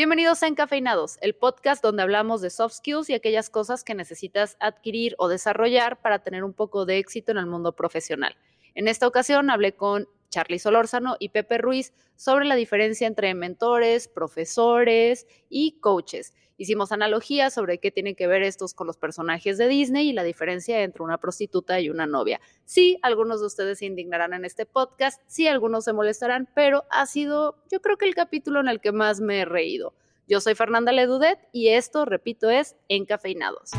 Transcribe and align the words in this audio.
Bienvenidos 0.00 0.42
a 0.42 0.46
Encafeinados, 0.46 1.18
el 1.20 1.34
podcast 1.34 1.82
donde 1.82 2.02
hablamos 2.02 2.40
de 2.40 2.48
soft 2.48 2.72
skills 2.76 3.10
y 3.10 3.12
aquellas 3.12 3.50
cosas 3.50 3.84
que 3.84 3.94
necesitas 3.94 4.56
adquirir 4.58 5.14
o 5.18 5.28
desarrollar 5.28 6.00
para 6.00 6.20
tener 6.20 6.42
un 6.42 6.54
poco 6.54 6.86
de 6.86 6.96
éxito 6.96 7.32
en 7.32 7.36
el 7.36 7.44
mundo 7.44 7.76
profesional. 7.76 8.34
En 8.74 8.88
esta 8.88 9.06
ocasión 9.06 9.50
hablé 9.50 9.76
con 9.76 10.08
Charlie 10.30 10.58
Solórzano 10.58 11.16
y 11.20 11.28
Pepe 11.28 11.58
Ruiz 11.58 11.92
sobre 12.16 12.46
la 12.46 12.54
diferencia 12.54 13.06
entre 13.06 13.34
mentores, 13.34 14.08
profesores 14.08 15.26
y 15.50 15.72
coaches. 15.80 16.32
Hicimos 16.60 16.92
analogías 16.92 17.54
sobre 17.54 17.78
qué 17.78 17.90
tienen 17.90 18.14
que 18.14 18.26
ver 18.26 18.42
estos 18.42 18.74
con 18.74 18.86
los 18.86 18.98
personajes 18.98 19.56
de 19.56 19.66
Disney 19.66 20.10
y 20.10 20.12
la 20.12 20.24
diferencia 20.24 20.82
entre 20.82 21.02
una 21.02 21.16
prostituta 21.16 21.80
y 21.80 21.88
una 21.88 22.06
novia. 22.06 22.38
Sí, 22.66 22.98
algunos 23.00 23.40
de 23.40 23.46
ustedes 23.46 23.78
se 23.78 23.86
indignarán 23.86 24.34
en 24.34 24.44
este 24.44 24.66
podcast, 24.66 25.22
sí, 25.26 25.48
algunos 25.48 25.86
se 25.86 25.94
molestarán, 25.94 26.50
pero 26.54 26.84
ha 26.90 27.06
sido, 27.06 27.56
yo 27.72 27.80
creo 27.80 27.96
que 27.96 28.04
el 28.04 28.14
capítulo 28.14 28.60
en 28.60 28.68
el 28.68 28.82
que 28.82 28.92
más 28.92 29.22
me 29.22 29.40
he 29.40 29.44
reído. 29.46 29.94
Yo 30.28 30.42
soy 30.42 30.54
Fernanda 30.54 30.92
Ledudet 30.92 31.38
y 31.50 31.68
esto, 31.68 32.04
repito, 32.04 32.50
es 32.50 32.76
Encafeinados. 32.90 33.70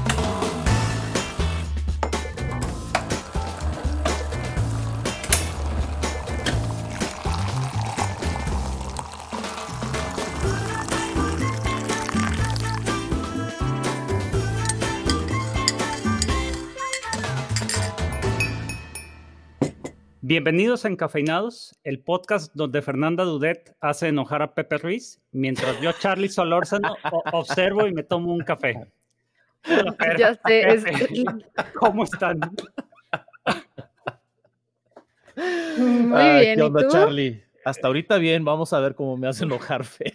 Bienvenidos 20.32 20.86
a 20.86 20.88
Encafeinados, 20.88 21.78
el 21.84 22.00
podcast 22.00 22.54
donde 22.56 22.82
Fernanda 22.82 23.26
Dudet 23.26 23.76
hace 23.82 24.08
enojar 24.08 24.42
a 24.42 24.54
Pepe 24.54 24.78
Ruiz, 24.78 25.20
mientras 25.34 25.82
yo, 25.82 25.92
Charlie 25.92 26.30
Solórzano, 26.30 26.96
observo 27.34 27.86
y 27.86 27.94
me 27.94 28.04
tomo 28.04 28.32
un 28.32 28.40
café. 28.40 28.76
ya 30.18 30.36
sé. 30.36 30.84
¿Cómo 31.78 32.06
están? 32.06 32.40
Muy 35.36 36.40
bien, 36.40 36.56
¿Qué 36.56 36.62
onda, 36.62 36.88
Charlie? 36.88 37.44
Hasta 37.66 37.88
ahorita 37.88 38.18
bien, 38.18 38.46
vamos 38.46 38.72
a 38.72 38.80
ver 38.80 38.96
cómo 38.96 39.18
me 39.18 39.28
hace 39.28 39.44
enojar 39.44 39.84
Fer. 39.84 40.14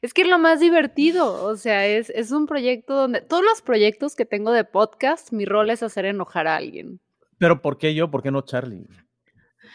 Es 0.00 0.14
que 0.14 0.22
es 0.22 0.28
lo 0.28 0.38
más 0.38 0.60
divertido, 0.60 1.42
o 1.44 1.56
sea, 1.56 1.88
es, 1.88 2.08
es 2.10 2.30
un 2.30 2.46
proyecto 2.46 2.94
donde 2.94 3.20
todos 3.20 3.42
los 3.42 3.62
proyectos 3.62 4.14
que 4.14 4.26
tengo 4.26 4.52
de 4.52 4.62
podcast, 4.62 5.32
mi 5.32 5.44
rol 5.44 5.70
es 5.70 5.82
hacer 5.82 6.04
enojar 6.04 6.46
a 6.46 6.54
alguien. 6.54 7.00
Pero 7.40 7.62
¿por 7.62 7.78
qué 7.78 7.94
yo? 7.94 8.10
¿Por 8.10 8.22
qué 8.22 8.30
no 8.30 8.42
Charlie? 8.42 8.86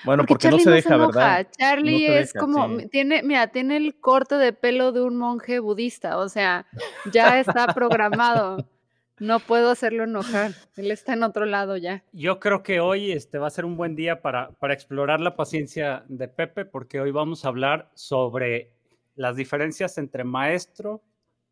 Bueno, 0.04 0.24
porque, 0.28 0.52
no 0.52 0.60
se 0.60 0.70
deja, 0.70 0.98
¿verdad? 0.98 1.48
Charlie 1.58 2.06
es 2.06 2.32
como, 2.32 2.78
tiene, 2.92 3.24
mira, 3.24 3.48
tiene 3.48 3.78
el 3.78 4.00
corte 4.00 4.36
de 4.36 4.54
pelo 4.54 4.92
de 4.92 5.02
un 5.02 5.18
monje 5.18 5.58
budista, 5.58 6.20
o 6.20 6.30
sea, 6.30 6.68
ya 7.12 7.40
está 7.40 7.74
programado. 7.74 8.70
No 9.18 9.40
puedo 9.40 9.72
hacerlo 9.72 10.04
enojar. 10.04 10.52
Él 10.76 10.92
está 10.92 11.14
en 11.14 11.24
otro 11.24 11.46
lado 11.46 11.76
ya. 11.76 12.04
Yo 12.12 12.40
creo 12.40 12.62
que 12.62 12.82
hoy 12.82 13.14
este 13.14 13.40
va 13.40 13.48
a 13.48 13.50
ser 13.50 13.66
un 13.66 13.78
buen 13.78 13.96
día 13.96 14.22
para, 14.22 14.52
para 14.60 14.76
explorar 14.76 15.20
la 15.20 15.36
paciencia 15.36 16.04
de 16.08 16.28
Pepe, 16.28 16.66
porque 16.66 17.00
hoy 17.00 17.10
vamos 17.10 17.46
a 17.46 17.48
hablar 17.48 17.90
sobre 17.96 18.74
las 19.16 19.38
diferencias 19.38 19.98
entre 19.98 20.24
maestro, 20.24 21.02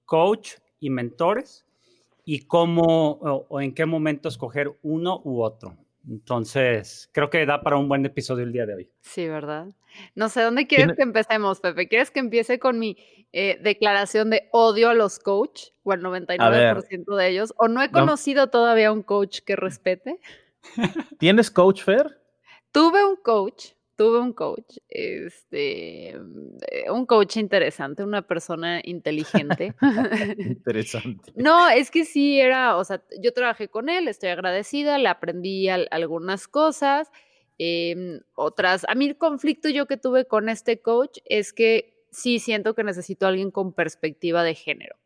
coach 0.05 0.57
y 0.79 0.91
mentores 0.91 1.65
y 2.23 2.41
cómo 2.45 3.13
o 3.49 3.61
en 3.61 3.73
qué 3.73 3.87
momento 3.87 4.29
escoger 4.29 4.77
uno 4.83 5.21
u 5.23 5.41
otro. 5.41 5.75
Entonces, 6.07 7.09
creo 7.13 7.29
que 7.29 7.45
da 7.45 7.61
para 7.61 7.77
un 7.77 7.87
buen 7.87 8.05
episodio 8.05 8.43
el 8.43 8.51
día 8.51 8.65
de 8.65 8.75
hoy. 8.75 8.91
Sí, 9.01 9.27
¿verdad? 9.27 9.67
No 10.15 10.29
sé, 10.29 10.41
¿dónde 10.41 10.67
quieres 10.67 10.95
que 10.97 11.03
empecemos, 11.03 11.59
Pepe? 11.59 11.87
¿Quieres 11.87 12.11
que 12.11 12.19
empiece 12.19 12.59
con 12.59 12.79
mi 12.79 12.97
eh, 13.31 13.57
declaración 13.61 14.29
de 14.29 14.49
odio 14.51 14.89
a 14.89 14.93
los 14.93 15.19
coach 15.19 15.69
o 15.83 15.91
al 15.91 16.01
99% 16.01 17.15
de 17.15 17.27
ellos? 17.29 17.53
¿O 17.57 17.67
no 17.67 17.81
he 17.81 17.91
conocido 17.91 18.47
todavía 18.47 18.91
un 18.91 19.03
coach 19.03 19.39
que 19.45 19.55
respete? 19.55 20.19
¿Tienes 21.19 21.51
coach, 21.51 21.83
Fer? 21.83 22.19
Tuve 22.71 23.05
un 23.05 23.17
coach, 23.17 23.73
tuve 24.03 24.19
un 24.19 24.33
coach, 24.33 24.79
este, 24.89 26.09
eh, 26.09 26.91
un 26.91 27.05
coach 27.05 27.37
interesante, 27.37 28.03
una 28.03 28.21
persona 28.21 28.81
inteligente. 28.83 29.73
interesante. 30.37 31.31
no, 31.37 31.69
es 31.69 31.89
que 31.89 32.03
sí 32.03 32.37
era, 32.37 32.75
o 32.75 32.83
sea, 32.83 33.01
yo 33.21 33.31
trabajé 33.31 33.69
con 33.69 33.87
él, 33.87 34.09
estoy 34.09 34.27
agradecida, 34.27 34.97
le 34.97 35.07
aprendí 35.07 35.69
algunas 35.69 36.49
cosas, 36.49 37.11
em, 37.57 38.19
otras, 38.35 38.85
a 38.89 38.95
mí 38.95 39.05
el 39.05 39.17
conflicto 39.17 39.69
yo 39.69 39.85
que 39.85 39.95
tuve 39.95 40.25
con 40.25 40.49
este 40.49 40.81
coach 40.81 41.19
es 41.23 41.53
que 41.53 42.03
sí 42.11 42.39
siento 42.39 42.75
que 42.75 42.83
necesito 42.83 43.25
a 43.25 43.29
alguien 43.29 43.51
con 43.51 43.71
perspectiva 43.71 44.43
de 44.43 44.55
género, 44.55 44.97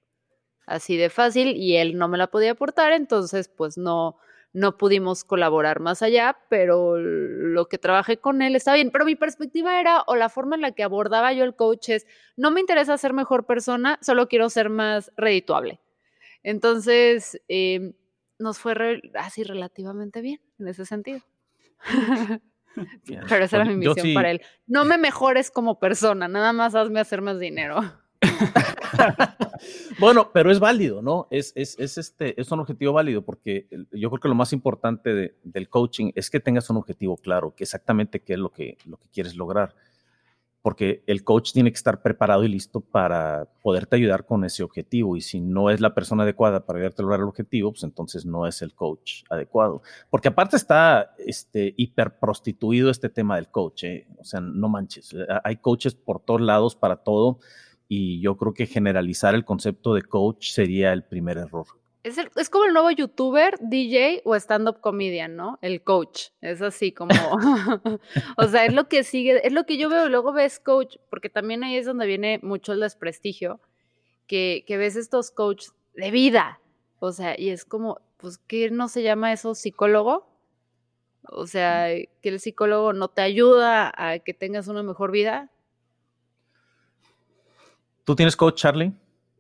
así 0.66 0.98
de 0.98 1.12
fácil, 1.12 1.56
y 1.56 1.76
él 1.76 2.00
no 2.00 2.08
me 2.08 2.18
la 2.18 2.32
podía 2.32 2.54
aportar, 2.54 2.94
entonces 2.94 3.48
pues 3.48 3.78
no, 3.78 4.18
no 4.54 4.78
pudimos 4.78 5.24
colaborar 5.24 5.80
más 5.80 6.02
allá, 6.02 6.38
pero 6.50 6.98
lo 6.98 7.68
que 7.68 7.78
trabajé 7.78 8.18
con 8.18 8.42
él 8.42 8.56
está 8.56 8.74
bien. 8.74 8.92
Pero 8.92 9.06
mi 9.06 9.16
perspectiva 9.16 9.80
era, 9.80 10.04
o 10.08 10.16
la 10.16 10.30
forma 10.30 10.56
en 10.56 10.62
la 10.62 10.72
que 10.72 10.84
abordaba 10.84 11.34
yo 11.34 11.44
el 11.44 11.56
coach 11.56 11.90
es, 11.90 12.08
no 12.36 12.52
me 12.52 12.60
interesa 12.60 12.98
ser 12.98 13.14
mejor 13.14 13.46
persona, 13.46 14.00
solo 14.02 14.28
quiero 14.28 14.50
ser 14.50 14.70
más 14.70 15.12
redituable. 15.16 15.80
Entonces, 16.44 17.42
em, 17.48 17.94
nos 18.40 18.60
fue 18.60 19.02
así 19.16 19.44
relativamente 19.44 20.22
bien 20.22 20.42
en 20.60 20.68
ese 20.68 20.86
sentido. 20.86 21.22
Pero 23.30 23.46
esa 23.46 23.58
era 23.58 23.66
mi 23.66 23.76
misión 23.76 24.14
para 24.14 24.32
él. 24.32 24.42
No 24.66 24.86
me 24.86 24.98
mejores 24.98 25.52
como 25.52 25.80
persona, 25.80 26.28
nada 26.28 26.54
más 26.54 26.76
hazme 26.76 27.00
hacer 27.00 27.22
más 27.22 27.40
dinero. 27.40 27.80
bueno, 30.00 30.32
pero 30.34 30.52
es 30.52 30.60
válido, 30.60 31.02
¿no? 31.02 31.28
Es, 31.30 31.54
es, 31.56 31.78
es, 31.80 31.98
este, 31.98 32.40
es 32.40 32.52
un 32.52 32.60
objetivo 32.60 32.94
válido 32.94 33.22
porque 33.22 33.68
yo 33.92 34.10
creo 34.10 34.20
que 34.20 34.28
lo 34.28 34.36
más 34.36 34.54
importante 34.54 35.36
del 35.44 35.70
coaching 35.70 36.12
es 36.16 36.30
que 36.30 36.40
tengas 36.40 36.70
un 36.70 36.78
objetivo 36.78 37.18
claro, 37.18 37.54
que 37.56 37.64
exactamente 37.64 38.22
qué 38.22 38.34
es 38.34 38.40
lo 38.40 38.52
que, 38.52 38.78
lo 38.86 38.98
que 38.98 39.08
quieres 39.10 39.36
lograr. 39.36 39.76
Porque 40.64 41.04
el 41.08 41.24
coach 41.24 41.54
tiene 41.54 41.72
que 41.72 41.78
estar 41.78 42.02
preparado 42.02 42.44
y 42.44 42.50
listo 42.50 42.82
para 42.82 43.48
poderte 43.62 43.96
ayudar 43.96 44.26
con 44.26 44.44
ese 44.44 44.64
objetivo. 44.64 45.16
Y 45.16 45.22
si 45.22 45.40
no 45.40 45.70
es 45.70 45.80
la 45.80 45.94
persona 45.94 46.24
adecuada 46.24 46.66
para 46.66 46.80
ayudarte 46.80 47.02
a 47.02 47.04
lograr 47.04 47.22
el 47.22 47.28
objetivo, 47.28 47.72
pues 47.72 47.84
entonces 47.84 48.26
no 48.26 48.46
es 48.46 48.62
el 48.62 48.74
coach 48.74 49.24
adecuado. 49.30 49.82
Porque 50.10 50.28
aparte 50.28 50.58
está 50.58 51.16
este, 51.20 51.74
hiper 51.78 52.20
prostituido 52.20 52.90
este 52.90 53.08
tema 53.08 53.38
del 53.38 53.48
coach. 53.48 53.84
¿eh? 53.86 54.08
O 54.18 54.26
sea, 54.26 54.42
no 54.42 54.68
manches. 54.68 55.16
Hay 55.46 55.56
coaches 55.58 55.96
por 55.96 56.20
todos 56.20 56.42
lados 56.42 56.76
para 56.76 56.98
todo 56.98 57.40
y 57.88 58.20
yo 58.22 58.38
creo 58.38 58.54
que 58.54 58.66
generalizar 58.66 59.36
el 59.36 59.46
concepto 59.46 59.94
de 59.94 60.04
coach 60.04 60.52
sería 60.52 60.94
el 60.94 61.04
primer 61.04 61.38
error. 61.38 61.66
Es, 62.04 62.18
es 62.18 62.50
como 62.50 62.66
el 62.66 62.74
nuevo 62.74 62.90
youtuber, 62.92 63.58
DJ 63.60 64.22
o 64.24 64.36
stand-up 64.36 64.80
comedian, 64.80 65.36
¿no? 65.36 65.60
El 65.62 65.84
coach. 65.84 66.30
Es 66.42 66.62
así 66.62 66.92
como, 66.92 67.14
o 68.38 68.48
sea, 68.48 68.66
es 68.66 68.74
lo 68.74 68.88
que 68.88 69.04
sigue, 69.04 69.46
es 69.46 69.52
lo 69.52 69.66
que 69.66 69.78
yo 69.78 69.90
veo. 69.90 70.08
Luego 70.08 70.32
ves 70.32 70.60
coach, 70.60 70.98
porque 71.10 71.30
también 71.30 71.64
ahí 71.64 71.76
es 71.76 71.86
donde 71.86 72.06
viene 72.06 72.40
mucho 72.44 72.74
el 72.74 72.80
desprestigio, 72.80 73.60
que, 74.26 74.64
que 74.68 74.78
ves 74.78 74.96
estos 74.96 75.32
coaches 75.32 75.74
de 75.96 76.12
vida. 76.12 76.62
O 77.00 77.12
sea, 77.12 77.40
y 77.40 77.50
es 77.50 77.66
como, 77.66 78.00
pues, 78.18 78.38
¿qué 78.38 78.70
no 78.70 78.88
se 78.88 79.04
llama 79.04 79.34
eso 79.34 79.54
psicólogo? 79.56 80.28
O 81.30 81.46
sea, 81.46 81.88
que 82.22 82.30
el 82.30 82.40
psicólogo 82.40 82.94
no 82.94 83.10
te 83.10 83.22
ayuda 83.22 83.92
a 83.96 84.20
que 84.20 84.34
tengas 84.34 84.68
una 84.68 84.84
mejor 84.84 85.12
vida. 85.12 85.52
¿Tú 88.08 88.16
tienes 88.16 88.38
coach, 88.38 88.62
Charlie? 88.62 88.94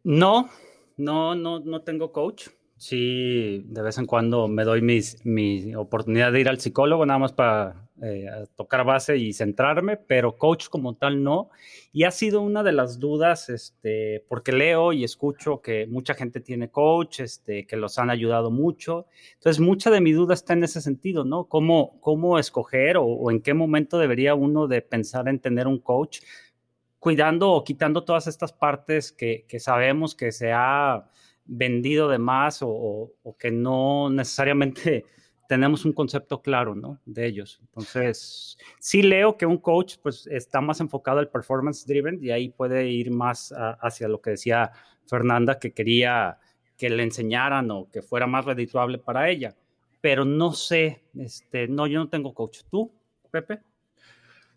No, 0.03 0.49
no, 0.97 1.35
no, 1.35 1.61
no 1.61 1.83
tengo 1.83 2.11
coach. 2.11 2.49
Sí, 2.75 3.63
de 3.65 3.81
vez 3.81 3.97
en 3.97 4.05
cuando 4.05 4.49
me 4.49 4.65
doy 4.65 4.81
mis, 4.81 5.25
mi 5.25 5.73
oportunidad 5.73 6.33
de 6.33 6.41
ir 6.41 6.49
al 6.49 6.59
psicólogo, 6.59 7.05
nada 7.05 7.17
más 7.17 7.31
para 7.31 7.87
eh, 8.03 8.25
tocar 8.57 8.83
base 8.83 9.15
y 9.15 9.31
centrarme, 9.31 9.95
pero 9.95 10.37
coach 10.37 10.67
como 10.67 10.97
tal 10.97 11.23
no. 11.23 11.49
Y 11.93 12.03
ha 12.03 12.11
sido 12.11 12.41
una 12.41 12.61
de 12.61 12.73
las 12.73 12.99
dudas, 12.99 13.47
este, 13.47 14.25
porque 14.27 14.51
leo 14.51 14.91
y 14.91 15.05
escucho 15.05 15.61
que 15.61 15.87
mucha 15.87 16.13
gente 16.13 16.41
tiene 16.41 16.69
coach, 16.69 17.21
este, 17.21 17.65
que 17.65 17.77
los 17.77 17.97
han 17.97 18.09
ayudado 18.09 18.51
mucho. 18.51 19.07
Entonces, 19.35 19.61
mucha 19.61 19.89
de 19.91 20.01
mi 20.01 20.11
duda 20.11 20.33
está 20.33 20.51
en 20.51 20.65
ese 20.65 20.81
sentido, 20.81 21.23
¿no? 21.23 21.45
¿Cómo, 21.45 22.01
cómo 22.01 22.37
escoger 22.37 22.97
o, 22.97 23.05
o 23.05 23.31
en 23.31 23.41
qué 23.41 23.53
momento 23.53 23.97
debería 23.97 24.35
uno 24.35 24.67
de 24.67 24.81
pensar 24.81 25.29
en 25.29 25.39
tener 25.39 25.67
un 25.67 25.79
coach? 25.79 26.19
Cuidando 27.07 27.53
o 27.53 27.63
quitando 27.63 28.03
todas 28.03 28.27
estas 28.27 28.51
partes 28.51 29.13
que, 29.13 29.45
sabemos 29.59 30.13
que 30.13 30.33
se 30.33 30.51
ha 30.51 31.09
vendido 31.45 32.09
de 32.09 32.17
más 32.17 32.59
o, 32.61 33.13
que 33.39 33.49
no 33.49 34.09
necesariamente 34.09 35.05
tenemos 35.47 35.85
un 35.85 35.93
concepto 35.93 36.41
claro, 36.41 36.75
¿no? 36.75 36.99
De 37.05 37.25
ellos. 37.25 37.61
Entonces, 37.61 38.57
sí 38.81 39.03
leo 39.03 39.37
que 39.37 39.45
un 39.45 39.57
coach, 39.57 39.95
pues, 40.03 40.27
está 40.27 40.59
más 40.59 40.81
enfocado 40.81 41.19
al 41.19 41.29
performance 41.29 41.87
driven 41.87 42.19
y 42.21 42.31
ahí 42.31 42.49
puede 42.49 42.89
ir 42.89 43.09
más 43.09 43.53
hacia 43.55 44.09
lo 44.09 44.19
que 44.19 44.31
decía 44.31 44.73
Fernanda, 45.05 45.59
que 45.59 45.71
quería 45.71 46.39
que 46.75 46.89
le 46.89 47.03
enseñaran 47.03 47.71
o 47.71 47.89
que 47.89 48.01
fuera 48.01 48.27
más 48.27 48.43
redituable 48.43 48.97
para 48.97 49.29
ella. 49.29 49.55
Pero 50.01 50.25
no 50.25 50.51
sé, 50.51 51.05
este, 51.17 51.69
no, 51.69 51.87
yo 51.87 51.99
no 51.99 52.09
tengo 52.09 52.33
coach. 52.33 52.63
¿Tú, 52.69 52.91
Pepe? 53.31 53.61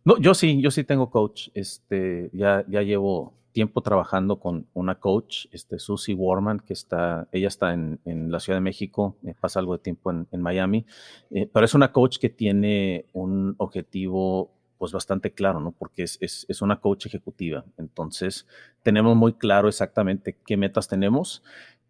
No, 0.05 0.19
yo 0.19 0.35
sí, 0.35 0.61
yo 0.62 0.70
sí 0.70 0.85
tengo 0.85 1.11
coach. 1.11 1.49
Este, 1.55 2.31
ya, 2.32 2.64
ya 2.69 2.82
llevo 2.82 3.35
tiempo 3.52 3.82
trabajando 3.82 4.38
con 4.38 4.67
una 4.75 4.97
coach, 4.97 5.47
este, 5.52 5.79
Susie 5.79 6.14
Warman, 6.14 6.61
que 6.61 6.73
está, 6.73 7.29
ella 7.32 7.49
está 7.49 7.73
en, 7.75 7.99
la 8.05 8.41
Ciudad 8.41 8.58
de 8.58 8.62
México, 8.62 9.17
eh, 9.25 9.35
pasa 9.38 9.61
algo 9.61 9.76
de 9.76 9.82
tiempo 9.82 10.11
en, 10.11 10.41
Miami, 10.41 10.87
eh, 11.31 11.49
pero 11.52 11.64
es 11.64 11.75
una 11.75 11.93
coach 11.93 12.19
que 12.19 12.29
tiene 12.29 13.06
un 13.12 13.55
objetivo 13.58 14.50
pues 14.79 14.93
bastante 14.93 15.32
claro, 15.32 15.61
¿no? 15.61 15.73
Porque 15.73 16.05
es, 16.05 16.19
es, 16.20 16.62
una 16.62 16.81
coach 16.81 17.05
ejecutiva. 17.05 17.67
Entonces, 17.76 18.46
tenemos 18.82 19.14
muy 19.14 19.35
claro 19.35 19.69
exactamente 19.69 20.38
qué 20.46 20.56
metas 20.56 20.88
tenemos. 20.88 21.43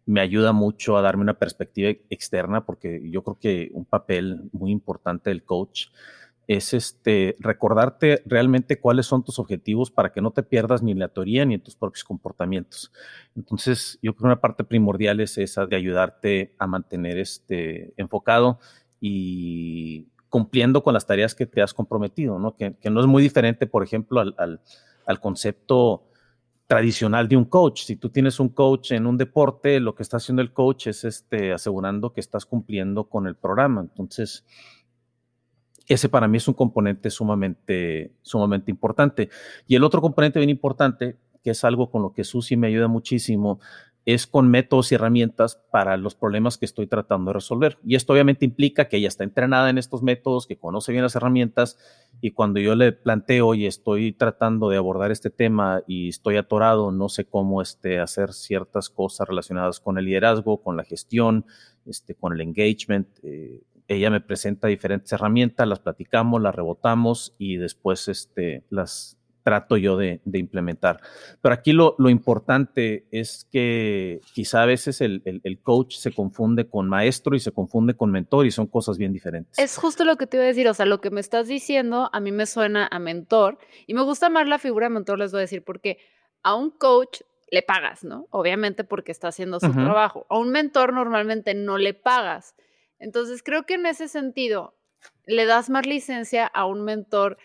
Me 0.05 0.19
ayuda 0.19 0.51
mucho 0.51 0.97
a 0.97 1.01
darme 1.01 1.21
una 1.21 1.35
perspectiva 1.35 1.89
externa 2.09 2.65
porque 2.65 3.01
yo 3.09 3.23
creo 3.23 3.39
que 3.39 3.69
un 3.73 3.85
papel 3.85 4.49
muy 4.51 4.71
importante 4.71 5.29
del 5.29 5.43
coach 5.43 5.87
es 6.51 6.73
este, 6.73 7.37
recordarte 7.39 8.23
realmente 8.25 8.77
cuáles 8.77 9.05
son 9.05 9.23
tus 9.23 9.39
objetivos 9.39 9.89
para 9.89 10.11
que 10.11 10.19
no 10.19 10.31
te 10.31 10.43
pierdas 10.43 10.83
ni 10.83 10.91
en 10.91 10.99
la 10.99 11.07
teoría 11.07 11.45
ni 11.45 11.53
en 11.53 11.61
tus 11.61 11.77
propios 11.77 12.03
comportamientos. 12.03 12.91
Entonces, 13.37 13.97
yo 14.01 14.13
creo 14.13 14.23
que 14.23 14.25
una 14.25 14.41
parte 14.41 14.65
primordial 14.65 15.21
es 15.21 15.37
esa 15.37 15.65
de 15.65 15.77
ayudarte 15.77 16.53
a 16.57 16.67
mantener 16.67 17.17
este 17.19 17.93
enfocado 17.95 18.59
y 18.99 20.07
cumpliendo 20.27 20.83
con 20.83 20.93
las 20.93 21.05
tareas 21.05 21.35
que 21.35 21.45
te 21.45 21.61
has 21.61 21.73
comprometido, 21.73 22.37
¿no? 22.37 22.57
Que, 22.57 22.75
no 22.89 22.99
es 22.99 23.07
muy 23.07 23.23
diferente, 23.23 23.65
por 23.65 23.81
ejemplo, 23.81 24.19
al, 24.19 24.35
al, 25.05 25.19
concepto 25.21 26.03
tradicional 26.67 27.29
de 27.29 27.37
un 27.37 27.45
coach. 27.45 27.83
Si 27.83 27.95
tú 27.95 28.09
tienes 28.09 28.41
un 28.41 28.49
coach 28.49 28.91
en 28.91 29.07
un 29.07 29.17
deporte, 29.17 29.79
lo 29.79 29.95
que 29.95 30.03
está 30.03 30.17
haciendo 30.17 30.41
el 30.41 30.51
coach 30.51 30.87
es 30.87 31.05
este, 31.05 31.53
asegurando 31.53 32.11
que 32.11 32.19
estás 32.19 32.45
cumpliendo 32.45 33.05
con 33.05 33.25
el 33.25 33.35
programa. 33.35 33.81
Entonces, 33.81 34.45
ese 35.93 36.09
para 36.09 36.27
mí 36.27 36.37
es 36.37 36.47
un 36.47 36.53
componente 36.53 37.09
sumamente, 37.09 38.11
sumamente 38.21 38.71
importante. 38.71 39.29
Y 39.67 39.75
el 39.75 39.83
otro 39.83 40.01
componente 40.01 40.39
bien 40.39 40.49
importante, 40.49 41.17
que 41.43 41.51
es 41.51 41.63
algo 41.63 41.89
con 41.89 42.01
lo 42.01 42.13
que 42.13 42.23
Susi 42.23 42.55
me 42.55 42.67
ayuda 42.67 42.87
muchísimo, 42.87 43.59
es 44.05 44.25
con 44.25 44.49
métodos 44.49 44.91
y 44.91 44.95
herramientas 44.95 45.61
para 45.71 45.95
los 45.95 46.15
problemas 46.15 46.57
que 46.57 46.65
estoy 46.65 46.87
tratando 46.87 47.29
de 47.29 47.33
resolver. 47.33 47.77
Y 47.85 47.95
esto 47.95 48.13
obviamente 48.13 48.45
implica 48.45 48.87
que 48.87 48.97
ella 48.97 49.07
está 49.07 49.23
entrenada 49.23 49.69
en 49.69 49.77
estos 49.77 50.01
métodos, 50.01 50.47
que 50.47 50.57
conoce 50.57 50.91
bien 50.91 51.03
las 51.03 51.15
herramientas 51.15 51.77
y 52.19 52.31
cuando 52.31 52.59
yo 52.59 52.75
le 52.75 52.93
planteo 52.93 53.53
y 53.53 53.67
estoy 53.67 54.11
tratando 54.11 54.69
de 54.69 54.77
abordar 54.77 55.11
este 55.11 55.29
tema 55.29 55.83
y 55.85 56.09
estoy 56.09 56.37
atorado, 56.37 56.91
no 56.91 57.09
sé 57.09 57.25
cómo 57.25 57.61
este, 57.61 57.99
hacer 57.99 58.33
ciertas 58.33 58.89
cosas 58.89 59.27
relacionadas 59.27 59.79
con 59.79 59.97
el 59.97 60.05
liderazgo, 60.05 60.63
con 60.63 60.77
la 60.77 60.83
gestión, 60.83 61.45
este, 61.85 62.15
con 62.15 62.33
el 62.33 62.41
engagement, 62.41 63.07
eh, 63.23 63.61
ella 63.95 64.09
me 64.09 64.21
presenta 64.21 64.67
diferentes 64.67 65.11
herramientas, 65.11 65.67
las 65.67 65.79
platicamos, 65.79 66.41
las 66.41 66.55
rebotamos 66.55 67.35
y 67.37 67.57
después 67.57 68.07
este, 68.07 68.63
las 68.69 69.17
trato 69.43 69.75
yo 69.75 69.97
de, 69.97 70.21
implementar. 70.33 71.01
Pero 71.41 71.53
aquí 71.53 71.73
lo, 71.73 71.95
importante 72.09 73.07
es 73.11 73.47
que 73.51 74.21
quizá 74.33 74.63
a 74.63 74.65
veces 74.65 75.01
el, 75.01 75.59
coach 75.63 75.95
se 75.95 76.11
confunde 76.11 76.69
con 76.69 76.87
maestro 76.87 77.35
y 77.35 77.39
se 77.39 77.51
confunde 77.51 77.95
con 77.95 78.11
mentor 78.11 78.45
y 78.45 78.51
son 78.51 78.67
cosas 78.67 78.97
bien 78.97 79.13
diferentes. 79.13 79.57
Es 79.59 79.77
justo 79.77 80.05
lo 80.05 80.15
que 80.15 80.27
te 80.27 80.37
iba 80.37 80.43
a 80.43 80.47
decir, 80.47 80.67
o 80.67 80.73
sea, 80.73 80.85
lo 80.85 81.01
que 81.01 81.11
me 81.11 81.19
estás 81.19 81.47
diciendo 81.47 82.09
a 82.13 82.19
mí 82.19 82.31
me 82.31 82.45
suena 82.45 82.87
a 82.89 82.99
mentor 82.99 83.57
y 83.87 83.93
me 83.93 84.03
gusta 84.03 84.29
más 84.29 84.47
la 84.47 84.59
figura 84.59 84.87
de 84.87 84.91
mentor, 84.91 85.19
les 85.19 85.31
voy 85.31 85.39
a 85.39 85.41
decir, 85.41 85.63
porque 85.63 85.97
a 86.43 86.55
un 86.55 86.71
coach 86.71 87.21
le 87.51 87.61
pagas, 87.61 88.03
¿no? 88.03 88.27
Obviamente 88.29 88.83
porque 88.83 89.11
está 89.11 89.27
haciendo 89.27 89.59
su 89.59 89.71
trabajo. 89.73 90.25
A 90.29 90.37
un 90.37 90.51
mentor 90.51 90.93
normalmente 90.93 91.53
no 91.53 91.77
le 91.77 91.93
pagas. 91.93 92.55
Entonces, 93.01 93.43
creo 93.43 93.63
que 93.63 93.73
en 93.73 93.85
ese 93.85 94.07
sentido, 94.07 94.75
le 95.25 95.45
das 95.45 95.69
más 95.69 95.85
licencia 95.85 96.45
a 96.45 96.65
un 96.65 96.83
mentor 96.83 97.37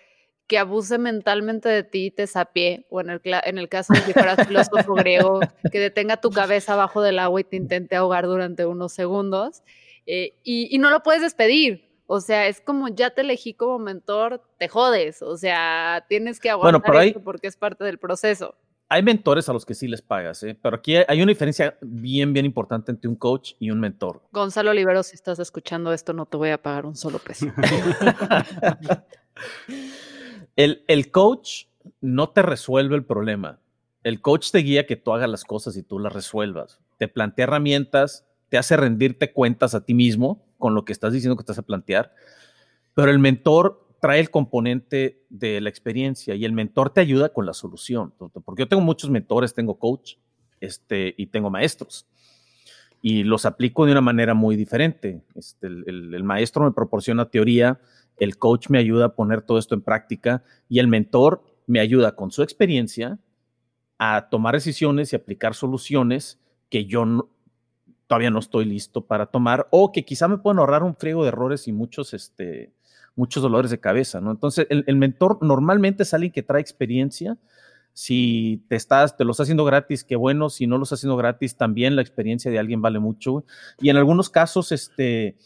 que 0.47 0.59
abuse 0.59 0.99
mentalmente 0.99 1.69
de 1.69 1.83
ti, 1.83 2.11
te 2.11 2.27
sapie, 2.27 2.87
o 2.91 3.01
en 3.01 3.11
el, 3.11 3.21
en 3.25 3.59
el 3.59 3.69
caso 3.69 3.95
de 3.95 4.03
que 4.03 4.13
fueras 4.13 4.47
filósofo 4.47 4.95
griego, 4.95 5.41
que 5.73 5.81
detenga 5.81 6.19
tu 6.19 6.31
cabeza 6.31 6.75
abajo 6.75 7.03
del 7.03 7.19
agua 7.19 7.41
y 7.41 7.45
te 7.45 7.57
intente 7.57 7.97
ahogar 7.97 8.27
durante 8.27 8.65
unos 8.67 8.93
segundos, 8.93 9.63
eh, 10.07 10.35
y, 10.45 10.79
no 10.79 10.91
lo 10.91 11.03
puedes 11.03 11.23
despedir. 11.23 11.85
O 12.07 12.21
sea, 12.21 12.47
es 12.47 12.61
como 12.61 12.87
ya 12.87 13.11
te 13.11 13.23
elegí 13.23 13.55
como 13.55 13.81
mentor, 13.81 14.41
te 14.59 14.69
jodes. 14.69 15.23
O 15.23 15.37
sea, 15.37 16.05
tienes 16.09 16.39
que 16.39 16.51
aguantar 16.51 16.93
bueno, 16.93 17.21
porque 17.25 17.49
es 17.49 17.57
parte 17.57 17.83
del 17.83 17.99
proceso 17.99 18.55
hay 18.89 19.03
mentores 19.03 19.49
a 19.49 19.53
los 19.53 19.67
que 19.67 19.75
sí 19.75 19.89
les 19.89 20.01
pagas, 20.01 20.43
¿eh? 20.43 20.57
pero 20.61 20.77
aquí 20.77 20.97
hay 20.97 21.21
una 21.21 21.31
diferencia 21.31 21.77
bien, 21.81 22.33
bien 22.33 22.47
importante 22.47 22.93
entre 22.93 23.09
un 23.09 23.17
coach 23.17 23.53
y 23.59 23.71
un 23.71 23.81
mentor. 23.81 24.23
Gonzalo 24.33 24.71
Olivero, 24.71 25.03
si 25.03 25.15
estás 25.15 25.39
escuchando 25.39 25.93
esto, 25.93 26.13
no 26.13 26.27
te 26.27 26.37
voy 26.37 26.51
a 26.51 26.63
pagar 26.63 26.87
un 26.87 26.95
solo 26.95 27.19
peso. 27.19 27.47
el, 30.57 30.85
el 30.87 31.11
coach 31.11 31.65
no 32.01 32.31
te 32.31 32.43
resuelve 32.43 32.95
el 32.95 33.05
problema. 33.05 33.59
El 34.05 34.21
coach 34.21 34.53
te 34.53 34.59
guía 34.59 34.87
que 34.87 34.95
tú 34.95 35.13
hagas 35.13 35.29
las 35.29 35.45
cosas 35.45 35.77
y 35.77 35.83
tú 35.83 35.99
las 35.99 36.13
resuelvas. 36.13 36.81
Te 36.97 37.09
plantea 37.09 37.45
herramientas, 37.45 38.25
te 38.49 38.57
hace 38.57 38.77
rendirte 38.77 39.33
cuentas 39.33 39.75
a 39.75 39.85
ti 39.85 39.95
mismo 39.95 40.45
con 40.59 40.75
lo 40.75 40.85
que 40.85 40.93
estás 40.93 41.13
diciendo 41.13 41.37
que 41.37 41.43
estás 41.43 41.59
a 41.59 41.63
plantear. 41.63 42.15
Pero 42.95 43.11
el 43.11 43.19
mentor 43.19 43.86
trae 44.01 44.21
el 44.21 44.31
componente 44.31 45.25
de 45.29 45.61
la 45.61 45.69
experiencia 45.69 46.35
y 46.35 46.45
el 46.45 46.53
mentor 46.53 46.91
te 46.91 47.01
ayuda 47.01 47.31
con 47.31 47.47
la 47.47 47.53
solución. 47.53 48.13
Porque 48.45 48.63
yo 48.63 48.69
tengo 48.69 48.83
muchos 48.83 49.11
mentores, 49.11 49.55
tengo 49.55 49.79
coach 49.79 50.15
este, 50.61 51.15
y 51.17 51.27
tengo 51.27 51.51
maestros. 51.51 52.07
Y 53.03 53.25
los 53.25 53.47
aplico 53.47 53.87
de 53.87 53.93
una 53.93 54.01
manera 54.01 54.35
muy 54.35 54.57
diferente. 54.57 55.23
Este, 55.35 55.67
el, 55.67 56.25
maestro 56.25 56.65
me 56.65 56.73
proporciona 56.73 57.31
teoría, 57.31 57.81
el 58.17 58.39
coach 58.39 58.69
me 58.69 58.79
ayuda 58.79 59.07
a 59.07 59.15
poner 59.15 59.43
todo 59.43 59.59
esto 59.59 59.75
en 59.75 59.83
práctica 59.83 60.43
y 60.69 60.79
el 60.79 60.89
mentor 60.89 61.45
me 61.67 61.81
ayuda 61.81 62.17
con 62.17 62.31
su 62.31 62.43
experiencia 62.43 63.19
a 63.99 64.29
tomar 64.31 64.55
decisiones 64.55 65.13
y 65.13 65.17
aplicar 65.17 65.55
soluciones 65.55 66.41
que 66.69 66.87
yo 66.87 67.29
todavía 68.07 68.31
no 68.31 68.39
estoy 68.39 68.65
listo 68.65 69.07
para 69.07 69.27
tomar 69.27 69.67
o 69.71 69.93
que 69.93 70.05
quizá 70.05 70.29
me 70.29 70.39
pueden 70.39 70.59
ahorrar 70.59 70.83
un 70.83 70.97
friego 70.97 71.23
de 71.23 71.29
errores 71.29 71.67
y 71.69 71.73
muchos, 71.73 72.15
este, 72.15 72.73
muchos 73.17 73.43
dolores 73.43 73.71
de 73.71 73.81
cabeza, 73.81 74.21
¿no? 74.21 74.31
Entonces, 74.31 74.67
el, 74.69 74.97
mentor 74.97 75.39
normalmente 75.43 76.05
es 76.05 76.15
alguien 76.15 76.33
que 76.33 76.43
trae 76.43 76.61
experiencia. 76.61 77.37
Si 77.95 78.63
te 78.69 78.77
estás, 78.77 79.17
te 79.17 79.25
lo 79.25 79.31
está 79.31 79.43
haciendo 79.43 79.65
gratis, 79.65 80.05
qué 80.05 80.17
bueno. 80.17 80.51
Si 80.51 80.67
no 80.67 80.77
lo 80.77 80.85
está 80.85 80.97
haciendo 80.97 81.17
gratis, 81.17 81.57
también 81.57 81.97
la 81.97 82.03
experiencia 82.03 82.51
de 82.51 82.59
alguien 82.59 82.83
vale 82.83 82.99
mucho. 82.99 83.45
Y 83.81 83.89
en 83.89 83.97
algunos 83.97 84.29
casos, 84.29 84.71
este, 84.71 85.37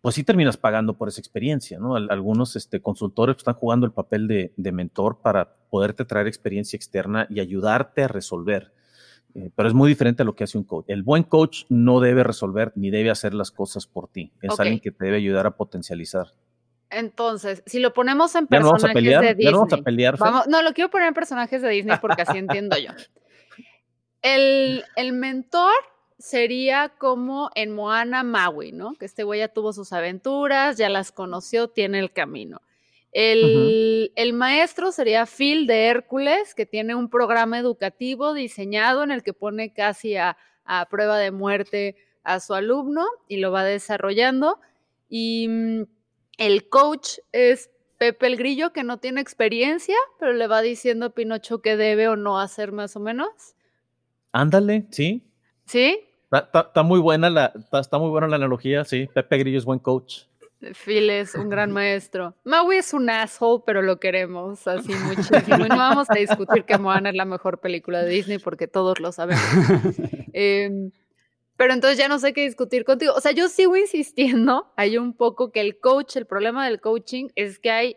pues 0.00 0.14
sí 0.14 0.24
terminas 0.24 0.56
pagando 0.56 0.96
por 0.96 1.08
esa 1.08 1.20
experiencia, 1.20 1.78
¿no? 1.78 1.96
Algunos 1.96 2.56
este, 2.56 2.80
consultores 2.80 3.36
están 3.36 3.54
jugando 3.54 3.86
el 3.86 3.92
papel 3.92 4.26
de, 4.28 4.72
mentor 4.72 5.18
para 5.20 5.54
poderte 5.70 6.04
traer 6.04 6.26
experiencia 6.26 6.76
externa 6.76 7.26
y 7.28 7.40
ayudarte 7.40 8.04
a 8.04 8.08
resolver. 8.08 8.72
Eh, 9.34 9.50
pero 9.54 9.68
es 9.68 9.74
muy 9.74 9.88
diferente 9.88 10.22
a 10.22 10.24
lo 10.24 10.34
que 10.34 10.44
hace 10.44 10.58
un 10.58 10.64
coach. 10.64 10.86
El 10.88 11.02
buen 11.02 11.22
coach 11.22 11.64
no 11.68 12.00
debe 12.00 12.24
resolver 12.24 12.72
ni 12.74 12.90
debe 12.90 13.10
hacer 13.10 13.34
las 13.34 13.50
cosas 13.50 13.86
por 13.86 14.08
ti. 14.08 14.32
Es 14.42 14.58
alguien 14.58 14.80
que 14.80 14.90
te 14.90 15.04
debe 15.04 15.18
ayudar 15.18 15.46
a 15.46 15.56
potencializar. 15.56 16.28
Entonces, 16.90 17.62
si 17.66 17.80
lo 17.80 17.92
ponemos 17.92 18.34
en 18.34 18.46
personajes 18.46 18.94
de 18.94 19.34
Disney. 19.34 19.44
¿Ya 19.44 19.50
no 19.50 19.58
vamos 19.58 19.72
a 19.72 19.82
pelear. 19.82 20.18
no, 20.48 20.62
lo 20.62 20.72
quiero 20.72 20.90
poner 20.90 21.08
en 21.08 21.14
personajes 21.14 21.60
de 21.60 21.68
Disney 21.68 21.98
porque 22.00 22.22
así 22.22 22.38
entiendo 22.38 22.76
yo. 22.78 22.92
El, 24.22 24.84
el, 24.96 25.12
mentor 25.12 25.72
sería 26.18 26.88
como 26.98 27.50
en 27.54 27.72
Moana 27.72 28.24
Maui, 28.24 28.72
¿no? 28.72 28.94
Que 28.94 29.04
este 29.04 29.22
güey 29.22 29.40
ya 29.40 29.48
tuvo 29.48 29.72
sus 29.72 29.92
aventuras, 29.92 30.76
ya 30.76 30.88
las 30.88 31.12
conoció, 31.12 31.68
tiene 31.68 32.00
el 32.00 32.10
camino. 32.10 32.60
El, 33.12 34.32
maestro 34.34 34.92
sería 34.92 35.26
Phil 35.26 35.66
de 35.66 35.86
Hércules, 35.86 36.54
que 36.54 36.66
tiene 36.66 36.94
un 36.94 37.08
programa 37.08 37.58
educativo 37.58 38.34
diseñado 38.34 39.02
en 39.02 39.10
el 39.10 39.22
que 39.22 39.32
pone 39.32 39.72
casi 39.72 40.16
a, 40.16 40.36
prueba 40.90 41.18
de 41.18 41.30
muerte 41.30 41.96
a 42.22 42.40
su 42.40 42.54
alumno 42.54 43.06
y 43.26 43.38
lo 43.38 43.50
va 43.50 43.64
desarrollando. 43.64 44.60
Y 45.08 45.48
mm, 45.48 45.82
el 46.36 46.68
coach 46.68 47.18
es 47.32 47.70
Pepe 47.96 48.26
el 48.26 48.36
Grillo, 48.36 48.72
que 48.72 48.84
no 48.84 48.98
tiene 48.98 49.20
experiencia, 49.20 49.96
pero 50.20 50.32
le 50.34 50.46
va 50.46 50.60
diciendo 50.60 51.06
a 51.06 51.10
Pinocho 51.10 51.62
qué 51.62 51.76
debe 51.76 52.08
o 52.08 52.16
no 52.16 52.38
hacer 52.38 52.70
más 52.70 52.94
o 52.96 53.00
menos. 53.00 53.28
Ándale, 54.30 54.86
sí. 54.90 55.24
¿Sí? 55.64 55.98
Está, 56.30 56.82
muy 56.82 57.00
buena 57.00 57.30
la, 57.30 57.52
está 57.72 57.98
muy 57.98 58.10
buena 58.10 58.28
la 58.28 58.36
analogía, 58.36 58.84
sí. 58.84 59.08
Pepe 59.12 59.38
Grillo 59.38 59.58
es 59.58 59.64
buen 59.64 59.78
coach. 59.78 60.27
Phil 60.84 61.10
es 61.10 61.34
un 61.34 61.48
gran 61.48 61.70
maestro. 61.70 62.34
Maui 62.44 62.78
es 62.78 62.92
un 62.92 63.08
asshole, 63.08 63.62
pero 63.64 63.80
lo 63.82 64.00
queremos 64.00 64.66
así 64.66 64.92
muchísimo. 64.92 65.66
Y 65.66 65.68
no 65.68 65.76
vamos 65.76 66.10
a 66.10 66.14
discutir 66.14 66.64
que 66.64 66.78
Moana 66.78 67.10
es 67.10 67.14
la 67.14 67.24
mejor 67.24 67.60
película 67.60 68.02
de 68.02 68.10
Disney 68.10 68.38
porque 68.38 68.66
todos 68.66 68.98
lo 69.00 69.12
sabemos. 69.12 69.42
Em, 70.32 70.92
pero 71.56 71.72
entonces 71.72 71.98
ya 71.98 72.06
no 72.06 72.18
sé 72.18 72.32
qué 72.32 72.42
discutir 72.42 72.84
contigo. 72.84 73.12
O 73.14 73.20
sea, 73.20 73.32
yo 73.32 73.48
sigo 73.48 73.76
insistiendo, 73.76 74.72
hay 74.76 74.98
un 74.98 75.14
poco 75.14 75.50
que 75.50 75.60
el 75.60 75.80
coach, 75.80 76.16
el 76.16 76.26
problema 76.26 76.64
del 76.66 76.80
coaching 76.80 77.28
es 77.34 77.58
que 77.58 77.70
hay, 77.70 77.96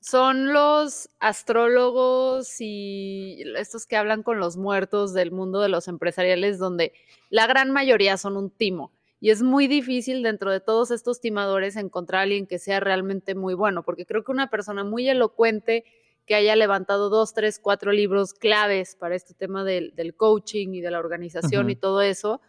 son 0.00 0.52
los 0.52 1.08
astrólogos 1.18 2.60
y 2.60 3.42
estos 3.56 3.86
que 3.86 3.96
hablan 3.96 4.22
con 4.22 4.38
los 4.38 4.56
muertos 4.56 5.14
del 5.14 5.32
mundo 5.32 5.60
de 5.60 5.68
los 5.68 5.88
empresariales, 5.88 6.58
donde 6.58 6.92
la 7.30 7.46
gran 7.46 7.72
mayoría 7.72 8.16
son 8.16 8.36
un 8.36 8.50
timo 8.50 8.92
y 9.24 9.30
es 9.30 9.42
muy 9.42 9.68
difícil 9.68 10.22
dentro 10.22 10.52
de 10.52 10.60
todos 10.60 10.90
estos 10.90 11.18
timadores 11.18 11.76
encontrar 11.76 12.18
a 12.18 12.22
alguien 12.24 12.46
que 12.46 12.58
sea 12.58 12.78
realmente 12.78 13.34
muy 13.34 13.54
bueno, 13.54 13.82
porque 13.82 14.04
creo 14.04 14.22
que 14.22 14.30
una 14.30 14.50
persona 14.50 14.84
muy 14.84 15.08
elocuente, 15.08 15.86
que 16.26 16.34
haya 16.34 16.54
levantado 16.56 17.08
dos, 17.08 17.32
tres, 17.32 17.58
cuatro 17.58 17.90
libros 17.90 18.34
claves 18.34 18.96
para 18.96 19.14
este 19.14 19.32
tema 19.32 19.64
del, 19.64 20.14
coaching 20.14 20.74
y 20.74 20.82
de 20.82 20.90
la 20.90 20.98
organización 20.98 21.70
y 21.70 21.74
todo 21.74 22.02
eso, 22.02 22.42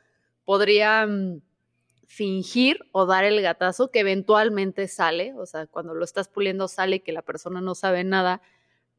podría 0.44 1.08
mm, 1.08 1.40
fingir 2.08 2.80
o 2.92 3.06
dar 3.06 3.24
el 3.24 3.42
gatazo 3.42 3.90
que 3.90 4.02
eventualmente 4.02 4.90
sale, 4.90 5.34
o 5.36 5.46
sea, 5.46 5.68
cuando 5.68 5.96
lo 5.96 6.04
estás 6.04 6.28
puliendo 6.28 6.68
sale 6.68 7.04
que 7.04 7.14
la 7.14 7.22
persona 7.22 7.62
no 7.62 7.74
sabe 7.74 8.04
nada, 8.04 8.42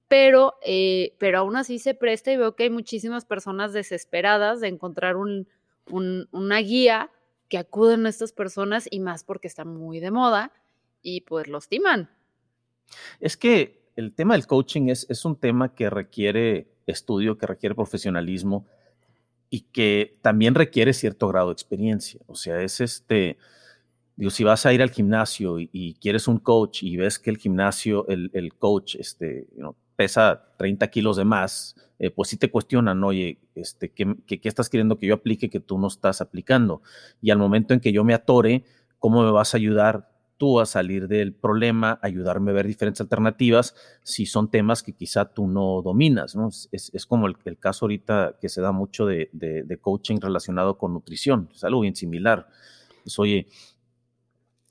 pero, 0.09 0.55
eh, 0.63 1.15
pero 1.19 1.41
aún 1.41 1.57
así 1.57 1.79
se 1.79 1.93
presta 1.93 2.33
y 2.33 2.39
veo 2.39 2.57
que 2.57 2.63
hay 2.63 2.71
muchísimas 2.71 3.27
personas 3.27 3.75
desesperadas 3.75 4.63
de 4.63 4.69
encontrar 4.69 5.17
un, 5.17 5.47
una 5.91 6.59
guía 6.61 7.11
que 7.49 7.59
acuden 7.59 8.07
a 8.07 8.09
estas 8.09 8.33
personas 8.33 8.89
y 8.91 9.01
más 9.01 9.25
porque 9.25 9.49
está 9.49 9.65
muy 9.65 10.01
de 10.01 10.11
moda 10.11 10.53
y 11.03 11.23
pues 11.23 11.49
lo 11.49 11.59
estiman. 11.59 12.11
Es 13.21 13.37
que 13.37 13.91
el 13.97 14.13
tema 14.13 14.35
del 14.35 14.47
coaching 14.47 14.89
es, 14.89 15.07
es 15.09 15.25
un 15.25 15.37
tema 15.37 15.75
que 15.75 15.91
requiere 15.91 16.69
estudio, 16.87 17.39
que 17.39 17.47
requiere 17.47 17.75
profesionalismo 17.75 18.67
y 19.51 19.63
que 19.63 20.19
también 20.23 20.55
requiere 20.55 20.93
cierto 20.93 21.29
grado 21.29 21.49
de 21.49 21.53
experiencia. 21.53 22.21
O 22.27 22.35
sea, 22.35 22.61
es 22.61 22.81
este, 22.81 23.39
digo, 24.17 24.31
si 24.31 24.45
vas 24.45 24.67
a 24.67 24.73
ir 24.73 24.83
al 24.83 24.91
gimnasio 24.91 25.59
y, 25.59 25.97
quieres 26.01 26.29
un 26.29 26.39
coach 26.39 26.83
y 26.83 26.97
ves 26.97 27.19
que 27.19 27.31
el 27.31 27.39
gimnasio, 27.39 28.07
el, 28.09 28.31
el 28.35 28.55
coach, 28.55 28.97
este, 28.97 29.47
pesa 29.97 30.45
30 30.59 30.89
kilos 30.89 31.17
de 31.17 31.25
más, 31.25 31.75
eh, 31.99 32.11
pues 32.11 32.29
sí 32.29 32.37
te 32.37 32.51
cuestionan, 32.51 33.03
oye, 33.03 33.39
este, 33.55 33.91
¿qué, 33.91 34.17
¿qué, 34.27 34.41
estás 34.45 34.69
queriendo 34.69 34.99
que 34.99 35.07
yo 35.07 35.15
aplique 35.15 35.49
que 35.49 35.61
tú 35.61 35.79
no 35.79 35.89
estás 35.89 36.21
aplicando? 36.21 36.83
Y 37.23 37.31
al 37.31 37.39
momento 37.39 37.75
en 37.75 37.81
que 37.81 37.93
yo 37.93 38.05
me 38.05 38.15
atore, 38.15 38.65
¿cómo 38.99 39.25
me 39.25 39.31
vas 39.31 39.55
a 39.55 39.57
ayudar 39.57 40.11
tú 40.37 40.61
a 40.61 40.67
salir 40.67 41.09
del 41.09 41.33
problema, 41.33 41.99
ayudarme 42.03 42.51
a 42.51 42.55
ver 42.55 42.67
diferentes 42.67 43.01
alternativas 43.01 43.75
si 44.03 44.27
son 44.27 44.51
temas 44.51 44.83
que 44.83 44.93
quizá 44.93 45.25
tú 45.25 45.47
no 45.47 45.81
dominas, 45.83 46.37
¿no? 46.37 46.49
Es, 46.49 46.69
es 46.71 47.07
como 47.07 47.27
el, 47.27 47.37
el, 47.47 47.59
caso 47.59 47.87
ahorita 47.87 48.37
que 48.41 48.51
se 48.51 48.61
da 48.61 48.73
mucho 48.73 49.07
de, 49.07 49.31
de, 49.33 49.63
de, 49.63 49.79
coaching 49.79 50.19
relacionado 50.21 50.77
con 50.77 50.93
nutrición, 50.93 51.49
es 51.55 51.65
algo 51.65 51.81
bien 51.81 51.97
similar. 51.97 52.49
Pues, 53.03 53.19
oye, 53.19 53.47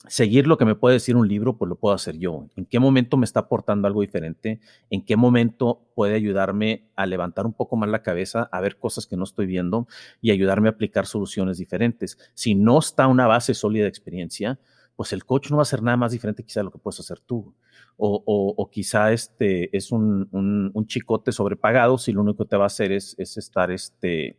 seguir 0.07 0.47
lo 0.47 0.57
que 0.57 0.65
me 0.65 0.75
puede 0.75 0.93
decir 0.93 1.15
un 1.15 1.27
libro, 1.27 1.57
pues 1.57 1.69
lo 1.69 1.75
puedo 1.75 1.95
hacer 1.95 2.17
yo. 2.17 2.47
¿En 2.55 2.65
qué 2.65 2.79
momento 2.79 3.17
me 3.17 3.25
está 3.25 3.41
aportando 3.41 3.87
algo 3.87 4.01
diferente? 4.01 4.59
¿En 4.89 5.03
qué 5.03 5.15
momento 5.15 5.81
puede 5.95 6.15
ayudarme 6.15 6.85
a 6.95 7.05
levantar 7.05 7.45
un 7.45 7.53
poco 7.53 7.75
más 7.75 7.89
la 7.89 8.03
cabeza, 8.03 8.49
a 8.51 8.61
ver 8.61 8.77
cosas 8.77 9.07
que 9.07 9.17
no 9.17 9.23
estoy 9.23 9.45
viendo 9.45 9.87
y 10.21 10.31
ayudarme 10.31 10.67
a 10.69 10.71
aplicar 10.71 11.05
soluciones 11.05 11.57
diferentes? 11.57 12.17
Si 12.33 12.55
no 12.55 12.79
está 12.79 13.07
una 13.07 13.27
base 13.27 13.53
sólida 13.53 13.83
de 13.83 13.89
experiencia, 13.89 14.59
pues 14.95 15.11
el 15.13 15.25
coach 15.25 15.49
no 15.49 15.57
va 15.57 15.61
a 15.61 15.63
hacer 15.63 15.83
nada 15.83 15.97
más 15.97 16.11
diferente 16.11 16.43
quizá 16.43 16.61
de 16.61 16.65
lo 16.65 16.71
que 16.71 16.79
puedes 16.79 16.99
hacer 16.99 17.19
tú. 17.19 17.53
O, 17.97 18.69
quizá 18.71 19.11
este 19.11 19.75
es 19.75 19.91
un, 19.91 20.71
chicote 20.87 21.31
sobrepagado 21.31 21.97
si 21.97 22.11
lo 22.11 22.21
único 22.21 22.43
que 22.43 22.49
te 22.49 22.57
va 22.57 22.63
a 22.63 22.67
hacer 22.67 22.91
es, 22.91 23.15
es 23.17 23.37
estar 23.37 23.71
este, 23.71 24.37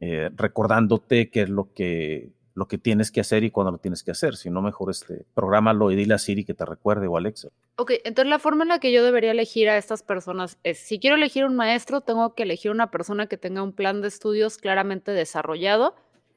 eh, 0.00 0.30
recordándote 0.34 1.30
qué 1.30 1.42
es 1.42 1.48
lo 1.48 1.72
que 1.72 2.32
lo 2.54 2.66
que 2.68 2.78
tienes 2.78 3.10
que 3.10 3.20
hacer 3.20 3.44
y 3.44 3.50
cuándo 3.50 3.72
lo 3.72 3.78
tienes 3.78 4.02
que 4.02 4.10
hacer. 4.10 4.36
Si 4.36 4.50
no, 4.50 4.62
mejor 4.62 4.90
este, 4.90 5.24
prográmalo 5.34 5.90
y 5.90 5.96
dile 5.96 6.14
a 6.14 6.18
Siri 6.18 6.44
que 6.44 6.54
te 6.54 6.64
recuerde 6.64 7.06
o 7.06 7.16
Alexa. 7.16 7.48
Ok, 7.76 7.92
entonces 8.04 8.28
la 8.28 8.38
forma 8.38 8.64
en 8.64 8.68
la 8.68 8.78
que 8.78 8.92
yo 8.92 9.04
debería 9.04 9.30
elegir 9.30 9.68
a 9.68 9.78
estas 9.78 10.02
personas 10.02 10.58
es, 10.62 10.78
si 10.78 10.98
quiero 10.98 11.16
elegir 11.16 11.44
un 11.44 11.56
maestro, 11.56 12.00
tengo 12.00 12.34
que 12.34 12.42
elegir 12.42 12.70
una 12.70 12.90
persona 12.90 13.26
que 13.26 13.38
tenga 13.38 13.62
un 13.62 13.72
plan 13.72 14.02
de 14.02 14.08
estudios 14.08 14.58
claramente 14.58 15.12
desarrollado 15.12 15.94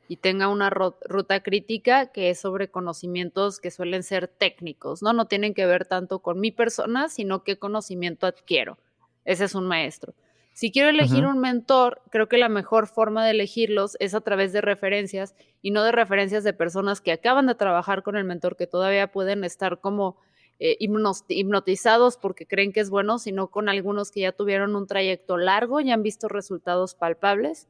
y 0.08 0.18
tenga 0.18 0.48
una 0.48 0.70
ruta 0.70 1.42
crítica 1.42 2.08
que 2.08 2.30
es 2.30 2.40
sobre 2.40 2.70
conocimientos 2.70 3.60
que 3.60 3.72
suelen 3.72 4.04
ser 4.04 4.28
técnicos, 4.28 5.02
¿no? 5.02 5.14
No 5.14 5.26
tienen 5.26 5.54
que 5.54 5.66
ver 5.66 5.86
tanto 5.86 6.20
con 6.20 6.40
mi 6.40 6.52
persona, 6.52 7.10
sino 7.10 7.44
qué 7.44 7.58
conocimiento 7.58 8.28
adquiero. 8.28 8.78
Ese 9.26 9.46
es 9.46 9.56
un 9.56 9.66
maestro. 9.66 10.14
Si 10.56 10.72
quiero 10.72 10.88
elegir 10.88 11.26
un 11.26 11.40
mentor, 11.40 12.02
creo 12.12 12.30
que 12.30 12.38
la 12.38 12.48
mejor 12.48 12.88
forma 12.88 13.26
de 13.26 13.32
elegirlos 13.32 13.98
es 14.00 14.14
a 14.16 14.22
través 14.22 14.54
de 14.54 14.62
referencias 14.62 15.36
y 15.62 15.72
no 15.72 15.84
de 15.84 15.92
referencias 15.92 16.46
de 16.46 16.54
personas 16.54 17.02
que 17.02 17.12
acaban 17.12 17.48
de 17.48 17.56
trabajar 17.56 18.04
con 18.04 18.16
el 18.16 18.24
mentor, 18.24 18.56
que 18.56 18.66
todavía 18.66 19.12
pueden 19.12 19.44
estar 19.44 19.82
como 19.82 20.16
eh, 20.60 20.78
hipnotizados 20.80 22.16
porque 22.16 22.46
creen 22.48 22.72
que 22.72 22.80
es 22.80 22.90
bueno, 22.90 23.20
sino 23.20 23.48
con 23.48 23.68
algunos 23.68 24.12
que 24.12 24.22
ya 24.22 24.32
tuvieron 24.32 24.78
un 24.78 24.88
trayecto 24.88 25.36
largo 25.36 25.82
y 25.82 25.92
han 25.92 26.04
visto 26.04 26.30
resultados 26.30 26.96
palpables 26.96 27.68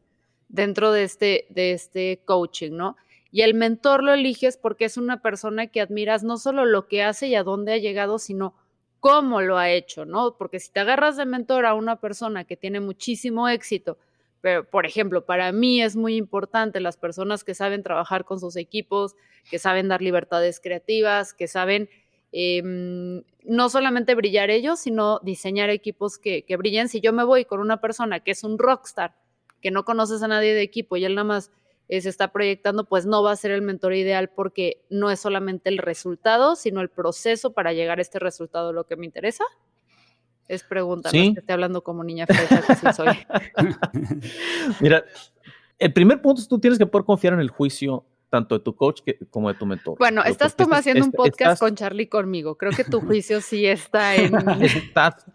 dentro 0.48 0.92
de 0.92 1.06
este, 1.06 1.48
de 1.50 1.72
este 1.72 2.22
coaching, 2.24 2.74
¿no? 2.74 2.98
Y 3.32 3.42
el 3.42 3.56
mentor 3.56 4.04
lo 4.04 4.14
eliges 4.14 4.58
porque 4.58 4.86
es 4.86 4.98
una 4.98 5.24
persona 5.24 5.66
que 5.66 5.82
admiras 5.82 6.24
no 6.24 6.38
solo 6.38 6.66
lo 6.66 6.88
que 6.88 7.02
hace 7.02 7.26
y 7.30 7.34
a 7.34 7.42
dónde 7.42 7.74
ha 7.74 7.78
llegado, 7.80 8.20
sino 8.20 8.54
cómo 9.06 9.40
lo 9.40 9.60
ha 9.60 9.70
hecho, 9.70 10.04
¿no? 10.04 10.36
Porque 10.36 10.60
si 10.60 10.72
te 10.72 10.80
agarras 10.80 11.16
de 11.16 11.28
mentor 11.28 11.68
a 11.68 11.76
una 11.76 12.00
persona 12.00 12.44
que 12.44 12.58
tiene 12.58 12.80
muchísimo 12.80 13.48
éxito, 13.48 14.00
pero 14.42 14.68
por 14.68 14.88
ejemplo, 14.88 15.28
para 15.28 15.52
mí 15.52 15.80
es 15.80 15.96
muy 15.96 16.16
importante 16.16 16.80
las 16.80 16.98
personas 16.98 17.44
que 17.44 17.54
saben 17.54 17.84
trabajar 17.84 18.26
con 18.26 18.40
sus 18.40 18.56
equipos, 18.56 19.16
que 19.52 19.60
saben 19.60 19.90
dar 19.90 20.02
libertades 20.02 20.60
creativas, 20.60 21.36
que 21.36 21.48
saben 21.48 21.88
em, 22.32 23.22
no 23.44 23.70
solamente 23.70 24.16
brillar 24.16 24.50
ellos, 24.50 24.80
sino 24.80 25.20
diseñar 25.20 25.70
equipos 25.70 26.18
que, 26.18 26.44
que 26.44 26.58
brillen. 26.58 26.90
Si 26.90 27.00
yo 27.00 27.14
me 27.14 27.24
voy 27.24 27.46
con 27.46 27.60
una 27.60 27.80
persona 27.82 28.22
que 28.22 28.32
es 28.32 28.44
un 28.44 28.58
rockstar, 28.58 29.14
que 29.62 29.70
no 29.70 29.86
conoces 29.86 30.24
a 30.24 30.28
nadie 30.28 30.56
de 30.56 30.64
equipo 30.64 30.98
y 30.98 31.06
él 31.06 31.14
nada 31.14 31.26
más 31.26 31.52
eh, 31.88 32.02
se 32.02 32.10
está 32.10 32.32
proyectando, 32.32 32.86
pues 32.86 33.06
no 33.06 33.22
va 33.22 33.32
a 33.32 33.36
ser 33.36 33.52
el 33.52 33.62
mentor 33.62 33.94
ideal 33.94 34.30
porque 34.30 34.84
no 34.90 35.12
es 35.12 35.20
solamente 35.20 35.70
el 35.70 35.78
resultado, 35.78 36.56
sino 36.56 36.82
el 36.82 36.90
proceso 36.90 37.54
para 37.54 37.74
llegar 37.74 38.00
a 38.00 38.02
este 38.02 38.20
resultado 38.20 38.74
lo 38.74 38.86
que 38.86 38.96
me 38.96 39.06
interesa. 39.06 39.44
Es 40.48 40.64
pregunta, 40.64 41.10
¿Sí? 41.10 41.32
no 41.32 41.40
esté 41.40 41.54
hablando 41.54 41.84
como 41.84 42.04
niña 42.04 42.28
fresa 42.28 42.62
que 42.62 42.76
sí 42.76 42.88
soy. 42.94 43.18
Mira, 44.80 45.04
el 45.80 45.94
primer 45.94 46.22
punto 46.22 46.42
es 46.42 46.48
tú 46.48 46.60
tienes 46.60 46.78
que 46.78 46.86
poder 46.86 47.06
confiar 47.06 47.34
en 47.34 47.40
el 47.40 47.50
juicio 47.50 48.06
tanto 48.30 48.58
de 48.58 48.64
tu 48.64 48.76
coach 48.76 49.02
como 49.30 49.48
de 49.48 49.56
tu 49.56 49.66
mentor. 49.66 49.98
Bueno, 49.98 50.24
estás 50.24 50.56
tú 50.56 50.68
haciendo 50.72 51.06
un 51.06 51.12
podcast 51.12 51.60
con 51.60 51.76
Charlie 51.76 52.08
conmigo. 52.08 52.58
Creo 52.58 52.72
que 52.74 52.84
tu 52.84 53.00
juicio 53.00 53.42
sí 53.42 53.66
está 53.66 54.16
en. 54.16 54.36
estás, 54.62 55.26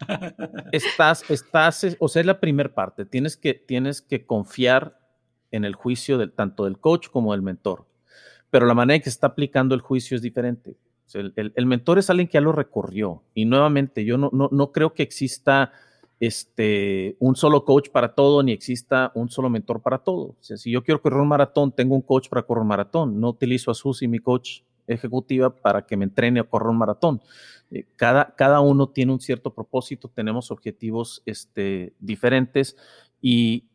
estás, 0.71 1.29
estás, 1.29 1.97
o 1.99 2.07
sea, 2.07 2.19
es 2.19 2.25
la 2.25 2.39
primera 2.39 2.73
parte. 2.73 3.05
Tienes 3.05 3.37
que, 3.37 3.53
tienes 3.53 4.01
que 4.01 4.25
confiar 4.25 5.00
en 5.51 5.65
el 5.65 5.75
juicio 5.75 6.29
tanto 6.31 6.65
del 6.65 6.79
coach 6.79 7.09
como 7.09 7.33
del 7.33 7.41
mentor. 7.41 7.85
Pero 8.49 8.65
la 8.65 8.73
manera 8.73 8.95
en 8.95 9.01
que 9.01 9.09
se 9.09 9.15
está 9.15 9.27
aplicando 9.27 9.75
el 9.75 9.81
juicio 9.81 10.15
es 10.15 10.21
diferente. 10.21 10.75
el, 11.13 11.65
mentor 11.65 11.99
es 11.99 12.09
alguien 12.09 12.27
que 12.27 12.33
ya 12.33 12.41
lo 12.41 12.51
recorrió. 12.51 13.23
Y 13.33 13.45
nuevamente, 13.45 14.03
yo 14.03 14.17
no, 14.17 14.29
no, 14.31 14.71
creo 14.71 14.93
que 14.93 15.03
exista 15.03 15.71
este, 16.19 17.15
un 17.19 17.35
solo 17.35 17.63
coach 17.63 17.89
para 17.89 18.13
todo, 18.13 18.43
ni 18.43 18.51
exista 18.51 19.11
un 19.15 19.29
solo 19.29 19.49
mentor 19.49 19.81
para 19.81 19.99
todo. 19.99 20.35
O 20.37 20.37
si 20.41 20.71
yo 20.71 20.83
quiero 20.83 21.01
correr 21.01 21.19
un 21.19 21.29
maratón, 21.29 21.71
tengo 21.71 21.95
un 21.95 22.01
coach 22.01 22.27
para 22.29 22.43
correr 22.43 22.61
un 22.61 22.67
maratón. 22.67 23.19
No 23.19 23.29
utilizo 23.29 23.71
a 23.71 23.73
Susi, 23.73 24.07
mi 24.07 24.19
coach 24.19 24.61
ejecutiva, 24.87 25.55
para 25.55 25.85
que 25.85 25.95
me 25.95 26.03
entrene 26.03 26.41
a 26.41 26.43
correr 26.43 26.69
un 26.69 26.77
maratón. 26.77 27.21
Eh, 27.71 27.85
cada, 27.95 28.35
cada 28.35 28.59
uno 28.59 28.89
tiene 28.89 29.13
un 29.13 29.21
cierto 29.21 29.53
propósito, 29.53 30.09
tenemos 30.13 30.51
objetivos 30.51 31.23
este, 31.25 31.93
diferentes 31.99 32.75
y, 33.21 33.70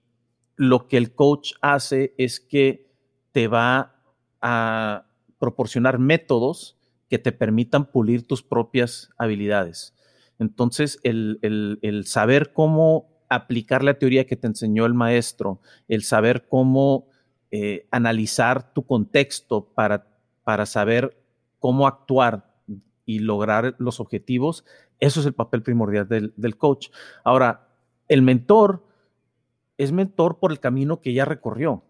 lo 0.56 0.88
que 0.88 0.96
el 0.96 1.14
coach 1.14 1.52
hace 1.60 2.14
es 2.18 2.40
que 2.40 2.90
te 3.32 3.48
va 3.48 3.94
a 4.40 5.06
proporcionar 5.38 5.98
métodos 5.98 6.76
que 7.08 7.18
te 7.18 7.32
permitan 7.32 7.86
pulir 7.86 8.26
tus 8.26 8.42
propias 8.42 9.10
habilidades. 9.18 9.94
Entonces, 10.38 10.98
el, 11.02 12.02
saber 12.06 12.52
cómo 12.52 13.08
aplicar 13.28 13.82
la 13.84 13.98
teoría 13.98 14.26
que 14.26 14.36
te 14.36 14.46
enseñó 14.46 14.86
el 14.86 14.94
maestro, 14.94 15.60
el 15.88 16.02
saber 16.02 16.46
cómo 16.48 17.08
eh, 17.50 17.86
analizar 17.90 18.72
tu 18.72 18.84
contexto 18.84 19.66
para, 19.74 20.06
para 20.44 20.66
saber 20.66 21.16
cómo 21.58 21.86
actuar 21.86 22.54
y 23.04 23.20
lograr 23.20 23.76
los 23.78 24.00
objetivos, 24.00 24.64
eso 24.98 25.20
es 25.20 25.26
el 25.26 25.34
papel 25.34 25.62
primordial 25.62 26.08
del, 26.08 26.32
del 26.36 26.56
coach. 26.56 26.88
Ahora, 27.24 27.68
el 28.08 28.22
mentor 28.22 28.86
es 29.78 29.92
mentor 29.92 30.38
por 30.38 30.52
el 30.52 30.60
camino 30.60 31.00
que 31.00 31.12
ya 31.12 31.24
recorrió 31.24 31.84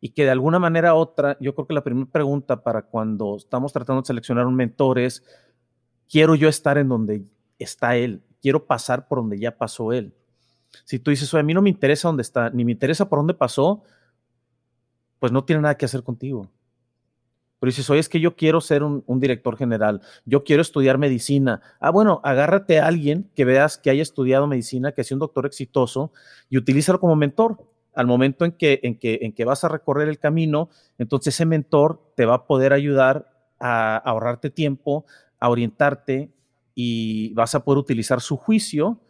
y 0.00 0.10
que 0.10 0.24
de 0.24 0.30
alguna 0.30 0.58
manera 0.58 0.94
u 0.94 0.98
otra, 0.98 1.36
yo 1.40 1.54
creo 1.54 1.66
que 1.66 1.74
la 1.74 1.82
primera 1.82 2.10
pregunta 2.10 2.62
para 2.62 2.82
cuando 2.82 3.36
estamos 3.36 3.72
tratando 3.72 4.02
de 4.02 4.06
seleccionar 4.06 4.46
un 4.46 4.54
mentor 4.54 4.98
es, 4.98 5.24
quiero 6.08 6.34
yo 6.34 6.48
estar 6.48 6.78
en 6.78 6.88
donde 6.88 7.24
está 7.58 7.96
él, 7.96 8.22
quiero 8.42 8.66
pasar 8.66 9.08
por 9.08 9.18
donde 9.18 9.38
ya 9.38 9.56
pasó 9.56 9.92
él. 9.92 10.14
Si 10.84 10.98
tú 10.98 11.10
dices, 11.10 11.32
oye, 11.32 11.40
a 11.40 11.44
mí 11.44 11.54
no 11.54 11.62
me 11.62 11.70
interesa 11.70 12.08
dónde 12.08 12.22
está, 12.22 12.50
ni 12.50 12.64
me 12.64 12.72
interesa 12.72 13.08
por 13.08 13.18
dónde 13.18 13.34
pasó, 13.34 13.82
pues 15.18 15.32
no 15.32 15.44
tiene 15.44 15.62
nada 15.62 15.76
que 15.76 15.86
hacer 15.86 16.02
contigo. 16.02 16.50
Pero 17.64 17.70
dices, 17.70 17.88
oye, 17.88 18.00
es 18.00 18.10
que 18.10 18.20
yo 18.20 18.36
quiero 18.36 18.60
ser 18.60 18.82
un, 18.82 19.02
director 19.20 19.56
general, 19.56 20.02
yo 20.26 20.44
quiero 20.44 20.60
estudiar 20.60 20.98
medicina. 20.98 21.62
Ah, 21.80 21.88
bueno, 21.88 22.20
agárrate 22.22 22.78
a 22.78 22.86
alguien 22.86 23.30
que 23.34 23.46
veas 23.46 23.78
que 23.78 23.88
haya 23.88 24.02
estudiado 24.02 24.46
medicina, 24.46 24.92
que 24.92 25.02
sea 25.02 25.14
un 25.14 25.20
doctor 25.20 25.46
exitoso 25.46 26.12
y 26.50 26.58
utilízalo 26.58 27.00
como 27.00 27.16
mentor. 27.16 27.56
Al 27.94 28.06
momento 28.06 28.44
en 28.44 28.52
que, 28.52 28.80
en, 28.82 28.98
que, 28.98 29.20
en 29.22 29.32
que 29.32 29.46
vas 29.46 29.64
a 29.64 29.70
recorrer 29.70 30.10
el 30.10 30.18
camino, 30.18 30.68
entonces 30.98 31.34
ese 31.34 31.46
mentor 31.46 32.02
te 32.14 32.26
va 32.26 32.34
a 32.34 32.46
poder 32.46 32.74
ayudar 32.74 33.32
a 33.58 33.96
ahorrarte 33.96 34.50
tiempo, 34.50 35.06
a 35.40 35.48
orientarte 35.48 36.30
y 36.74 37.32
vas 37.32 37.54
a 37.54 37.64
poder 37.64 37.78
utilizar 37.78 38.20
su 38.20 38.36
juicio 38.36 39.00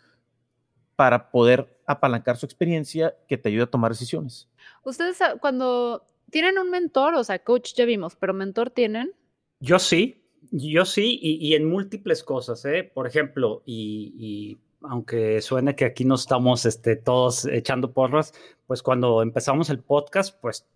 para 0.95 1.33
poder 1.33 1.77
apalancar 1.89 2.37
su 2.37 2.47
experiencia 2.47 3.17
que 3.27 3.37
te 3.37 3.49
ayude 3.49 3.65
a 3.65 3.67
tomar 3.67 3.91
decisiones. 3.91 4.49
Ustedes 4.85 5.21
ah, 5.23 5.35
cuando 5.41 6.07
tienen 6.35 6.59
un 6.59 6.69
mentor, 6.69 7.15
o 7.15 7.23
sea, 7.23 7.39
coach 7.39 7.75
ya 7.75 7.85
vimos, 7.85 8.17
pero 8.17 8.35
mentor 8.35 8.69
tienen. 8.69 9.13
Yo 9.61 9.79
sí, 9.79 10.21
yo 10.51 10.85
sí, 10.85 11.17
y, 11.23 11.55
en 11.55 11.65
múltiples 11.65 12.25
cosas, 12.25 12.65
¿eh? 12.65 12.91
Por 12.93 13.07
ejemplo, 13.07 13.63
y, 13.65 14.59
aunque 14.83 15.41
suene 15.41 15.77
que 15.77 15.85
aquí 15.85 16.05
no 16.05 16.17
estamos 16.17 16.67
este, 16.67 16.97
todos 16.97 17.47
echando 17.47 17.93
porras, 17.93 18.35
pues 18.67 18.83
cuando 18.83 19.23
empezamos 19.23 19.71
el 19.71 19.79
podcast, 19.79 20.37
pues 20.41 20.67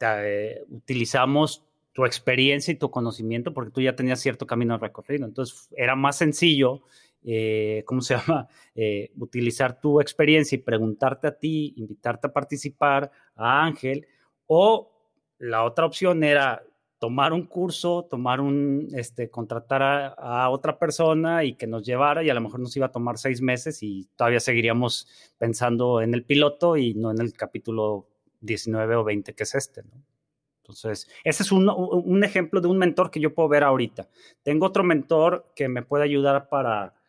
eh, 0.00 0.64
utilizamos 0.68 1.64
tu 1.92 2.04
experiencia 2.04 2.70
y 2.70 2.76
tu 2.76 2.90
conocimiento 2.90 3.54
porque 3.54 3.70
tú 3.70 3.80
ya 3.80 3.96
tenías 3.96 4.20
cierto 4.20 4.46
camino 4.46 4.76
recorrido. 4.76 5.24
Entonces 5.24 5.70
era 5.78 5.96
más 5.96 6.18
sencillo, 6.18 6.82
eh, 7.24 7.84
¿cómo 7.86 8.02
se 8.02 8.16
llama? 8.18 8.48
Eh, 8.74 9.12
utilizar 9.18 9.80
tu 9.80 9.98
experiencia 9.98 10.56
y 10.56 10.58
preguntarte 10.58 11.26
a 11.26 11.38
ti, 11.38 11.72
invitarte 11.78 12.26
a 12.26 12.32
participar, 12.34 13.10
a 13.34 13.64
Ángel, 13.64 14.06
o 14.52 14.90
la 15.38 15.62
otra 15.62 15.86
opción 15.86 16.24
era 16.24 16.64
tomar 16.98 17.32
un 17.32 17.46
curso, 17.46 18.08
tomar 18.10 18.40
un, 18.40 18.88
este, 18.94 19.30
contratar 19.30 19.80
a, 20.18 20.50
otra 20.50 20.76
persona 20.76 21.44
y 21.44 21.54
que 21.54 21.68
nos 21.68 21.86
llevara 21.86 22.24
y 22.24 22.30
a 22.30 22.34
lo 22.34 22.40
mejor 22.40 22.58
nos 22.58 22.76
iba 22.76 22.86
a 22.86 22.90
tomar 22.90 23.16
seis 23.16 23.40
meses 23.40 23.80
y 23.84 24.08
todavía 24.16 24.40
seguiríamos 24.40 25.06
pensando 25.38 26.02
en 26.02 26.14
el 26.14 26.24
piloto 26.24 26.76
y 26.76 26.94
no 26.94 27.12
en 27.12 27.20
el 27.20 27.32
capítulo 27.32 28.08
19 28.40 28.96
o 28.96 29.04
20 29.04 29.34
que 29.36 29.44
es 29.44 29.54
este. 29.54 29.82
Entonces, 30.62 31.08
ese 31.22 31.44
es 31.44 31.52
un, 31.52 31.68
un 31.68 32.24
ejemplo 32.24 32.60
de 32.60 32.66
un 32.66 32.76
mentor 32.76 33.12
que 33.12 33.20
yo 33.20 33.32
puedo 33.32 33.48
ver 33.48 33.62
ahorita. 33.62 34.08
Tengo 34.42 34.66
otro 34.66 34.82
mentor 34.82 35.52
que 35.54 35.68
me 35.68 35.82
puede 35.82 36.02
ayudar 36.02 36.48
para, 36.48 36.99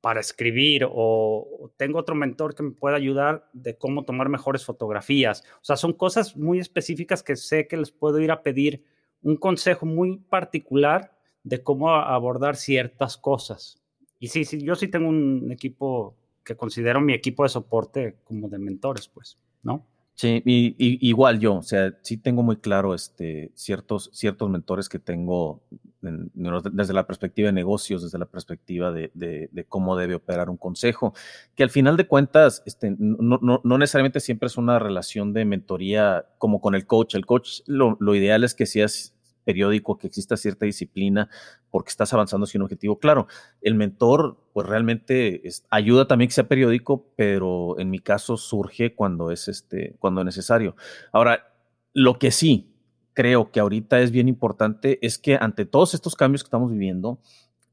para 0.00 0.20
escribir 0.20 0.86
o, 0.90 1.72
tengo 1.76 1.98
otro 1.98 2.14
mentor 2.14 2.54
que 2.54 2.62
me 2.62 2.70
puede 2.70 2.96
ayudar 2.96 3.48
de 3.52 3.76
cómo 3.76 4.04
tomar 4.04 4.28
mejores 4.28 4.64
fotografías. 4.64 5.42
O 5.56 5.64
sea, 5.64 5.76
son 5.76 5.92
cosas 5.92 6.36
muy 6.36 6.58
específicas 6.58 7.22
que 7.22 7.36
sé 7.36 7.66
que 7.68 7.76
les 7.76 7.90
puedo 7.90 8.18
ir 8.20 8.30
a 8.30 8.42
pedir 8.42 8.84
un 9.22 9.36
consejo 9.36 9.86
muy 9.86 10.18
particular 10.18 11.16
de 11.42 11.62
cómo 11.62 11.90
abordar 11.90 12.56
ciertas 12.56 13.16
cosas. 13.16 13.82
Y 14.18 14.28
sí, 14.28 14.44
sí, 14.44 14.62
yo 14.62 14.74
sí 14.74 14.88
tengo 14.88 15.08
un 15.08 15.50
equipo 15.50 16.16
que 16.44 16.56
considero 16.56 17.00
mi 17.00 17.12
equipo 17.12 17.42
de 17.42 17.50
soporte 17.50 18.16
como 18.24 18.48
de 18.48 18.58
mentores, 18.58 19.08
pues, 19.08 19.38
¿no? 19.62 19.86
Sí, 20.20 20.42
y, 20.44 21.08
igual 21.08 21.40
yo, 21.40 21.54
o 21.54 21.62
sea, 21.62 21.94
sí 22.02 22.18
tengo 22.18 22.42
muy 22.42 22.58
claro 22.58 22.94
este, 22.94 23.52
ciertos, 23.54 24.10
ciertos 24.12 24.50
mentores 24.50 24.90
que 24.90 24.98
tengo 24.98 25.62
desde 26.02 26.92
la 26.92 27.06
perspectiva 27.06 27.46
de 27.46 27.54
negocios, 27.54 28.02
desde 28.02 28.18
la 28.18 28.26
perspectiva 28.26 28.92
de, 28.92 29.10
de, 29.14 29.64
cómo 29.66 29.96
debe 29.96 30.16
operar 30.16 30.50
un 30.50 30.58
consejo, 30.58 31.14
que 31.54 31.62
al 31.62 31.70
final 31.70 31.96
de 31.96 32.06
cuentas 32.06 32.62
este, 32.66 32.94
no, 32.98 33.38
no, 33.40 33.62
no, 33.64 33.78
necesariamente 33.78 34.20
siempre 34.20 34.48
es 34.48 34.58
una 34.58 34.78
relación 34.78 35.32
de 35.32 35.46
mentoría 35.46 36.26
como 36.36 36.60
con 36.60 36.74
el 36.74 36.86
coach. 36.86 37.14
El 37.14 37.24
coach 37.24 37.60
lo, 37.64 37.96
lo 37.98 38.14
ideal 38.14 38.44
es 38.44 38.54
que 38.54 38.66
seas 38.66 39.14
periódico, 39.44 39.98
que 39.98 40.06
exista 40.06 40.36
cierta 40.36 40.66
disciplina, 40.66 41.28
porque 41.70 41.90
estás 41.90 42.12
avanzando 42.12 42.44
hacia 42.44 42.58
un 42.58 42.64
objetivo. 42.64 42.98
Claro, 42.98 43.26
el 43.60 43.74
mentor, 43.74 44.38
pues 44.52 44.66
realmente 44.66 45.42
ayuda 45.70 46.06
también 46.06 46.28
que 46.28 46.34
sea 46.34 46.48
periódico, 46.48 47.12
pero 47.16 47.78
en 47.78 47.90
mi 47.90 47.98
caso 48.00 48.36
surge 48.36 48.94
cuando 48.94 49.30
es 49.30 49.48
este, 49.48 49.96
cuando 49.98 50.20
es 50.20 50.24
necesario. 50.24 50.76
Ahora, 51.12 51.52
lo 51.92 52.18
que 52.18 52.30
sí 52.30 52.74
creo 53.12 53.50
que 53.50 53.60
ahorita 53.60 54.00
es 54.00 54.10
bien 54.10 54.28
importante 54.28 54.98
es 55.04 55.18
que 55.18 55.36
ante 55.40 55.66
todos 55.66 55.94
estos 55.94 56.14
cambios 56.14 56.42
que 56.42 56.46
estamos 56.46 56.70
viviendo, 56.70 57.20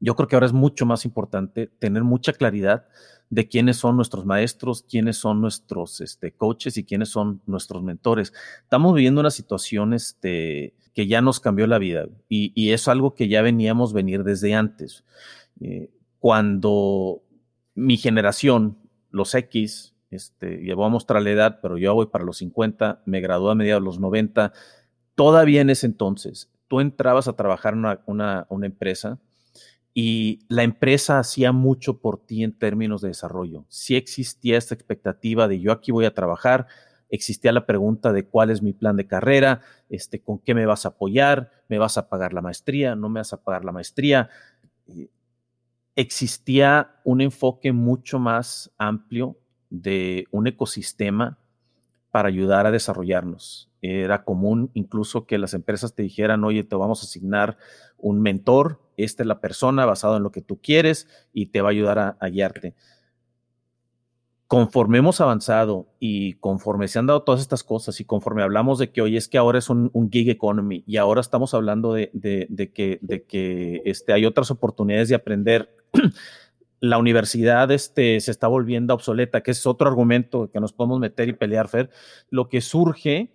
yo 0.00 0.14
creo 0.14 0.28
que 0.28 0.36
ahora 0.36 0.46
es 0.46 0.52
mucho 0.52 0.86
más 0.86 1.04
importante 1.04 1.68
tener 1.78 2.04
mucha 2.04 2.32
claridad 2.32 2.86
de 3.30 3.48
quiénes 3.48 3.76
son 3.76 3.96
nuestros 3.96 4.24
maestros, 4.24 4.82
quiénes 4.82 5.16
son 5.16 5.40
nuestros 5.40 6.00
este, 6.00 6.32
coaches 6.32 6.76
y 6.76 6.84
quiénes 6.84 7.10
son 7.10 7.42
nuestros 7.46 7.82
mentores. 7.82 8.32
Estamos 8.62 8.94
viviendo 8.94 9.20
una 9.20 9.30
situación 9.30 9.92
que 10.98 11.06
ya 11.06 11.22
nos 11.22 11.38
cambió 11.38 11.68
la 11.68 11.78
vida 11.78 12.08
y, 12.28 12.72
es 12.72 12.88
algo 12.88 13.14
que 13.14 13.28
ya 13.28 13.40
veníamos 13.40 13.92
venir 13.92 14.24
desde 14.24 14.54
antes. 14.54 15.04
Eh, 15.60 15.92
cuando 16.18 17.22
mi 17.76 17.96
generación, 17.96 18.78
los 19.12 19.32
X, 19.32 19.94
este, 20.10 20.66
ya 20.66 20.72
a 20.72 20.88
mostrar 20.88 21.22
la 21.22 21.30
edad, 21.30 21.60
pero 21.62 21.78
yo 21.78 21.94
voy 21.94 22.06
para 22.06 22.24
los 22.24 22.38
50, 22.38 23.02
me 23.04 23.20
gradué 23.20 23.52
a 23.52 23.54
mediados 23.54 23.80
de 23.80 23.84
los 23.84 24.00
90, 24.00 24.52
todavía 25.14 25.60
en 25.60 25.70
ese 25.70 25.86
entonces, 25.86 26.50
tú 26.66 26.80
entrabas 26.80 27.28
a 27.28 27.34
trabajar 27.36 27.74
en 27.74 27.86
una, 28.06 28.46
una 28.48 28.66
empresa 28.66 29.20
y 29.94 30.40
la 30.48 30.64
empresa 30.64 31.20
hacía 31.20 31.52
mucho 31.52 32.00
por 32.00 32.26
ti 32.26 32.42
en 32.42 32.58
términos 32.58 33.02
de 33.02 33.08
desarrollo. 33.10 33.66
Sí 33.68 33.94
existía 33.94 34.58
esta 34.58 34.74
expectativa 34.74 35.46
de 35.46 35.60
yo 35.60 35.70
aquí 35.70 35.92
voy 35.92 36.06
a 36.06 36.14
trabajar, 36.14 36.66
existía 37.10 37.52
la 37.52 37.66
pregunta 37.66 38.12
de 38.12 38.26
cuál 38.26 38.50
es 38.50 38.62
mi 38.62 38.72
plan 38.72 38.96
de 38.96 39.06
carrera, 39.06 39.60
este, 39.88 40.20
con 40.20 40.38
qué 40.38 40.54
me 40.54 40.66
vas 40.66 40.84
a 40.84 40.90
apoyar, 40.90 41.50
me 41.68 41.78
vas 41.78 41.98
a 41.98 42.08
pagar 42.08 42.32
la 42.32 42.42
maestría, 42.42 42.94
no 42.94 43.08
me 43.08 43.20
vas 43.20 43.32
a 43.32 43.42
pagar 43.42 43.64
la 43.64 43.72
maestría. 43.72 44.28
Existía 45.96 47.00
un 47.04 47.20
enfoque 47.20 47.72
mucho 47.72 48.18
más 48.18 48.70
amplio 48.78 49.36
de 49.70 50.26
un 50.30 50.46
ecosistema 50.46 51.38
para 52.10 52.28
ayudar 52.28 52.66
a 52.66 52.70
desarrollarnos. 52.70 53.70
Era 53.80 54.24
común 54.24 54.70
incluso 54.74 55.26
que 55.26 55.38
las 55.38 55.54
empresas 55.54 55.94
te 55.94 56.02
dijeran, 56.02 56.42
oye, 56.44 56.64
te 56.64 56.76
vamos 56.76 57.02
a 57.02 57.06
asignar 57.06 57.58
un 57.96 58.20
mentor, 58.20 58.80
esta 58.96 59.22
es 59.22 59.26
la 59.26 59.40
persona 59.40 59.84
basado 59.86 60.16
en 60.16 60.22
lo 60.22 60.32
que 60.32 60.42
tú 60.42 60.60
quieres 60.60 61.08
y 61.32 61.46
te 61.46 61.60
va 61.60 61.68
a 61.68 61.70
ayudar 61.70 62.16
a, 62.18 62.28
guiarte. 62.28 62.74
Conforme 64.48 64.98
hemos 64.98 65.20
avanzado 65.20 65.86
y 66.00 66.34
conforme 66.34 66.88
se 66.88 66.98
han 66.98 67.06
dado 67.06 67.22
todas 67.22 67.40
estas 67.40 67.62
cosas 67.62 68.00
y 68.00 68.04
conforme 68.04 68.42
hablamos 68.42 68.78
de 68.78 68.90
que 68.90 69.02
hoy 69.02 69.16
es 69.16 69.28
que 69.28 69.38
ahora 69.38 69.58
es 69.58 69.68
un, 69.68 69.90
gig 70.10 70.30
economy 70.30 70.82
y 70.86 70.96
ahora 70.96 71.20
estamos 71.20 71.52
hablando 71.52 71.92
de, 71.92 72.10
que, 72.74 72.98
de 73.02 73.24
que 73.24 73.82
este, 73.84 74.14
hay 74.14 74.24
otras 74.24 74.50
oportunidades 74.50 75.10
de 75.10 75.14
aprender, 75.14 75.76
la 76.80 76.98
universidad 76.98 77.70
este, 77.70 78.18
se 78.20 78.30
está 78.30 78.46
volviendo 78.46 78.94
obsoleta, 78.94 79.42
que 79.42 79.50
es 79.50 79.66
otro 79.66 79.86
argumento 79.86 80.50
que 80.50 80.60
nos 80.60 80.72
podemos 80.72 80.98
meter 80.98 81.28
y 81.28 81.34
pelear, 81.34 81.68
Fer. 81.68 81.90
Lo 82.30 82.48
que 82.48 82.60
surge 82.60 83.30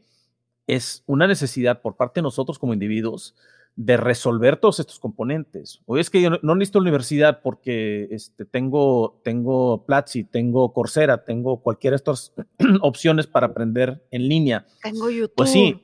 es 0.68 1.04
una 1.06 1.28
necesidad 1.28 1.82
por 1.82 1.96
parte 1.96 2.22
de 2.22 2.24
nosotros 2.24 2.58
como 2.58 2.74
individuos 2.74 3.36
de 3.76 3.98
resolver 3.98 4.58
todos 4.58 4.80
estos 4.80 5.00
componentes. 5.00 5.82
Hoy 5.86 6.00
es 6.00 6.10
que 6.10 6.22
yo 6.22 6.30
no, 6.42 6.56
necesito 6.56 6.80
universidad 6.80 7.42
porque 7.42 8.08
este, 8.12 8.46
tengo, 8.46 9.20
tengo 9.24 9.86
Platzi, 9.86 10.24
tengo 10.24 10.74
Coursera, 10.74 11.24
tengo 11.24 11.62
cualquiera 11.62 11.94
de 11.94 11.98
estas 11.98 12.34
opciones 12.82 13.26
para 13.26 13.48
aprender 13.48 14.06
en 14.12 14.28
línea. 14.28 14.66
Tengo 14.82 15.10
YouTube. 15.10 15.34
Pues 15.36 15.50
sí, 15.50 15.84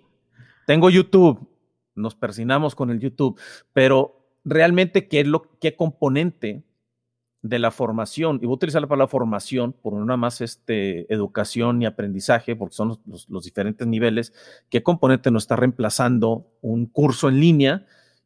tengo 0.67 0.89
YouTube. 0.89 1.47
Nos 1.95 2.15
persinamos 2.15 2.75
con 2.75 2.91
el 2.91 2.99
YouTube, 2.99 3.39
pero 3.73 4.15
realmente 4.45 5.07
qué 5.07 5.21
es 5.21 5.27
lo 5.27 5.57
qué 5.59 5.75
componente 5.75 6.63
de 7.41 7.59
la 7.59 7.71
formación, 7.71 8.37
y 8.41 8.45
voy 8.45 8.53
a 8.53 8.55
utilizar 8.55 8.81
la 8.81 8.87
palabra 8.87 9.07
formación 9.07 9.73
por 9.73 9.93
una 9.93 10.17
más 10.17 10.41
este, 10.41 11.11
educación 11.13 11.81
y 11.81 11.85
aprendizaje, 11.85 12.55
porque 12.55 12.75
son 12.75 12.99
los, 13.05 13.43
diferentes 13.43 13.87
niveles, 13.87 14.33
qué 14.69 14.83
componente 14.83 15.31
nos 15.31 15.43
está 15.43 15.55
reemplazando 15.55 16.47
un 16.61 16.85
curso 16.85 17.29
en 17.29 17.39
línea 17.39 17.85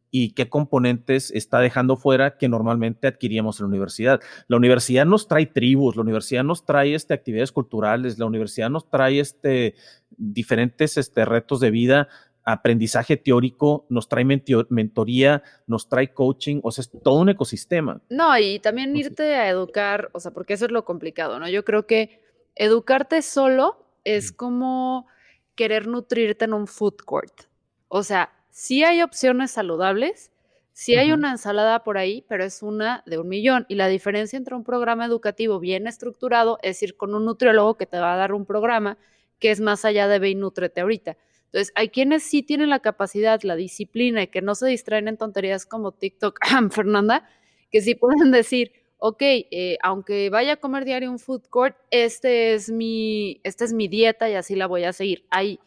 y 0.10 0.32
qué 0.32 0.50
componentes 0.50 1.32
está 1.32 1.60
dejando 1.60 1.96
fuera 1.96 2.38
que 2.38 2.50
normalmente 2.50 3.08
adquiríamos 3.08 3.60
en 3.60 3.66
la 3.66 3.70
universidad. 3.70 4.20
La 4.48 4.58
universidad 4.58 5.06
nos 5.06 5.28
trae 5.28 5.46
tribus, 5.46 5.96
la 5.96 6.02
universidad 6.02 6.44
nos 6.44 6.66
trae 6.66 6.96
este, 6.96 7.14
actividades 7.14 7.52
culturales, 7.52 8.18
la 8.18 8.26
universidad 8.26 8.70
nos 8.70 8.90
trae 8.90 9.20
este, 9.20 9.76
diferentes 10.10 10.98
este, 10.98 11.26
retos 11.26 11.60
de 11.60 11.72
vida 11.72 12.10
aprendizaje 12.44 13.18
teórico, 13.18 13.86
nos 13.90 14.10
trae 14.10 14.26
mentoría, 14.26 15.44
nos 15.68 15.88
trae 15.88 16.14
coaching, 16.14 16.60
o 16.64 16.72
sea, 16.72 16.82
es 16.82 16.92
todo 17.04 17.20
un 17.22 17.30
ecosistema. 17.30 18.02
No, 18.10 18.38
y 18.38 18.60
también 18.60 18.96
irte 18.96 19.36
a 19.36 19.50
educar, 19.50 20.10
o 20.14 20.20
sea, 20.20 20.32
porque 20.32 20.54
eso 20.54 20.66
es 20.66 20.72
lo 20.72 20.86
complicado, 20.86 21.40
¿no? 21.40 21.50
Yo 21.50 21.64
creo 21.64 21.88
que 21.88 22.22
educarte 22.56 23.22
solo 23.22 23.86
es 24.04 24.32
como 24.32 25.08
querer 25.56 25.88
nutrirte 25.88 26.46
en 26.46 26.54
un 26.54 26.68
food 26.68 26.98
court. 27.06 27.44
O 27.88 28.04
sea, 28.04 28.34
sí 28.50 28.84
hay 28.84 29.02
opciones 29.02 29.52
saludables, 29.52 30.32
sí 30.74 30.96
hay 30.96 31.12
una 31.12 31.32
ensalada 31.32 31.84
por 31.84 31.98
ahí, 31.98 32.26
pero 32.28 32.44
es 32.44 32.64
una 32.64 33.04
de 33.06 33.20
un 33.20 33.30
millón. 33.30 33.66
Y 33.70 33.76
la 33.76 33.88
diferencia 33.88 34.38
entre 34.38 34.56
un 34.56 34.64
programa 34.64 35.06
educativo 35.06 35.60
bien 35.60 35.88
estructurado 35.88 36.58
es 36.62 36.82
ir 36.84 36.98
con 36.98 37.14
un 37.16 37.26
nutriólogo 37.26 37.78
que 37.78 37.86
te 37.86 38.00
va 38.00 38.14
a 38.14 38.18
dar 38.18 38.34
un 38.34 38.46
programa 38.46 38.98
que 39.40 39.52
es 39.52 39.60
más 39.60 39.86
allá 39.86 40.08
de 40.08 40.20
ve 40.20 40.30
y 40.30 40.36
nutrete 40.36 40.82
ahorita. 40.82 41.18
Entonces, 41.54 41.72
hay 41.76 41.90
quienes 41.90 42.24
sí 42.24 42.42
tienen 42.42 42.72
la 42.72 42.80
capacidad, 42.80 43.40
la 43.44 43.56
disciplina 43.56 44.24
y 44.24 44.28
que 44.28 44.42
no 44.42 44.56
se 44.56 44.66
distraen 44.66 45.08
en 45.08 45.18
tonterías 45.18 45.68
como 45.68 45.92
TikTok, 45.92 46.40
Fernanda, 46.72 47.30
que 47.70 47.80
sí 47.82 47.94
pueden 47.94 48.32
decir, 48.32 48.72
ok, 48.98 49.22
eh, 49.22 49.78
aunque 49.84 50.32
vaya 50.32 50.54
a 50.54 50.56
comer 50.56 50.84
diario 50.84 51.12
un 51.12 51.20
food 51.20 51.44
court, 51.52 51.78
este 51.92 52.56
es 52.56 52.72
mi, 52.72 53.40
esta 53.44 53.66
es 53.66 53.74
mi 53.74 53.88
dieta 53.88 54.32
y 54.32 54.34
así 54.34 54.56
la 54.56 54.66
voy 54.66 54.84
a 54.86 54.94
seguir. 54.94 55.28
Ahí. 55.30 55.60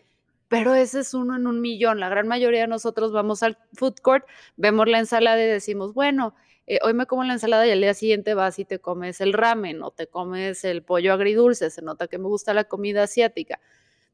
Pero 0.49 0.75
ese 0.75 1.01
es 1.01 1.15
uno 1.15 1.37
en 1.37 1.47
un 1.47 1.61
millón. 1.61 2.01
La 2.01 2.09
gran 2.09 2.27
mayoría 2.27 2.63
de 2.63 2.67
nosotros 2.67 3.13
vamos 3.13 3.45
al 3.45 3.57
food 3.75 3.95
court, 4.03 4.27
vemos 4.57 4.89
la 4.89 4.99
ensalada 4.99 5.41
y 5.41 5.47
decimos, 5.47 5.95
bueno, 5.95 6.35
eh, 6.67 6.81
hoy 6.83 6.95
me 6.95 7.07
como 7.07 7.23
la 7.23 7.35
ensalada 7.35 7.65
y 7.65 7.71
al 7.71 7.81
día 7.81 7.95
siguiente 7.95 8.35
vas 8.35 8.59
y 8.59 8.65
te 8.65 8.81
comes 8.81 9.21
el 9.21 9.33
ramen 9.33 9.85
o 9.85 9.93
te 9.93 10.09
comes 10.09 10.65
el 10.65 10.83
pollo 10.83 11.13
agridulce, 11.13 11.71
se 11.71 11.81
nota 11.83 12.09
que 12.09 12.19
me 12.19 12.27
gusta 12.27 12.55
la 12.55 12.65
comida 12.65 13.05
asiática. 13.05 13.61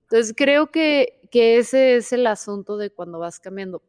Entonces 0.02 0.34
creo 0.36 0.70
que, 0.70 1.21
que 1.32 1.56
ese 1.56 1.96
es 1.96 2.12
el 2.12 2.26
asunto 2.26 2.76
de 2.76 2.90
cuando 2.90 3.18
vas 3.18 3.40
cambiando. 3.40 3.82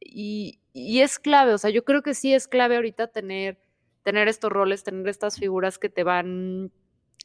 Y, 0.00 0.58
y, 0.72 1.00
es 1.00 1.20
clave, 1.20 1.54
o 1.54 1.58
sea, 1.58 1.70
yo 1.70 1.84
creo 1.84 2.02
que 2.02 2.14
sí 2.14 2.34
es 2.34 2.48
clave 2.48 2.76
ahorita 2.76 3.06
tener, 3.06 3.58
tener 4.02 4.26
estos 4.26 4.50
roles, 4.50 4.82
tener 4.82 5.06
estas 5.08 5.38
figuras 5.38 5.78
que 5.78 5.88
te 5.88 6.02
van 6.02 6.72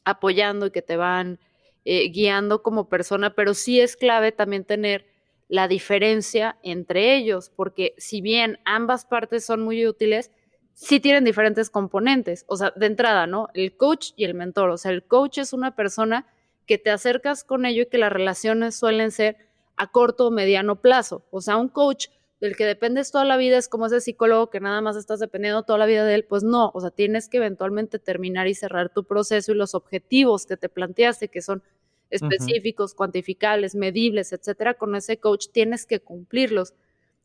apoyando 0.03 0.67
y 0.67 0.71
que 0.71 0.83
te 0.83 0.97
van 0.97 1.39
eh, 1.83 2.09
guiando 2.11 2.61
como 2.61 2.89
persona, 2.89 3.33
pero 3.33 3.55
sí 3.55 3.79
es 3.79 3.97
clave 3.97 4.31
también 4.31 4.65
tener 4.65 5.07
la 5.47 5.67
diferencia 5.67 6.57
entre 6.61 7.15
ellos, 7.15 7.49
porque 7.49 7.95
si 7.97 8.21
bien 8.21 8.59
ambas 8.65 9.05
partes 9.05 9.45
son 9.45 9.61
muy 9.61 9.87
útiles, 9.87 10.31
sí 10.73 10.99
tienen 10.99 11.23
diferentes 11.23 11.71
componentes. 11.71 12.45
O 12.47 12.57
sea, 12.57 12.71
de 12.75 12.85
entrada, 12.85 13.25
¿no? 13.25 13.49
El 13.55 13.75
coach 13.77 14.11
y 14.15 14.25
el 14.25 14.35
mentor. 14.35 14.69
O 14.69 14.77
sea, 14.77 14.91
el 14.91 15.03
coach 15.05 15.39
es 15.39 15.53
una 15.53 15.75
persona 15.75 16.27
que 16.67 16.77
te 16.77 16.91
acercas 16.91 17.43
con 17.43 17.65
ello 17.65 17.83
y 17.83 17.85
que 17.87 17.97
las 17.97 18.11
relaciones 18.11 18.75
suelen 18.75 19.11
ser 19.11 19.37
a 19.77 19.91
corto 19.91 20.27
o 20.27 20.31
mediano 20.31 20.81
plazo. 20.81 21.25
O 21.31 21.41
sea, 21.41 21.57
un 21.57 21.69
coach 21.69 22.07
del 22.41 22.55
que 22.55 22.65
dependes 22.65 23.11
toda 23.11 23.25
la 23.25 23.37
vida 23.37 23.57
es 23.57 23.67
como 23.67 23.85
ese 23.85 24.01
psicólogo 24.01 24.49
que 24.49 24.59
nada 24.59 24.81
más 24.81 24.95
estás 24.95 25.19
dependiendo 25.19 25.63
toda 25.63 25.79
la 25.79 25.85
vida 25.85 26.05
de 26.05 26.15
él. 26.15 26.25
Pues 26.25 26.43
no, 26.43 26.71
o 26.73 26.81
sea, 26.81 26.91
tienes 26.91 27.29
que 27.29 27.37
eventualmente 27.37 27.99
terminar 27.99 28.47
y 28.47 28.55
cerrar 28.55 28.89
tu 28.89 29.03
proceso 29.03 29.51
y 29.51 29.55
los 29.55 29.75
objetivos 29.75 30.45
que 30.45 30.57
te 30.57 30.69
planteaste, 30.69 31.29
que 31.29 31.41
son 31.41 31.63
específicos, 32.09 32.93
cuantificables, 32.93 33.75
medibles, 33.75 34.31
etcétera, 34.31 34.75
con 34.75 34.95
ese 34.95 35.17
coach 35.17 35.47
tienes 35.51 35.85
que 35.85 35.99
cumplirlos. 35.99 36.73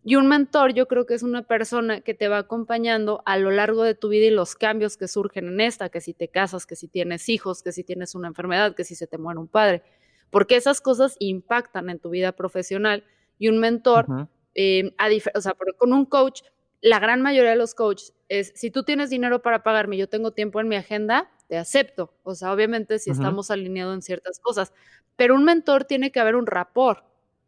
Y 0.03 0.17
un 0.17 0.29
mentor 0.29 0.73
yo 0.73 0.89
creo 0.89 1.05
que 1.05 1.13
es 1.15 1.23
una 1.23 1.43
persona 1.43 2.01
que 2.01 2.15
te 2.15 2.29
va 2.29 2.39
acompañando 2.39 3.23
a 3.27 3.37
lo 3.37 3.51
largo 3.51 3.83
de 3.83 3.95
tu 3.95 4.09
vida 4.09 4.27
y 4.27 4.31
los 4.31 4.55
cambios 4.55 4.97
que 4.97 5.09
surgen 5.09 5.49
en 5.49 5.61
esta, 5.61 5.91
que 5.91 6.01
si 6.01 6.15
te 6.15 6.29
casas, 6.29 6.65
que 6.65 6.75
si 6.75 6.89
tienes 6.89 7.29
hijos, 7.29 7.63
que 7.63 7.73
si 7.73 7.85
tienes 7.85 8.15
una 8.15 8.29
enfermedad, 8.29 8.75
que 8.75 8.85
si 8.85 8.95
se 8.95 9.07
te 9.07 9.19
muere 9.19 9.39
un 9.39 9.49
padre, 9.49 9.83
porque 10.31 10.57
esas 10.57 10.81
cosas 10.81 11.17
impactan 11.19 11.91
en 11.91 11.99
tu 11.99 12.11
vida 12.11 12.33
profesional 12.33 13.05
y 13.39 13.49
un 13.49 13.59
mentor, 13.59 14.07
eh, 14.55 14.93
o 15.35 15.41
sea, 15.41 15.55
con 15.77 15.93
un 15.93 16.07
coach, 16.07 16.43
la 16.81 16.99
gran 16.99 17.21
mayoría 17.21 17.51
de 17.51 17.57
los 17.57 17.75
coaches 17.75 18.15
es, 18.29 18.53
si 18.55 18.71
tú 18.71 18.85
tienes 18.85 19.11
dinero 19.11 19.43
para 19.43 19.63
pagarme, 19.63 19.97
yo 19.97 20.09
tengo 20.09 20.31
tiempo 20.31 20.61
en 20.61 20.69
mi 20.69 20.77
agenda, 20.77 21.31
te 21.49 21.59
acepto. 21.59 22.15
O 22.23 22.35
sea, 22.35 22.53
obviamente 22.53 22.99
si 22.99 23.11
estamos 23.11 23.51
alineados 23.51 23.95
en 23.95 24.03
ciertas 24.03 24.39
cosas, 24.39 24.73
pero 25.17 25.35
un 25.35 25.45
mentor 25.45 25.85
tiene 25.85 26.13
que 26.13 26.21
haber 26.21 26.37
un 26.37 26.47
rapport. 26.47 27.05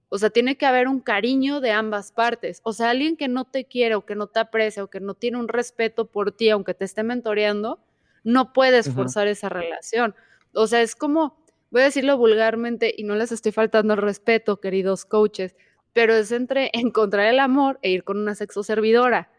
O 0.09 0.19
sea, 0.19 0.29
tiene 0.29 0.59
que 0.59 0.67
haber 0.67 0.89
un 0.89 1.01
cariño 1.01 1.61
de 1.61 1.71
ambas 1.71 2.13
partes. 2.13 2.61
O 2.65 2.75
sea, 2.75 2.91
alguien 2.91 3.17
que 3.17 3.29
no 3.29 3.47
te 3.47 3.65
quiere 3.65 3.95
o 3.95 4.05
que 4.05 4.15
no 4.15 4.27
te 4.27 4.41
aprecia 4.41 4.85
o 4.85 4.89
que 4.89 5.01
no 5.01 5.15
tiene 5.15 5.39
un 5.39 5.49
respeto 5.49 6.07
por 6.07 6.33
ti, 6.33 6.51
aunque 6.51 6.75
te 6.75 6.85
esté 6.85 7.03
mentoreando, 7.03 7.79
no 8.23 8.53
puedes 8.53 8.93
forzar 8.93 9.29
esa 9.29 9.49
relación. 9.49 10.15
O 10.53 10.67
sea, 10.67 10.83
es 10.83 10.95
como, 10.95 11.42
voy 11.73 11.81
a 11.81 11.85
decirlo 11.87 12.17
vulgarmente 12.19 12.95
y 12.97 13.03
no 13.03 13.17
les 13.17 13.33
estoy 13.33 13.51
faltando 13.51 13.95
el 13.95 14.01
respeto, 14.01 14.61
queridos 14.61 15.05
coaches, 15.05 15.57
pero 15.93 16.15
es 16.15 16.31
entre 16.31 16.71
encontrar 16.75 17.27
el 17.27 17.41
amor 17.41 17.81
e 17.83 17.91
ir 17.91 18.05
con 18.05 18.19
una 18.19 18.37
sexo 18.37 18.63
servidora. 18.63 19.31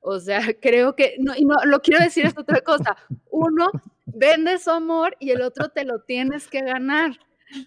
O 0.00 0.18
sea, 0.18 0.40
creo 0.60 0.96
que, 0.96 1.16
no, 1.18 1.34
y 1.36 1.44
no, 1.44 1.54
lo 1.64 1.80
quiero 1.80 2.02
decir 2.02 2.26
esta 2.26 2.40
otra 2.40 2.62
cosa. 2.62 2.96
Uno 3.30 3.70
vende 4.06 4.58
su 4.58 4.70
amor 4.70 5.16
y 5.20 5.30
el 5.30 5.42
otro 5.42 5.68
te 5.68 5.84
lo 5.84 6.00
tienes 6.00 6.48
que 6.48 6.62
ganar. 6.62 7.18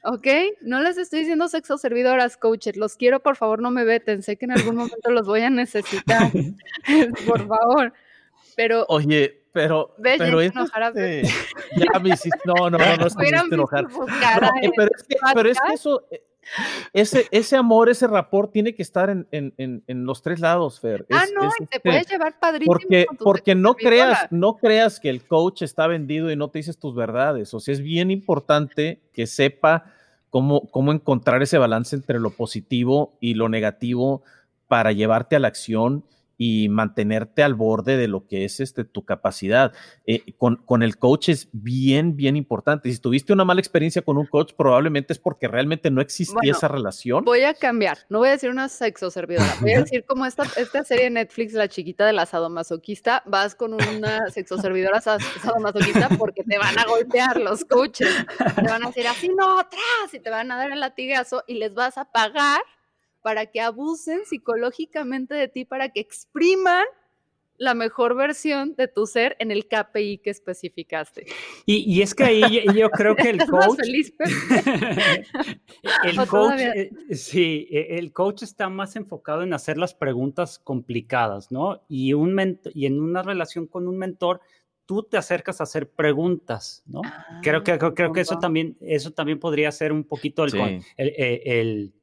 ¿Ok? 0.04 0.28
No 0.62 0.82
les 0.82 0.98
estoy 0.98 1.20
diciendo 1.20 1.48
sexo 1.48 1.78
servidoras, 1.78 2.38
coaches. 2.38 2.76
Los 2.76 2.98
quiero, 2.98 3.22
por 3.22 3.36
favor, 3.36 3.62
no 3.62 3.70
me 3.70 3.84
veten. 3.84 4.24
Sé 4.24 4.36
que 4.36 4.46
en 4.46 4.52
algún 4.52 4.76
momento 4.76 5.12
los 5.12 5.28
voy 5.28 5.42
a 5.42 5.52
necesitar. 5.52 6.32
por 7.28 7.48
favor. 7.48 7.94
Pero. 8.56 8.86
Oye, 8.90 9.45
pero. 9.56 9.96
pero 10.04 10.42
es 10.42 10.52
este, 10.54 11.24
ya 11.78 12.00
me 12.00 12.10
hiciste. 12.10 12.38
No, 12.44 12.70
no, 12.70 12.78
no, 12.78 12.98
no 12.98 13.08
es 13.08 13.16
que 13.16 13.32
me 13.32 13.56
enojar. 13.56 13.88
pero, 14.76 14.92
es 14.94 15.04
que, 15.04 15.16
pero 15.34 15.50
es 15.50 15.58
que 15.58 15.74
eso. 15.74 16.06
Eh, 16.12 16.22
ese, 16.94 17.26
ese 17.32 17.56
amor, 17.56 17.90
ese 17.90 18.06
rapport 18.06 18.52
tiene 18.52 18.76
que 18.76 18.84
estar 18.84 19.10
en, 19.10 19.26
en, 19.32 19.84
en, 19.88 20.06
los 20.06 20.22
tres 20.22 20.42
lados, 20.42 20.80
Fer. 20.80 21.04
ah, 21.10 21.24
no, 21.34 21.50
te 21.50 21.64
este, 21.64 21.80
puedes 21.80 22.08
llevar 22.08 22.38
padrísimo. 22.38 22.72
Porque, 22.72 23.08
porque 23.18 23.56
no, 23.56 23.74
creas, 23.74 24.28
no 24.30 24.58
creas 24.58 25.00
que 25.00 25.10
el 25.10 25.26
coach 25.26 25.64
está 25.64 25.88
vendido 25.88 26.30
y 26.30 26.36
no 26.36 26.50
te 26.50 26.60
dices 26.60 26.78
tus 26.78 26.94
verdades. 26.94 27.52
O 27.56 27.60
sea, 27.60 27.74
es 27.74 27.82
bien 27.82 28.12
importante 28.12 29.02
que 29.12 29.26
sepa 29.26 29.86
cómo, 30.30 30.70
cómo 30.70 30.92
encontrar 30.92 31.42
ese 31.42 31.58
balance 31.58 31.96
entre 31.96 32.20
lo 32.20 32.30
positivo 32.30 33.18
y 33.20 33.34
lo 33.34 33.50
negativo 33.50 34.22
para 34.68 34.92
llevarte 34.92 35.36
a 35.36 35.40
la 35.40 35.48
acción 35.48 36.04
y 36.38 36.70
mantenerte 36.70 37.44
al 37.44 37.54
borde 37.54 37.98
de 37.98 38.08
lo 38.08 38.28
que 38.28 38.46
es 38.46 38.60
este, 38.60 38.84
tu 38.84 39.06
capacidad. 39.06 39.74
Eh, 40.06 40.34
con, 40.38 40.58
con, 40.58 40.84
el 40.84 40.98
coach 40.98 41.30
es 41.30 41.50
bien, 41.52 42.16
bien 42.16 42.36
importante. 42.36 42.92
Si 42.92 43.00
tuviste 43.00 43.34
una 43.34 43.46
mala 43.46 43.62
experiencia 43.62 44.02
con 44.02 44.18
un 44.18 44.26
coach, 44.26 44.54
probablemente 44.58 45.14
es 45.14 45.20
porque 45.20 45.48
realmente 45.48 45.92
no 45.92 46.02
existía 46.02 46.52
esa 46.52 46.68
relación. 46.68 47.24
Voy 47.24 47.42
a 47.42 47.54
cambiar, 47.54 48.00
no 48.10 48.20
voy 48.20 48.30
a 48.30 48.32
decir 48.32 48.50
una 48.50 48.70
sexo 48.70 49.10
servidora, 49.12 49.56
voy 49.62 49.74
a 49.74 49.80
decir 49.84 50.04
como 50.06 50.26
esta, 50.26 50.44
esta 50.58 50.84
serie 50.84 51.06
de 51.06 51.12
Netflix, 51.12 51.54
La 51.54 51.68
chiquita 51.68 52.06
del 52.06 52.20
sadomasoquista, 52.26 53.24
vas 53.26 53.56
con 53.56 53.74
una 53.74 54.30
sexo 54.30 54.58
servidora 54.58 55.02
sadomasoquista 55.02 56.10
porque 56.18 56.44
te 56.44 56.58
van 56.58 56.78
a 56.78 56.86
golpear 56.86 57.40
los 57.40 57.66
coaches, 57.66 58.10
te 58.56 58.62
van 58.62 58.84
a 58.84 58.88
decir 58.88 59.08
así, 59.08 59.30
no, 59.30 59.60
atrás, 59.60 60.14
y 60.14 60.20
te 60.20 60.30
van 60.30 60.52
a 60.52 60.58
dar 60.58 60.72
el 60.72 60.80
latigazo 60.80 61.44
y 61.48 61.56
les 61.56 61.74
vas 61.74 61.98
a 61.98 62.06
pagar 62.06 62.62
para 63.26 63.48
que 63.48 63.60
abusen 63.60 64.24
psicológicamente 64.24 65.34
de 65.34 65.48
ti, 65.48 65.66
para 65.66 65.90
que 65.90 66.00
expriman 66.00 66.86
la 67.58 67.74
mejor 67.74 68.16
versión 68.16 68.76
de 68.76 68.88
tu 68.88 69.08
ser 69.08 69.36
en 69.40 69.50
el 69.50 69.66
KPI 69.66 70.20
que 70.20 70.30
especificaste. 70.30 71.26
Y, 71.66 72.04
es 72.04 72.14
que 72.14 72.24
ahí 72.24 72.64
yo 72.76 72.92
creo 72.92 73.16
que 73.16 73.32
el 73.32 73.40
coach... 73.50 73.80
Feliz, 73.80 74.14
el 76.04 76.28
coach, 76.30 76.60
eh, 76.60 76.92
sí, 77.16 77.68
e, 77.72 77.98
el 77.98 78.14
coach 78.14 78.44
está 78.44 78.70
más 78.70 78.96
enfocado 78.96 79.42
en 79.42 79.54
hacer 79.54 79.80
las 79.80 79.96
preguntas 79.96 80.60
complicadas, 80.60 81.52
¿no? 81.52 81.82
Y, 81.90 82.14
un 82.14 82.60
y 82.76 82.86
en 82.86 83.02
una 83.02 83.24
relación 83.24 83.66
con 83.66 83.88
un 83.88 83.98
mentor, 83.98 84.40
tú 84.86 85.02
te 85.02 85.18
acercas 85.18 85.62
a 85.62 85.64
hacer 85.64 85.90
preguntas, 85.90 86.84
¿no? 86.86 87.02
creo 87.42 87.64
que, 87.64 87.80
creo, 87.80 88.14
que 88.14 88.22
eso 88.22 88.38
también, 88.38 88.78
eso 88.82 89.10
también 89.10 89.40
podría 89.40 89.72
ser 89.72 89.92
un 89.92 90.04
poquito 90.04 90.44
el, 90.44 90.84
el, 90.96 91.14
el 91.18 91.42
el 91.46 91.94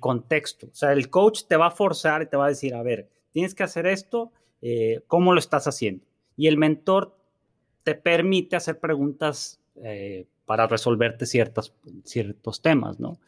contexto. 0.00 0.66
O 0.66 0.74
sea, 0.74 0.92
el 0.92 1.08
coach 1.08 1.44
te 1.48 1.56
va 1.56 1.68
a 1.68 1.70
forzar 1.70 2.22
y 2.22 2.26
te 2.26 2.36
va 2.36 2.46
a 2.46 2.48
decir, 2.48 2.74
a 2.74 2.82
ver, 2.82 3.08
tienes 3.32 3.54
que 3.54 3.62
hacer 3.62 3.86
esto, 3.86 4.32
eh, 4.60 5.02
¿cómo 5.06 5.32
lo 5.32 5.38
estás 5.38 5.66
haciendo? 5.68 6.04
Y 6.36 6.48
el 6.48 6.58
mentor 6.58 7.16
te 7.84 7.94
permite 7.94 8.56
hacer 8.56 8.80
preguntas 8.80 9.60
eh, 9.76 10.26
para 10.46 10.66
resolverte 10.66 11.26
ciertos 11.26 11.72
temas, 12.60 12.98
¿no? 12.98 13.20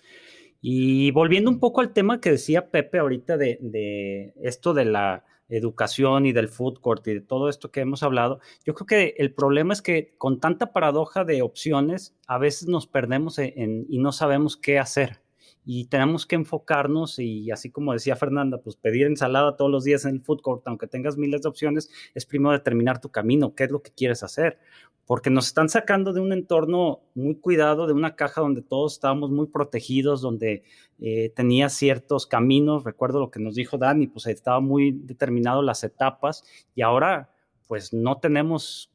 Y 0.60 1.10
volviendo 1.12 1.50
un 1.50 1.60
poco 1.60 1.80
al 1.80 1.92
tema 1.92 2.20
que 2.20 2.32
decía 2.32 2.70
Pepe 2.70 2.98
ahorita 2.98 3.36
de, 3.36 3.58
de, 3.62 4.34
esto 4.42 4.74
de 4.74 4.84
la 4.84 5.24
educación 5.48 6.26
y 6.26 6.32
del 6.32 6.48
food 6.48 6.80
court 6.80 7.06
y 7.08 7.14
de 7.14 7.20
todo 7.20 7.48
esto 7.48 7.70
que 7.70 7.80
hemos 7.80 8.02
hablado, 8.02 8.40
yo 8.64 8.74
creo 8.74 8.86
que 8.86 9.14
el 9.18 9.32
problema 9.32 9.72
es 9.72 9.82
que 9.82 10.14
con 10.18 10.40
tanta 10.40 10.72
paradoja 10.72 11.24
de 11.24 11.42
opciones, 11.42 12.14
a 12.26 12.38
veces 12.38 12.68
nos 12.68 12.86
perdemos 12.86 13.38
y 13.38 13.98
no 13.98 14.12
sabemos 14.12 14.56
qué 14.56 14.78
hacer 14.78 15.20
y 15.64 15.86
tenemos 15.86 16.26
que 16.26 16.36
enfocarnos 16.36 17.18
y 17.18 17.50
así 17.50 17.70
como 17.70 17.92
decía 17.92 18.16
Fernanda, 18.16 18.58
pues 18.58 18.76
pedir 18.76 19.06
ensalada 19.06 19.56
todos 19.56 19.70
los 19.70 19.84
días 19.84 20.04
en 20.04 20.16
el 20.16 20.22
food 20.22 20.40
court, 20.40 20.62
aunque 20.66 20.86
tengas 20.86 21.16
miles 21.16 21.42
de 21.42 21.48
opciones, 21.48 21.90
es 22.14 22.26
primero 22.26 22.52
determinar 22.52 23.00
tu 23.00 23.10
camino, 23.10 23.54
qué 23.54 23.64
es 23.64 23.70
lo 23.70 23.82
que 23.82 23.90
quieres 23.90 24.22
hacer, 24.22 24.58
porque 25.06 25.28
nos 25.28 25.48
están 25.48 25.68
sacando 25.68 26.12
de 26.12 26.20
un 26.20 26.32
entorno 26.32 27.00
muy 27.14 27.34
cuidado, 27.34 27.86
de 27.86 27.92
una 27.92 28.16
caja 28.16 28.40
donde 28.40 28.62
todos 28.62 28.94
estábamos 28.94 29.30
muy 29.30 29.48
protegidos, 29.48 30.20
donde 30.22 30.62
eh, 30.98 31.32
tenía 31.34 31.68
ciertos 31.68 32.26
caminos, 32.26 32.84
recuerdo 32.84 33.20
lo 33.20 33.30
que 33.30 33.40
nos 33.40 33.54
dijo 33.54 33.76
Dani, 33.76 34.06
pues 34.06 34.26
estaba 34.26 34.60
muy 34.60 34.92
determinado 34.92 35.62
las 35.62 35.84
etapas 35.84 36.44
y 36.74 36.82
ahora 36.82 37.30
pues 37.66 37.92
no 37.92 38.18
tenemos 38.18 38.92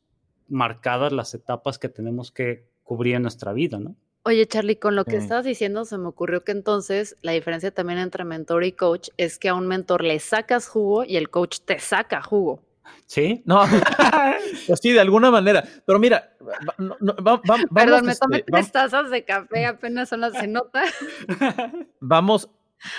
marcadas 0.47 1.12
las 1.12 1.34
etapas 1.34 1.80
que 1.80 1.89
tenemos 1.89 2.32
que 2.32 2.67
cubrir 2.84 3.15
en 3.15 3.23
nuestra 3.23 3.54
vida, 3.54 3.80
¿no? 3.80 3.95
Oye, 4.28 4.48
Charlie, 4.48 4.78
con 4.78 4.96
lo 4.96 5.06
que 5.06 5.18
estabas 5.18 5.46
diciendo, 5.46 5.86
se 5.86 6.00
me 6.00 6.08
ocurrió 6.08 6.44
que 6.44 6.52
entonces 6.52 7.16
la 7.22 7.34
diferencia 7.34 7.70
también 7.70 8.00
entre 8.00 8.24
mentor 8.24 8.64
y 8.64 8.72
coach 8.72 9.10
es 9.18 9.38
que 9.38 9.50
a 9.50 9.54
un 9.54 9.68
mentor 9.68 10.04
le 10.04 10.20
sacas 10.20 10.68
jugo 10.68 11.04
y 11.04 11.18
el 11.18 11.30
coach 11.30 11.60
te 11.60 11.78
saca 11.78 12.24
jugo. 12.24 12.60
Sí, 13.06 13.44
no, 13.46 13.62
pues 14.68 14.80
sí, 14.82 14.94
de 14.94 15.00
alguna 15.00 15.30
manera. 15.30 15.64
Pero 15.86 16.00
mira, 16.00 16.36
vamos. 16.98 17.42
Perdón, 17.72 18.08
me 18.08 18.16
tomé 18.16 18.38
este, 18.38 18.52
tres 18.52 18.72
tazas 18.72 19.12
de 19.12 19.24
café, 19.24 19.68
apenas 19.68 20.10
son 20.10 20.22
las 20.22 20.34
se 20.34 20.48
nota. 20.48 20.84
Vamos, 22.00 22.50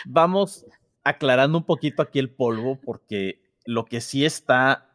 vamos 0.05 0.65
aclarando 1.03 1.59
un 1.59 1.65
poquito 1.65 2.03
aquí 2.03 2.21
el 2.21 2.31
polvo, 2.31 2.81
porque 2.81 3.43
lo 3.65 3.85
que 3.85 4.01
sí 4.01 4.25
está 4.25 4.86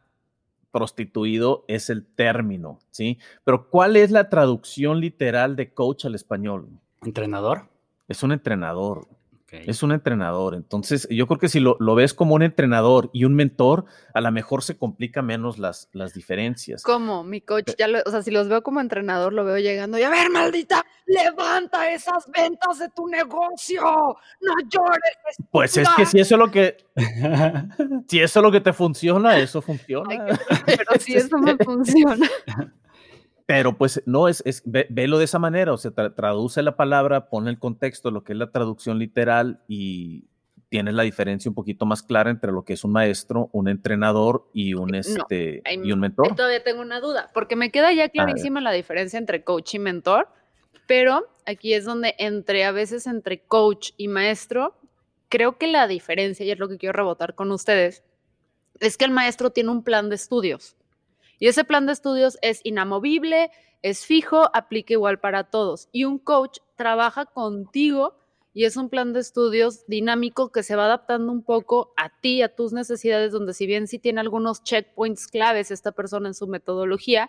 prostituido 0.72 1.64
es 1.68 1.90
el 1.90 2.04
término, 2.04 2.80
¿sí? 2.90 3.18
Pero 3.44 3.68
¿cuál 3.70 3.96
es 3.96 4.10
la 4.10 4.28
traducción 4.28 5.00
literal 5.00 5.54
de 5.54 5.72
coach 5.72 6.06
al 6.06 6.16
español? 6.16 6.68
Entrenador. 7.02 7.68
Es 8.08 8.22
un 8.22 8.32
entrenador. 8.32 9.06
Es 9.52 9.82
un 9.82 9.92
entrenador. 9.92 10.54
Entonces, 10.54 11.06
yo 11.10 11.26
creo 11.26 11.38
que 11.38 11.48
si 11.48 11.60
lo, 11.60 11.76
ves 11.94 12.14
como 12.14 12.34
un 12.34 12.42
entrenador 12.42 13.10
y 13.12 13.24
un 13.24 13.34
mentor, 13.34 13.84
a 14.14 14.20
lo 14.20 14.32
mejor 14.32 14.62
se 14.62 14.78
complica 14.78 15.20
menos 15.20 15.58
las, 15.58 15.90
las 15.92 16.14
diferencias. 16.14 16.82
¿Cómo? 16.82 17.22
Mi 17.22 17.42
coach, 17.42 17.72
ya 17.78 17.86
o 18.06 18.10
sea, 18.10 18.22
si 18.22 18.30
los 18.30 18.48
veo 18.48 18.62
como 18.62 18.80
entrenador, 18.80 19.32
lo 19.32 19.44
veo 19.44 19.58
llegando 19.58 19.98
y 19.98 20.02
a 20.02 20.10
ver, 20.10 20.30
maldita, 20.30 20.84
levanta 21.06 21.92
esas 21.92 22.30
ventas 22.30 22.78
de 22.78 22.88
tu 22.88 23.06
negocio. 23.08 23.82
No 23.82 24.54
llores. 24.70 25.36
Pues 25.50 25.76
es 25.76 25.88
que 25.96 26.06
si 26.06 26.18
eso 26.18 26.36
es 26.36 26.38
lo 26.38 26.50
que, 26.50 26.76
si 28.08 28.20
eso 28.20 28.40
es 28.40 28.42
lo 28.42 28.50
que 28.50 28.60
te 28.60 28.72
funciona, 28.72 29.38
eso 29.38 29.60
funciona. 29.60 30.26
pero 30.64 30.92
si 30.98 31.14
eso 31.14 31.38
me 31.38 31.56
funciona. 31.56 32.28
Pero 33.52 33.76
pues 33.76 34.02
no, 34.06 34.28
es, 34.28 34.42
es 34.46 34.62
velo 34.64 35.18
de 35.18 35.26
esa 35.26 35.38
manera, 35.38 35.74
o 35.74 35.76
sea, 35.76 35.90
traduce 35.90 36.62
la 36.62 36.74
palabra, 36.74 37.28
pone 37.28 37.50
el 37.50 37.58
contexto, 37.58 38.10
lo 38.10 38.24
que 38.24 38.32
es 38.32 38.38
la 38.38 38.50
traducción 38.50 38.98
literal 38.98 39.60
y 39.68 40.24
tienes 40.70 40.94
la 40.94 41.02
diferencia 41.02 41.50
un 41.50 41.54
poquito 41.54 41.84
más 41.84 42.02
clara 42.02 42.30
entre 42.30 42.50
lo 42.50 42.64
que 42.64 42.72
es 42.72 42.82
un 42.82 42.92
maestro, 42.92 43.50
un 43.52 43.68
entrenador 43.68 44.48
y 44.54 44.72
un, 44.72 44.94
este, 44.94 45.62
y 45.70 45.92
un 45.92 46.00
mentor. 46.00 46.34
Todavía 46.34 46.64
tengo 46.64 46.80
una 46.80 46.98
duda, 46.98 47.30
porque 47.34 47.54
me 47.54 47.70
queda 47.70 47.92
ya 47.92 48.08
clarísima 48.08 48.62
la 48.62 48.72
diferencia 48.72 49.18
entre 49.18 49.44
coach 49.44 49.74
y 49.74 49.78
mentor, 49.78 50.28
pero 50.86 51.28
aquí 51.44 51.74
es 51.74 51.84
donde 51.84 52.14
entre 52.16 52.64
a 52.64 52.72
veces 52.72 53.06
entre 53.06 53.42
coach 53.42 53.90
y 53.98 54.08
maestro, 54.08 54.80
creo 55.28 55.58
que 55.58 55.66
la 55.66 55.86
diferencia, 55.88 56.46
y 56.46 56.52
es 56.52 56.58
lo 56.58 56.70
que 56.70 56.78
quiero 56.78 56.94
rebotar 56.94 57.34
con 57.34 57.52
ustedes, 57.52 58.02
es 58.80 58.96
que 58.96 59.04
el 59.04 59.10
maestro 59.10 59.50
tiene 59.50 59.68
un 59.68 59.84
plan 59.84 60.08
de 60.08 60.14
estudios. 60.14 60.74
Y 61.42 61.48
ese 61.48 61.64
plan 61.64 61.86
de 61.86 61.92
estudios 61.92 62.38
es 62.40 62.60
inamovible, 62.62 63.50
es 63.82 64.06
fijo, 64.06 64.48
aplica 64.54 64.92
igual 64.92 65.18
para 65.18 65.42
todos. 65.42 65.88
Y 65.90 66.04
un 66.04 66.20
coach 66.20 66.60
trabaja 66.76 67.26
contigo 67.26 68.14
y 68.54 68.64
es 68.64 68.76
un 68.76 68.88
plan 68.88 69.12
de 69.12 69.18
estudios 69.18 69.84
dinámico 69.88 70.52
que 70.52 70.62
se 70.62 70.76
va 70.76 70.84
adaptando 70.84 71.32
un 71.32 71.42
poco 71.42 71.94
a 71.96 72.10
ti, 72.20 72.42
a 72.42 72.54
tus 72.54 72.72
necesidades, 72.72 73.32
donde 73.32 73.54
si 73.54 73.66
bien 73.66 73.88
sí 73.88 73.98
tiene 73.98 74.20
algunos 74.20 74.62
checkpoints 74.62 75.26
claves 75.26 75.72
esta 75.72 75.90
persona 75.90 76.28
en 76.28 76.34
su 76.34 76.46
metodología, 76.46 77.28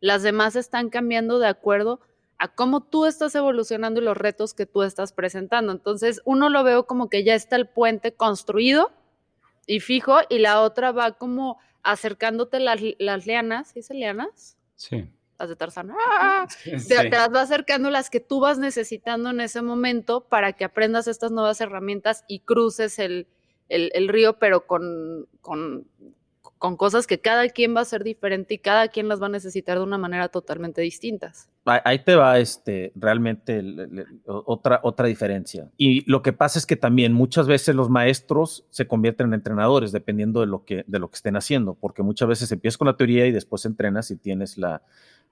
las 0.00 0.24
demás 0.24 0.56
están 0.56 0.90
cambiando 0.90 1.38
de 1.38 1.46
acuerdo 1.46 2.00
a 2.38 2.52
cómo 2.52 2.80
tú 2.80 3.06
estás 3.06 3.32
evolucionando 3.36 4.00
y 4.00 4.04
los 4.04 4.16
retos 4.16 4.54
que 4.54 4.66
tú 4.66 4.82
estás 4.82 5.12
presentando. 5.12 5.70
Entonces, 5.70 6.20
uno 6.24 6.48
lo 6.48 6.64
veo 6.64 6.88
como 6.88 7.08
que 7.08 7.22
ya 7.22 7.36
está 7.36 7.54
el 7.54 7.68
puente 7.68 8.12
construido 8.12 8.90
y 9.68 9.78
fijo, 9.78 10.16
y 10.28 10.40
la 10.40 10.62
otra 10.62 10.90
va 10.90 11.12
como 11.12 11.60
acercándote 11.82 12.60
las, 12.60 12.80
las 12.98 13.26
lianas, 13.26 13.74
¿dice 13.74 13.94
lianas? 13.94 14.56
Sí. 14.76 15.08
Las 15.38 15.48
de 15.48 15.56
Tarzán. 15.56 15.90
¡Ah! 16.20 16.46
Te, 16.64 17.10
las 17.10 17.32
va 17.32 17.42
acercando 17.42 17.90
las 17.90 18.10
que 18.10 18.20
tú 18.20 18.40
vas 18.40 18.58
necesitando 18.58 19.30
en 19.30 19.40
ese 19.40 19.62
momento 19.62 20.24
para 20.24 20.52
que 20.52 20.64
aprendas 20.64 21.08
estas 21.08 21.30
nuevas 21.30 21.60
herramientas 21.60 22.24
y 22.28 22.40
cruces 22.40 22.98
el, 22.98 23.26
el, 23.68 24.08
río, 24.08 24.38
pero 24.38 24.66
con, 24.66 25.26
con, 25.40 25.86
con 26.62 26.76
cosas 26.76 27.08
que 27.08 27.18
cada 27.18 27.48
quien 27.48 27.74
va 27.74 27.80
a 27.80 27.84
ser 27.84 28.04
diferente 28.04 28.54
y 28.54 28.58
cada 28.58 28.86
quien 28.86 29.08
las 29.08 29.20
va 29.20 29.26
a 29.26 29.30
necesitar 29.30 29.78
de 29.78 29.82
una 29.82 29.98
manera 29.98 30.28
totalmente 30.28 30.80
distintas. 30.80 31.48
Ahí 31.64 31.98
te 32.04 32.14
va 32.14 32.38
este, 32.38 32.92
realmente 32.94 33.60
otra, 34.26 34.78
otra 34.84 35.08
diferencia. 35.08 35.68
Y 35.76 36.08
lo 36.08 36.22
que 36.22 36.32
pasa 36.32 36.60
es 36.60 36.64
que 36.64 36.76
también 36.76 37.14
muchas 37.14 37.48
veces 37.48 37.74
los 37.74 37.90
maestros 37.90 38.64
se 38.70 38.86
convierten 38.86 39.26
en 39.26 39.34
entrenadores 39.34 39.90
dependiendo 39.90 40.38
de 40.38 40.46
lo 40.46 40.64
que, 40.64 40.84
de 40.86 41.00
lo 41.00 41.10
que 41.10 41.16
estén 41.16 41.34
haciendo, 41.34 41.74
porque 41.74 42.04
muchas 42.04 42.28
veces 42.28 42.52
empiezas 42.52 42.78
con 42.78 42.86
la 42.86 42.96
teoría 42.96 43.26
y 43.26 43.32
después 43.32 43.64
entrenas 43.64 44.12
y 44.12 44.16
tienes 44.16 44.56
la, 44.56 44.82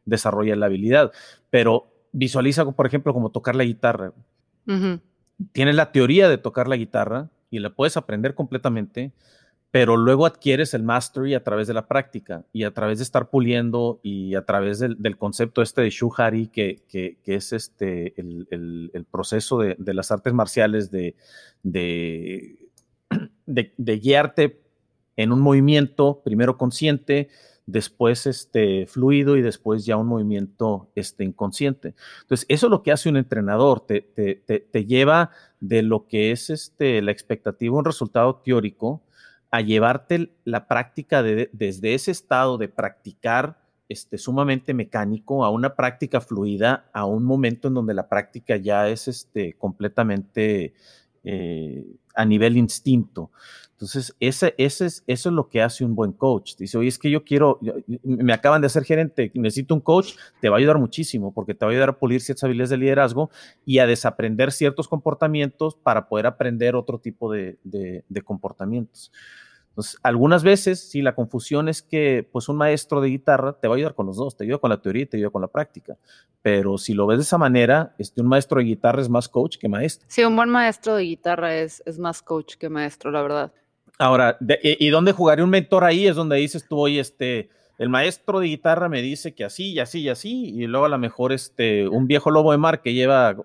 desarrolla 0.04 0.56
la 0.56 0.66
habilidad. 0.66 1.12
Pero 1.48 1.92
visualiza, 2.10 2.68
por 2.72 2.86
ejemplo, 2.88 3.14
como 3.14 3.30
tocar 3.30 3.54
la 3.54 3.62
guitarra. 3.62 4.12
Tienes 5.52 5.76
la 5.76 5.92
teoría 5.92 6.28
de 6.28 6.38
tocar 6.38 6.66
la 6.66 6.74
guitarra 6.74 7.30
y 7.50 7.60
la 7.60 7.70
puedes 7.70 7.96
aprender 7.96 8.34
completamente, 8.34 9.12
pero 9.70 9.96
luego 9.96 10.26
adquieres 10.26 10.74
el 10.74 10.82
mastery 10.82 11.34
a 11.34 11.44
través 11.44 11.68
de 11.68 11.74
la 11.74 11.86
práctica 11.86 12.44
y 12.52 12.64
a 12.64 12.72
través 12.72 12.98
de 12.98 13.04
estar 13.04 13.30
puliendo 13.30 14.00
y 14.02 14.34
a 14.34 14.44
través 14.44 14.80
del, 14.80 15.16
concepto 15.16 15.62
este 15.62 15.82
de 15.82 15.90
Shuhari, 15.90 16.48
que, 16.48 16.82
que, 16.88 17.18
es 17.24 17.52
este, 17.52 18.14
el, 18.18 19.06
proceso 19.10 19.60
de, 19.60 19.76
las 19.94 20.10
artes 20.10 20.32
marciales 20.34 20.90
de, 20.90 22.58
guiarte 23.76 24.60
en 25.16 25.32
un 25.32 25.40
movimiento, 25.40 26.20
primero 26.24 26.56
consciente, 26.56 27.28
después 27.66 28.26
este, 28.26 28.86
fluido 28.86 29.36
y 29.36 29.42
después 29.42 29.84
ya 29.84 29.96
un 29.96 30.08
movimiento 30.08 30.90
este, 30.96 31.22
inconsciente. 31.22 31.94
Entonces, 32.22 32.44
eso 32.48 32.66
es 32.66 32.70
lo 32.70 32.82
que 32.82 32.90
hace 32.90 33.08
un 33.08 33.16
entrenador, 33.16 33.86
te, 33.86 34.00
te, 34.00 34.34
te, 34.34 34.84
lleva 34.84 35.30
de 35.60 35.82
lo 35.82 36.08
que 36.08 36.32
es 36.32 36.50
este, 36.50 37.00
la 37.02 37.12
expectativa, 37.12 37.76
un 37.76 37.84
resultado 37.84 38.42
teórico, 38.44 39.04
a 39.50 39.60
llevarte 39.60 40.32
la 40.44 40.68
práctica 40.68 41.22
de, 41.22 41.50
desde 41.52 41.94
ese 41.94 42.10
estado 42.10 42.58
de 42.58 42.68
practicar 42.68 43.58
este, 43.88 44.18
sumamente 44.18 44.72
mecánico 44.72 45.44
a 45.44 45.50
una 45.50 45.74
práctica 45.74 46.20
fluida, 46.20 46.88
a 46.92 47.04
un 47.06 47.24
momento 47.24 47.68
en 47.68 47.74
donde 47.74 47.94
la 47.94 48.08
práctica 48.08 48.56
ya 48.56 48.88
es 48.88 49.08
este, 49.08 49.54
completamente 49.54 50.74
eh, 51.24 51.84
a 52.14 52.24
nivel 52.24 52.56
instinto. 52.56 53.30
Entonces, 53.72 54.14
ese, 54.20 54.54
ese 54.58 54.86
es, 54.86 55.04
eso 55.06 55.28
es 55.30 55.34
lo 55.34 55.48
que 55.48 55.62
hace 55.62 55.86
un 55.86 55.94
buen 55.94 56.12
coach. 56.12 56.54
Dice, 56.56 56.76
oye, 56.76 56.88
es 56.88 56.98
que 56.98 57.10
yo 57.10 57.24
quiero, 57.24 57.58
me 58.02 58.34
acaban 58.34 58.60
de 58.60 58.66
hacer 58.66 58.84
gerente, 58.84 59.30
necesito 59.34 59.74
un 59.74 59.80
coach, 59.80 60.16
te 60.40 60.50
va 60.50 60.56
a 60.56 60.58
ayudar 60.58 60.78
muchísimo 60.78 61.32
porque 61.32 61.54
te 61.54 61.64
va 61.64 61.70
a 61.70 61.72
ayudar 61.72 61.88
a 61.88 61.98
pulir 61.98 62.20
ciertas 62.20 62.44
habilidades 62.44 62.70
de 62.70 62.76
liderazgo 62.76 63.30
y 63.64 63.78
a 63.78 63.86
desaprender 63.86 64.52
ciertos 64.52 64.86
comportamientos 64.86 65.76
para 65.76 66.08
poder 66.08 66.26
aprender 66.26 66.76
otro 66.76 66.98
tipo 66.98 67.32
de, 67.32 67.58
de 67.64 68.22
comportamientos. 68.22 69.10
Entonces, 69.70 69.98
algunas 70.02 70.42
veces, 70.42 70.90
sí, 70.90 71.00
la 71.00 71.14
confusión 71.14 71.68
es 71.68 71.80
que, 71.80 72.28
pues, 72.30 72.48
un 72.48 72.56
maestro 72.56 73.00
de 73.00 73.08
guitarra 73.08 73.52
te 73.52 73.68
va 73.68 73.74
a 73.74 73.76
ayudar 73.76 73.94
con 73.94 74.06
los 74.06 74.16
dos, 74.16 74.36
te 74.36 74.44
ayuda 74.44 74.58
con 74.58 74.70
la 74.70 74.82
teoría 74.82 75.04
y 75.04 75.06
te 75.06 75.16
ayuda 75.16 75.30
con 75.30 75.42
la 75.42 75.48
práctica. 75.48 75.96
Pero 76.42 76.76
si 76.76 76.92
lo 76.92 77.06
ves 77.06 77.18
de 77.18 77.22
esa 77.22 77.38
manera, 77.38 77.94
este, 77.98 78.20
un 78.20 78.28
maestro 78.28 78.58
de 78.58 78.66
guitarra 78.66 79.00
es 79.00 79.08
más 79.08 79.28
coach 79.28 79.56
que 79.58 79.68
maestro. 79.68 80.06
Sí, 80.10 80.24
un 80.24 80.36
buen 80.36 80.48
maestro 80.48 80.96
de 80.96 81.04
guitarra 81.04 81.54
es, 81.56 81.82
es 81.86 81.98
más 81.98 82.20
coach 82.20 82.56
que 82.56 82.68
maestro, 82.68 83.10
la 83.10 83.22
verdad. 83.22 83.52
Ahora, 83.98 84.38
y, 84.62 84.88
dónde 84.88 85.12
jugaría 85.12 85.44
un 85.44 85.50
mentor 85.50 85.84
ahí? 85.84 86.06
Es 86.06 86.16
donde 86.16 86.36
dices 86.36 86.66
tú, 86.66 86.78
oye, 86.78 87.00
este, 87.00 87.50
el 87.76 87.90
maestro 87.90 88.40
de 88.40 88.46
guitarra 88.46 88.88
me 88.88 89.02
dice 89.02 89.34
que 89.34 89.44
así 89.44 89.72
y 89.72 89.78
así 89.78 90.00
y 90.00 90.08
así, 90.08 90.54
y 90.54 90.66
luego 90.66 90.86
a 90.86 90.88
lo 90.88 90.98
mejor 90.98 91.32
este, 91.32 91.86
un 91.86 92.06
viejo 92.06 92.30
lobo 92.30 92.52
de 92.52 92.58
mar 92.58 92.80
que 92.80 92.94
lleva 92.94 93.36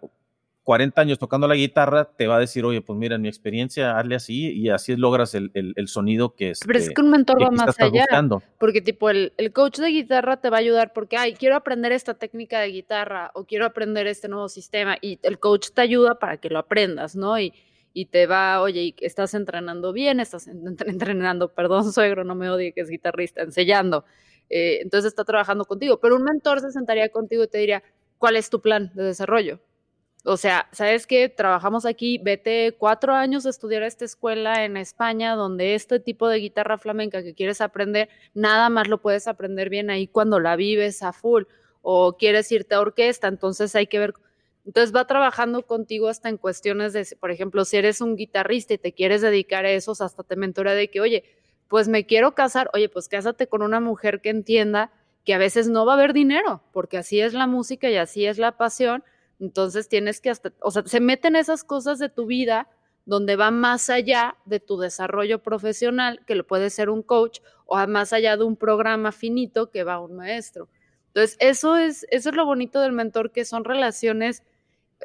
40 0.65 0.99
años 0.99 1.19
tocando 1.19 1.47
la 1.47 1.54
guitarra, 1.54 2.06
te 2.06 2.25
va 2.25 2.38
a 2.38 2.39
decir, 2.39 2.65
oye, 2.65 2.82
pues 2.82 2.97
mira, 2.97 3.15
en 3.15 3.21
mi 3.21 3.28
experiencia, 3.28 3.99
hazle 3.99 4.15
así 4.15 4.51
y 4.51 4.69
así 4.69 4.95
logras 4.95 5.36
el, 5.36 5.51
sonido 5.88 6.34
que 6.34 6.49
es. 6.49 6.62
Pero 6.65 6.80
es 6.80 6.89
que 6.89 7.01
un 7.01 7.12
mentor 7.12 7.41
va 7.41 7.51
más 7.51 7.80
allá. 7.80 8.08
Porque, 8.58 8.82
tipo, 8.82 9.12
el, 9.12 9.32
coach 9.54 9.78
de 9.78 9.89
guitarra 9.89 10.41
te 10.41 10.49
va 10.49 10.58
a 10.58 10.62
ayudar 10.62 10.91
porque, 10.91 11.17
ay, 11.17 11.36
quiero 11.36 11.56
aprender 11.56 11.91
esta 11.91 12.15
técnica 12.15 12.60
de 12.60 12.69
guitarra 12.69 13.30
o 13.36 13.45
quiero 13.45 13.67
aprender 13.67 14.08
este 14.08 14.28
nuevo 14.28 14.49
sistema 14.49 14.97
y 14.99 15.19
el 15.21 15.38
coach 15.38 15.69
te 15.69 15.82
ayuda 15.82 16.17
para 16.17 16.38
que 16.38 16.49
lo 16.49 16.58
aprendas, 16.58 17.15
¿no? 17.15 17.39
Y, 17.39 17.54
y 17.93 18.08
te 18.08 18.25
va, 18.25 18.60
oye, 18.60 18.82
y 18.82 18.95
estás 19.01 19.36
entrenando 19.36 19.93
bien, 19.93 20.19
estás 20.19 20.47
entrenando, 20.88 21.54
perdón, 21.54 21.93
suegro, 21.93 22.23
no 22.23 22.34
me 22.34 22.49
odie 22.49 22.73
que 22.73 22.82
es 22.82 22.89
guitarrista, 22.89 23.43
enseñando. 23.43 24.04
Eh, 24.49 24.80
entonces 24.82 25.10
está 25.10 25.25
trabajando 25.25 25.65
contigo. 25.65 25.99
Pero 25.99 26.15
un 26.15 26.23
mentor 26.23 26.60
se 26.60 26.71
sentaría 26.71 27.10
contigo 27.10 27.43
y 27.43 27.47
te 27.47 27.60
diría, 27.60 27.84
¿cuál 28.17 28.36
es 28.36 28.49
tu 28.49 28.62
plan 28.62 28.91
de 28.95 29.04
desarrollo? 29.04 29.60
O 30.28 30.38
sea, 30.38 30.68
¿sabes 30.72 31.06
qué? 31.06 31.30
Trabajamos 31.30 31.86
aquí, 31.86 32.18
vete 32.18 32.76
cuatro 32.80 33.14
años 33.14 33.46
a 33.46 33.50
estudiar 33.50 33.84
a 33.84 33.88
esta 33.88 34.06
escuela 34.06 34.66
en 34.66 34.76
España, 34.76 35.36
donde 35.36 35.76
este 35.76 36.00
tipo 36.00 36.28
de 36.28 36.40
guitarra 36.40 36.80
flamenca 36.80 37.22
que 37.22 37.36
quieres 37.36 37.62
aprender, 37.62 38.10
nada 38.34 38.70
más 38.70 38.88
lo 38.88 39.00
puedes 39.00 39.28
aprender 39.28 39.70
bien 39.70 39.92
ahí 39.92 40.08
cuando 40.08 40.40
la 40.40 40.56
vives 40.56 41.04
a 41.04 41.14
full. 41.14 41.44
O 41.84 42.18
quieres 42.18 42.52
irte 42.52 42.74
a 42.74 42.82
orquesta, 42.82 43.28
entonces 43.28 43.76
hay 43.76 43.86
que 43.86 44.00
ver. 44.00 44.14
Entonces 44.66 44.96
va 44.96 45.06
trabajando 45.06 45.62
contigo 45.62 46.08
hasta 46.08 46.28
en 46.28 46.38
cuestiones 46.38 46.94
de, 46.94 47.08
por 47.20 47.30
ejemplo, 47.30 47.64
si 47.64 47.78
eres 47.78 48.02
un 48.02 48.16
guitarrista 48.16 48.74
y 48.74 48.80
te 48.80 48.94
quieres 48.94 49.22
dedicar 49.22 49.66
a 49.66 49.70
eso, 49.70 49.92
hasta 49.92 50.24
te 50.24 50.36
mentora 50.36 50.74
de 50.74 50.90
que, 50.90 51.02
oye, 51.02 51.24
pues 51.68 51.88
me 51.88 52.08
quiero 52.08 52.34
casar, 52.34 52.72
oye, 52.74 52.90
pues 52.90 53.08
cásate 53.10 53.46
con 53.46 53.62
una 53.62 53.80
mujer 53.80 54.22
que 54.22 54.30
entienda 54.32 54.92
que 55.24 55.36
a 55.36 55.38
veces 55.38 55.70
no 55.70 55.86
va 55.86 55.94
a 55.94 55.98
haber 55.98 56.14
dinero, 56.14 56.64
porque 56.72 56.98
así 56.98 57.22
es 57.22 57.36
la 57.36 57.46
música 57.46 57.92
y 57.92 57.98
así 57.98 58.26
es 58.26 58.40
la 58.40 58.54
pasión 58.54 59.04
entonces 59.39 59.89
tienes 59.89 60.21
que 60.21 60.30
hasta, 60.30 60.54
o 60.62 60.71
sea, 60.71 60.84
se 60.86 61.00
meten 61.00 61.36
esas 61.36 61.63
cosas 61.63 62.00
de 62.00 62.10
tu 62.10 62.26
vida 62.26 62.69
donde 63.06 63.36
va 63.36 63.52
más 63.52 63.89
allá 63.89 64.36
de 64.45 64.60
tu 64.60 64.78
desarrollo 64.78 65.41
profesional, 65.43 66.21
que 66.26 66.36
lo 66.36 66.45
puede 66.45 66.69
ser 66.69 66.89
un 66.89 67.04
coach, 67.04 67.39
o 67.67 67.78
más 67.88 68.13
allá 68.13 68.38
de 68.38 68.43
un 68.43 68.56
programa 68.56 69.12
finito 69.12 69.69
que 69.69 69.84
va 69.84 70.00
un 70.00 70.15
maestro. 70.15 70.67
Entonces, 71.08 71.38
eso 71.39 71.78
es, 71.78 72.06
eso 72.10 72.30
es 72.30 72.36
lo 72.36 72.45
bonito 72.45 72.82
del 72.82 72.91
mentor, 72.91 73.32
que 73.32 73.45
son 73.45 73.63
relaciones, 73.63 74.43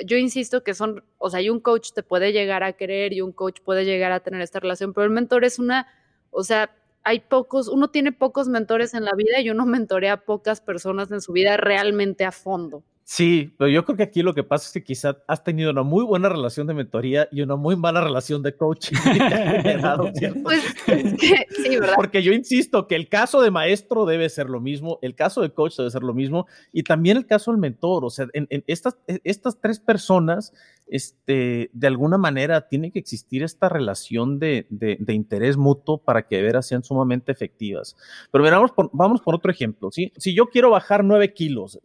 yo 0.04 0.16
insisto 0.16 0.64
que 0.64 0.74
son, 0.74 1.04
o 1.18 1.30
sea, 1.30 1.42
y 1.42 1.50
un 1.50 1.60
coach 1.60 1.92
te 1.92 2.02
puede 2.02 2.32
llegar 2.32 2.62
a 2.62 2.72
querer 2.72 3.12
y 3.12 3.20
un 3.20 3.32
coach 3.32 3.60
puede 3.62 3.84
llegar 3.84 4.12
a 4.12 4.20
tener 4.20 4.40
esta 4.40 4.60
relación, 4.60 4.94
pero 4.94 5.04
el 5.04 5.10
mentor 5.10 5.44
es 5.44 5.58
una, 5.58 5.86
o 6.30 6.42
sea, 6.42 6.74
hay 7.02 7.20
pocos, 7.20 7.68
uno 7.68 7.90
tiene 7.90 8.12
pocos 8.12 8.48
mentores 8.48 8.94
en 8.94 9.04
la 9.04 9.12
vida 9.16 9.40
y 9.40 9.50
uno 9.50 9.66
mentorea 9.66 10.14
a 10.14 10.24
pocas 10.24 10.60
personas 10.60 11.10
en 11.12 11.20
su 11.20 11.32
vida 11.32 11.56
realmente 11.56 12.24
a 12.24 12.32
fondo. 12.32 12.82
Sí, 13.12 13.52
pero 13.58 13.68
yo 13.68 13.84
creo 13.84 13.96
que 13.96 14.04
aquí 14.04 14.22
lo 14.22 14.34
que 14.34 14.44
pasa 14.44 14.68
es 14.68 14.72
que 14.72 14.84
quizá 14.84 15.16
has 15.26 15.42
tenido 15.42 15.72
una 15.72 15.82
muy 15.82 16.04
buena 16.04 16.28
relación 16.28 16.68
de 16.68 16.74
mentoría 16.74 17.26
y 17.32 17.42
una 17.42 17.56
muy 17.56 17.74
mala 17.74 18.00
relación 18.00 18.40
de 18.40 18.54
coaching. 18.54 18.94
pues, 20.44 20.62
sí, 21.56 21.76
¿verdad? 21.76 21.94
Porque 21.96 22.22
yo 22.22 22.32
insisto 22.32 22.86
que 22.86 22.94
el 22.94 23.08
caso 23.08 23.42
de 23.42 23.50
maestro 23.50 24.06
debe 24.06 24.28
ser 24.28 24.48
lo 24.48 24.60
mismo, 24.60 25.00
el 25.02 25.16
caso 25.16 25.40
de 25.40 25.50
coach 25.50 25.76
debe 25.76 25.90
ser 25.90 26.04
lo 26.04 26.14
mismo 26.14 26.46
y 26.72 26.84
también 26.84 27.16
el 27.16 27.26
caso 27.26 27.50
del 27.50 27.58
mentor. 27.58 28.04
O 28.04 28.10
sea, 28.10 28.28
en, 28.32 28.46
estas, 28.68 28.96
e, 29.08 29.18
estas 29.24 29.60
tres 29.60 29.80
personas, 29.80 30.52
este, 30.86 31.68
de 31.72 31.86
alguna 31.88 32.16
manera 32.16 32.68
tiene 32.68 32.92
que 32.92 33.00
existir 33.00 33.42
esta 33.42 33.68
relación 33.68 34.38
de, 34.38 34.68
de, 34.70 35.12
interés 35.12 35.56
mutuo 35.56 35.98
para 35.98 36.28
que 36.28 36.36
de 36.36 36.42
veras 36.42 36.68
sean 36.68 36.84
sumamente 36.84 37.32
efectivas. 37.32 37.96
Pero 38.30 38.44
vamos 38.44 38.70
por, 38.70 38.88
vamos 38.92 39.20
por 39.20 39.34
otro 39.34 39.50
ejemplo. 39.50 39.90
¿sí? 39.90 40.12
Si 40.16 40.32
yo 40.32 40.46
quiero 40.46 40.70
bajar 40.70 41.02
nueve 41.02 41.34
kilos, 41.34 41.80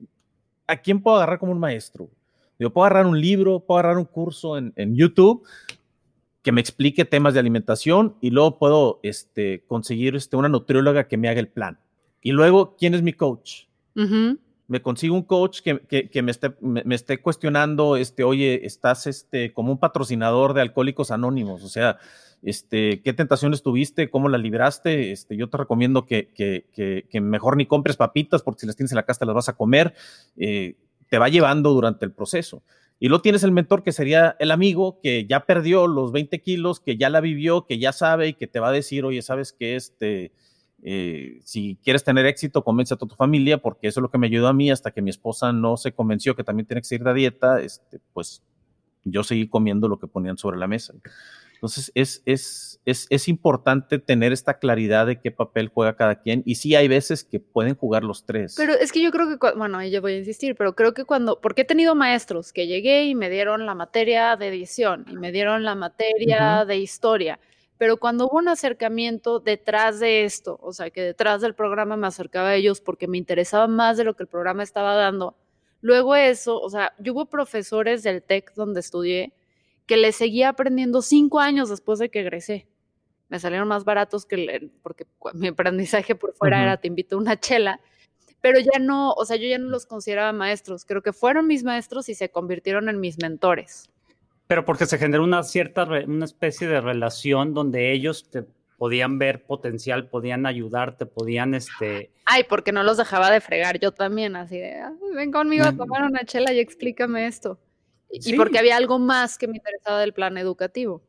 ¿a 0.67 0.77
quién 0.77 1.01
puedo 1.01 1.17
agarrar 1.17 1.39
como 1.39 1.51
un 1.51 1.59
maestro? 1.59 2.09
Yo 2.59 2.71
puedo 2.71 2.85
agarrar 2.85 3.05
un 3.05 3.19
libro, 3.19 3.59
puedo 3.59 3.79
agarrar 3.79 3.97
un 3.97 4.05
curso 4.05 4.57
en, 4.57 4.95
YouTube 4.95 5.43
que 6.41 6.51
me 6.51 6.61
explique 6.61 7.05
temas 7.05 7.33
de 7.33 7.39
alimentación 7.39 8.15
y 8.21 8.29
luego 8.29 8.59
puedo 8.59 8.99
este, 9.03 9.63
conseguir 9.67 10.15
este, 10.15 10.37
una 10.37 10.47
nutrióloga 10.47 11.07
que 11.07 11.17
me 11.17 11.27
haga 11.27 11.39
el 11.39 11.47
plan. 11.47 11.79
Y 12.21 12.31
luego, 12.31 12.75
¿quién 12.77 12.93
es 12.93 13.01
mi 13.01 13.13
coach? 13.13 13.63
Me 14.67 14.81
consigo 14.81 15.15
un 15.15 15.23
coach 15.23 15.61
que, 15.61 15.79
que, 16.09 16.21
me, 16.21 16.31
esté, 16.31 16.55
me, 16.59 16.95
esté, 16.95 17.21
cuestionando, 17.21 17.97
este, 17.97 18.23
oye, 18.23 18.65
estás 18.65 19.07
este, 19.07 19.53
como 19.53 19.71
un 19.71 19.79
patrocinador 19.79 20.53
de 20.53 20.61
Alcohólicos 20.61 21.11
Anónimos, 21.11 21.63
o 21.63 21.69
sea, 21.69 21.97
este, 22.45 23.01
qué 23.01 23.11
tentaciones 23.11 23.63
tuviste, 23.63 24.11
cómo 24.11 24.29
las 24.29 24.39
libraste. 24.39 25.11
Este, 25.11 25.35
yo 25.35 25.49
te 25.49 25.57
recomiendo 25.57 26.05
que, 26.05 26.29
que, 26.35 27.19
mejor 27.19 27.57
ni 27.57 27.65
compres 27.65 27.97
papitas 27.97 28.43
porque 28.43 28.61
si 28.61 28.67
las 28.67 28.75
tienes 28.75 28.91
en 28.91 28.97
la 28.97 29.03
casa 29.03 29.21
te 29.21 29.25
las 29.25 29.33
vas 29.33 29.49
a 29.49 29.57
comer. 29.57 29.95
Eh, 30.37 30.75
te 31.09 31.17
va 31.17 31.27
llevando 31.27 31.73
durante 31.73 32.05
el 32.05 32.11
proceso. 32.11 32.61
Y 32.99 33.09
luego 33.09 33.23
tienes 33.23 33.43
el 33.43 33.51
mentor 33.51 33.81
que 33.81 33.91
sería 33.91 34.35
el 34.39 34.51
amigo 34.51 34.99
que 35.01 35.25
ya 35.25 35.45
perdió 35.45 35.87
los 35.87 36.11
20 36.11 36.39
kilos, 36.41 36.79
que 36.79 36.97
ya 36.97 37.09
la 37.09 37.19
vivió, 37.19 37.65
que 37.65 37.79
ya 37.79 37.91
sabe 37.91 38.29
y 38.29 38.33
que 38.35 38.47
te 38.47 38.59
va 38.59 38.69
a 38.69 38.71
decir, 38.71 39.05
oye, 39.05 39.23
¿sabes 39.23 39.51
qué? 39.51 39.75
Este, 39.75 40.31
eh, 40.83 41.39
si 41.43 41.79
quieres 41.83 42.03
tener 42.03 42.27
éxito, 42.27 42.63
convence 42.63 42.93
a 42.93 42.97
toda 42.97 43.09
tu 43.09 43.15
familia, 43.15 43.57
porque 43.57 43.87
eso 43.87 43.99
es 43.99 44.03
lo 44.03 44.11
que 44.11 44.19
me 44.19 44.27
ayudó 44.27 44.47
a 44.47 44.53
mí 44.53 44.69
hasta 44.69 44.91
que 44.91 45.01
mi 45.01 45.09
esposa 45.09 45.51
no 45.51 45.77
se 45.77 45.93
convenció 45.93 46.35
que 46.35 46.43
también 46.43 46.67
tiene 46.67 46.81
que 46.81 46.87
seguir 46.87 47.05
de 47.05 47.13
dieta, 47.15 47.59
este, 47.59 47.99
pues 48.13 48.43
yo 49.03 49.23
seguí 49.23 49.47
comiendo 49.47 49.87
lo 49.87 49.99
que 49.99 50.07
ponían 50.07 50.37
sobre 50.37 50.57
la 50.57 50.67
mesa. 50.67 50.93
Entonces, 51.55 51.91
es, 51.95 52.21
es, 52.25 52.79
es, 52.85 53.07
es, 53.09 53.27
importante 53.27 53.97
tener 53.97 54.31
esta 54.31 54.59
claridad 54.59 55.07
de 55.07 55.19
qué 55.19 55.31
papel 55.31 55.69
juega 55.73 55.95
cada 55.95 56.21
quien. 56.21 56.43
Y 56.45 56.55
sí, 56.55 56.75
hay 56.75 56.87
veces 56.87 57.23
que 57.23 57.39
pueden 57.39 57.75
jugar 57.75 58.03
los 58.03 58.25
tres. 58.25 58.55
Pero 58.55 58.73
es 58.73 58.91
que 58.91 59.01
yo 59.01 59.11
creo 59.11 59.39
que, 59.39 59.57
bueno, 59.57 59.83
yo 59.83 60.01
voy 60.01 60.13
a 60.13 60.17
insistir, 60.17 60.55
pero 60.55 60.75
creo 60.75 60.93
que 60.93 61.05
cuando, 61.05 61.41
porque 61.41 61.61
he 61.61 61.65
tenido 61.65 61.95
maestros 61.95 62.53
que 62.53 62.67
llegué 62.67 63.05
y 63.05 63.15
me 63.15 63.29
dieron 63.29 63.65
la 63.65 63.73
materia 63.73 64.35
de 64.35 64.49
edición 64.49 65.05
y 65.09 65.15
me 65.15 65.31
dieron 65.31 65.63
la 65.63 65.75
materia 65.75 66.65
de 66.65 66.77
historia, 66.77 67.39
pero 67.77 67.97
cuando 67.97 68.27
hubo 68.27 68.37
un 68.37 68.47
acercamiento 68.47 69.39
detrás 69.39 69.99
de 69.99 70.23
esto, 70.23 70.59
o 70.61 70.71
sea, 70.71 70.89
que 70.89 71.01
detrás 71.01 71.41
del 71.41 71.55
programa 71.55 71.97
me 71.97 72.07
acercaba 72.07 72.49
a 72.49 72.55
ellos 72.55 72.79
porque 72.79 73.07
me 73.07 73.17
interesaba 73.17 73.67
más 73.67 73.97
de 73.97 74.03
lo 74.03 74.15
que 74.15 74.23
el 74.23 74.29
programa 74.29 74.63
estaba 74.63 74.95
dando, 74.95 75.35
luego 75.81 76.15
eso, 76.15 76.59
o 76.59 76.69
sea, 76.69 76.93
yo 76.99 77.13
hubo 77.13 77.25
profesores 77.25 78.03
del 78.03 78.21
TEC 78.21 78.53
donde 78.55 78.79
estudié 78.79 79.33
que 79.85 79.97
le 79.97 80.11
seguía 80.11 80.49
aprendiendo 80.49 81.01
cinco 81.01 81.39
años 81.39 81.69
después 81.69 81.99
de 81.99 82.09
que 82.09 82.21
egresé. 82.21 82.67
Me 83.29 83.39
salieron 83.39 83.67
más 83.67 83.85
baratos 83.85 84.25
que 84.25 84.69
porque 84.81 85.05
mi 85.33 85.47
aprendizaje 85.47 86.15
por 86.15 86.33
fuera 86.33 86.61
era 86.61 86.77
te 86.77 86.87
invito 86.87 87.15
a 87.15 87.19
una 87.19 87.39
chela, 87.39 87.79
pero 88.41 88.59
ya 88.59 88.79
no, 88.79 89.13
o 89.13 89.25
sea, 89.25 89.37
yo 89.37 89.47
ya 89.47 89.57
no 89.57 89.69
los 89.69 89.85
consideraba 89.85 90.31
maestros, 90.31 90.85
creo 90.85 91.01
que 91.01 91.13
fueron 91.13 91.47
mis 91.47 91.63
maestros 91.63 92.07
y 92.09 92.15
se 92.15 92.29
convirtieron 92.29 92.87
en 92.89 92.99
mis 92.99 93.17
mentores. 93.19 93.89
Pero 94.47 94.63
porque 94.63 94.85
se 94.85 94.99
generó 94.99 95.23
una 95.23 95.41
cierta, 95.41 95.83
una 95.83 96.25
especie 96.25 96.67
de 96.67 96.79
relación 96.79 97.55
donde 97.55 97.91
ellos 97.91 98.29
te 98.29 98.43
podían 98.77 99.17
ver 99.17 99.43
potencial, 99.43 100.07
podían 100.07 100.45
ayudarte, 100.45 101.07
podían, 101.07 101.55
este... 101.55 102.11
Ay, 102.25 102.43
porque 102.43 102.71
no 102.71 102.83
los 102.83 102.97
dejaba 102.97 103.31
de 103.31 103.41
fregar 103.41 103.79
yo 103.79 103.91
también, 103.91 104.35
así 104.35 104.59
de, 104.59 104.83
ven 105.15 105.31
conmigo 105.31 105.65
a 105.65 105.75
tomar 105.75 106.03
una 106.03 106.25
chela 106.25 106.53
y 106.53 106.59
explícame 106.59 107.25
esto 107.25 107.57
y 108.23 108.35
porque 108.35 108.59
había 108.59 108.77
algo 108.77 108.99
más 108.99 109.37
que 109.37 109.47
me 109.47 109.57
interesaba 109.57 109.99
del 109.99 110.13
plan 110.13 110.37
educativo. 110.37 111.01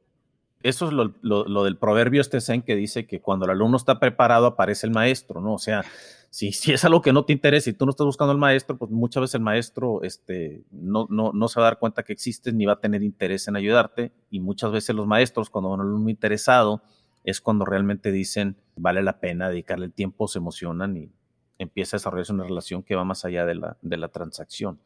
Eso 0.63 0.89
es 0.89 0.93
lo, 0.93 1.65
del 1.65 1.77
proverbio 1.77 2.21
este 2.21 2.41
zen 2.41 2.63
que 2.63 2.75
dice 2.75 3.07
que 3.07 3.21
cuando 3.21 3.45
el 3.45 3.53
alumno 3.53 3.77
está 3.77 4.01
preparado 4.01 4.47
aparece 4.47 4.87
el 4.87 4.93
maestro, 4.93 5.41
¿no? 5.41 5.55
O 5.55 5.59
sea, 5.59 5.85
si, 6.31 6.51
si 6.53 6.73
es 6.73 6.85
algo 6.85 7.03
que 7.03 7.13
no 7.13 7.25
te 7.25 7.33
interesa 7.33 7.71
y 7.71 7.75
tú 7.75 7.85
no 7.85 7.91
estás 7.91 8.07
buscando 8.07 8.33
al 8.33 8.39
maestro, 8.39 8.77
pues 8.77 8.91
muchas 8.91 9.21
veces 9.21 9.35
el 9.37 9.43
maestro 9.43 10.03
este, 10.03 10.65
no, 10.73 11.07
no, 11.09 11.31
no 11.33 11.49
se 11.49 11.61
va 11.61 11.67
a 11.67 11.71
dar 11.71 11.79
cuenta 11.79 12.03
que 12.03 12.13
existes 12.13 12.53
ni 12.53 12.67
va 12.67 12.75
a 12.75 12.81
tener 12.81 13.03
interés 13.03 13.47
en 13.49 13.57
ayudarte. 13.57 14.13
Y 14.31 14.41
muchas 14.41 14.73
veces 14.73 14.97
los 14.97 15.07
maestros, 15.07 15.51
cuando 15.51 15.71
van 15.71 15.81
un 15.81 15.87
alumno 15.87 16.11
interesado, 16.11 16.83
es 17.23 17.41
cuando 17.41 17.65
realmente 17.65 18.11
dicen 18.11 18.57
vale 18.77 19.03
la 19.03 19.21
pena 19.21 19.49
dedicarle 19.49 19.87
el 19.87 19.93
tiempo, 19.93 20.29
se 20.29 20.39
emocionan 20.39 20.97
y 20.97 21.11
empieza 21.59 21.97
a 21.97 21.99
desarrollarse 21.99 22.33
una 22.33 22.45
relación 22.45 22.83
que 22.83 22.95
va 22.95 23.05
más 23.05 23.25
allá 23.25 23.45
de 23.47 23.55
la, 23.55 23.77
de 23.83 23.97
la 23.97 24.09
transacción. 24.09 24.81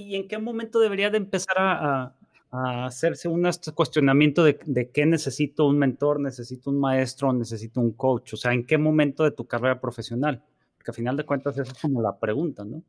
¿Y 0.00 0.14
en 0.14 0.28
qué 0.28 0.38
momento 0.38 0.78
debería 0.78 1.10
de 1.10 1.16
empezar 1.16 1.56
a, 1.58 2.14
hacerse 2.50 3.28
un 3.28 3.46
cuestionamiento 3.74 4.44
de, 4.44 4.90
qué 4.94 5.04
necesito 5.04 5.66
un 5.66 5.76
mentor, 5.76 6.20
necesito 6.20 6.70
un 6.70 6.78
maestro, 6.78 7.32
necesito 7.32 7.80
un 7.80 7.90
coach? 7.90 8.34
O 8.34 8.36
sea, 8.36 8.52
¿en 8.52 8.64
qué 8.64 8.78
momento 8.78 9.24
de 9.24 9.32
tu 9.32 9.44
carrera 9.46 9.80
profesional? 9.80 10.40
Porque 10.76 10.92
a 10.92 10.94
final 10.94 11.16
de 11.16 11.24
cuentas 11.24 11.58
esa 11.58 11.72
es 11.72 11.78
como 11.80 12.00
la 12.00 12.16
pregunta, 12.16 12.64
¿no? 12.64 12.84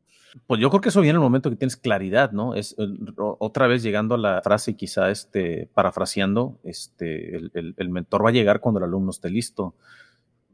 Pues 0.46 0.60
yo 0.60 0.70
creo 0.70 0.80
que 0.80 0.90
eso 0.90 1.00
viene 1.00 1.16
en 1.16 1.22
el 1.22 1.22
momento 1.22 1.50
que 1.50 1.56
tienes 1.56 1.76
claridad, 1.76 2.30
¿no? 2.30 2.54
Es 2.54 2.76
otra 3.18 3.66
vez 3.66 3.82
llegando 3.82 4.14
a 4.14 4.18
la 4.18 4.40
frase, 4.42 4.76
quizá 4.76 5.10
este, 5.10 5.68
parafraseando, 5.74 6.60
este, 6.62 7.36
el, 7.36 7.74
el 7.76 7.88
mentor 7.88 8.24
va 8.24 8.28
a 8.28 8.32
llegar 8.32 8.60
cuando 8.60 8.78
el 8.78 8.84
alumno 8.84 9.10
esté 9.10 9.30
listo 9.30 9.74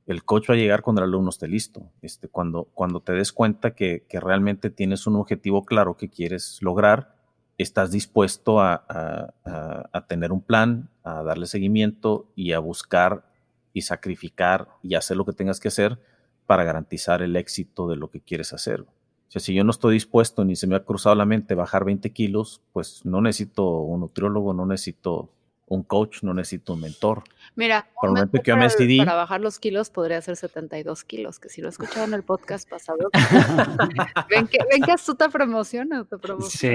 el 0.07 0.25
coach 0.25 0.49
va 0.49 0.55
a 0.55 0.57
llegar 0.57 0.83
cuando 0.83 1.03
el 1.03 1.09
alumno 1.09 1.31
esté 1.31 1.49
listo. 1.49 1.91
Este, 2.01 2.29
cuando, 2.29 2.65
cuando 2.75 3.01
te 3.01 3.13
des 3.13 3.33
cuenta 3.33 3.75
que, 3.75 4.07
realmente 4.13 4.71
tienes 4.71 5.07
un 5.07 5.17
objetivo 5.17 5.65
claro 5.65 5.97
que 5.97 6.09
quieres 6.09 6.59
lograr, 6.63 7.17
estás 7.59 7.91
dispuesto 7.91 8.61
a, 8.61 9.35
tener 10.09 10.31
un 10.31 10.43
plan, 10.43 10.91
a 11.03 11.23
darle 11.23 11.47
seguimiento 11.47 12.31
y 12.37 12.53
a 12.53 12.61
buscar 12.61 13.29
y 13.73 13.83
sacrificar 13.83 14.69
y 14.83 14.95
hacer 14.95 15.17
lo 15.17 15.25
que 15.25 15.33
tengas 15.33 15.59
que 15.59 15.69
hacer 15.69 15.99
para 16.47 16.65
garantizar 16.65 17.23
el 17.23 17.35
éxito 17.35 17.89
de 17.89 17.97
lo 17.97 18.11
que 18.11 18.21
quieres 18.21 18.53
hacer. 18.53 18.83
O 18.83 19.31
sea, 19.31 19.41
si 19.41 19.55
yo 19.55 19.65
no 19.65 19.71
estoy 19.71 19.95
dispuesto 19.95 20.45
ni 20.45 20.55
se 20.55 20.69
me 20.69 20.77
ha 20.77 20.85
cruzado 20.85 21.17
la 21.17 21.25
mente 21.25 21.57
bajar 21.57 21.85
20 21.85 22.13
kilos, 22.13 22.63
pues 22.73 23.05
no 23.05 23.21
necesito 23.21 23.81
un 23.81 24.01
nutriólogo, 24.01 24.55
no 24.55 24.67
necesito 24.67 25.31
un 25.67 25.83
coach, 25.83 26.23
no 26.23 26.33
necesito 26.33 26.75
un 26.75 26.81
mentor. 26.81 27.25
Mira, 27.55 27.89
Por 28.01 28.11
un 28.11 28.29
que 28.31 28.53
para, 28.53 28.69
me 28.69 28.97
para 28.99 29.15
bajar 29.15 29.41
los 29.41 29.59
kilos 29.59 29.91
podría 29.91 30.21
ser 30.21 30.37
72 30.37 31.05
kilos, 31.05 31.39
que 31.39 31.49
si 31.49 31.61
lo 31.61 31.69
escucharon 31.69 32.11
en 32.11 32.15
el 32.15 32.23
podcast 32.23 32.69
pasado, 32.69 33.11
ven, 34.31 34.47
que, 34.47 34.59
ven 34.71 34.83
que 34.83 34.93
astuta 34.93 35.29
promoción, 35.29 35.89
Sí. 36.49 36.73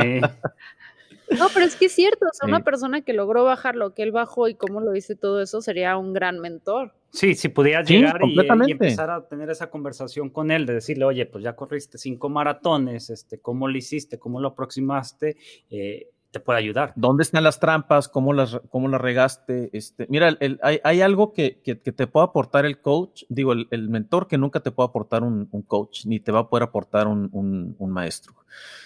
No, 1.38 1.48
pero 1.54 1.66
es 1.66 1.78
que 1.78 1.86
es 1.86 1.94
cierto, 1.94 2.26
o 2.26 2.34
sea, 2.34 2.48
una 2.48 2.62
persona 2.62 3.02
que 3.02 3.14
logró 3.14 3.46
bajar 3.46 3.76
lo 3.76 3.94
que 3.94 4.04
él 4.04 4.12
bajó 4.12 4.50
y 4.50 4.56
cómo 4.56 4.82
lo 4.82 4.94
hice 4.96 5.16
todo 5.16 5.42
eso 5.42 5.62
sería 5.62 5.96
un 5.96 6.12
gran 6.12 6.40
mentor. 6.40 6.94
Sí, 7.12 7.36
si 7.36 7.50
pudieras 7.50 7.90
llegar 7.90 8.20
y, 8.26 8.36
y, 8.68 8.72
empezar 8.72 9.10
a 9.10 9.28
tener 9.28 9.50
esa 9.50 9.70
conversación 9.70 10.30
con 10.30 10.52
él, 10.52 10.66
de 10.66 10.74
decirle, 10.76 11.06
oye, 11.06 11.26
pues 11.26 11.44
ya 11.44 11.56
corriste 11.56 11.98
cinco 11.98 12.28
maratones, 12.28 13.10
este, 13.10 13.40
¿cómo 13.40 13.68
lo 13.68 13.78
hiciste? 13.78 14.20
¿Cómo 14.20 14.42
lo 14.42 14.50
aproximaste? 14.50 15.38
Eh, 15.70 16.10
te 16.32 16.40
puede 16.40 16.60
ayudar. 16.60 16.94
¿Dónde 16.96 17.24
están 17.24 17.44
las 17.44 17.60
trampas? 17.60 18.08
¿Cómo 18.08 18.32
las, 18.34 18.60
cómo 18.70 18.88
las 18.88 19.02
regaste? 19.02 19.70
Este, 19.74 20.08
mira, 20.10 20.38
hay, 20.62 21.02
algo 21.02 21.34
que, 21.34 21.62
te 21.62 22.08
puede 22.08 22.26
aportar 22.26 22.66
el 22.66 22.80
coach, 22.80 23.24
digo, 23.28 23.52
el, 23.52 23.90
mentor 23.90 24.28
que 24.28 24.38
nunca 24.38 24.62
te 24.62 24.72
puede 24.72 24.88
aportar 24.90 25.24
un, 25.24 25.46
coach, 25.68 26.06
ni 26.06 26.20
te 26.22 26.32
va 26.32 26.40
a 26.40 26.50
poder 26.50 26.64
aportar 26.64 27.08
un, 27.08 27.76
maestro. 27.80 28.34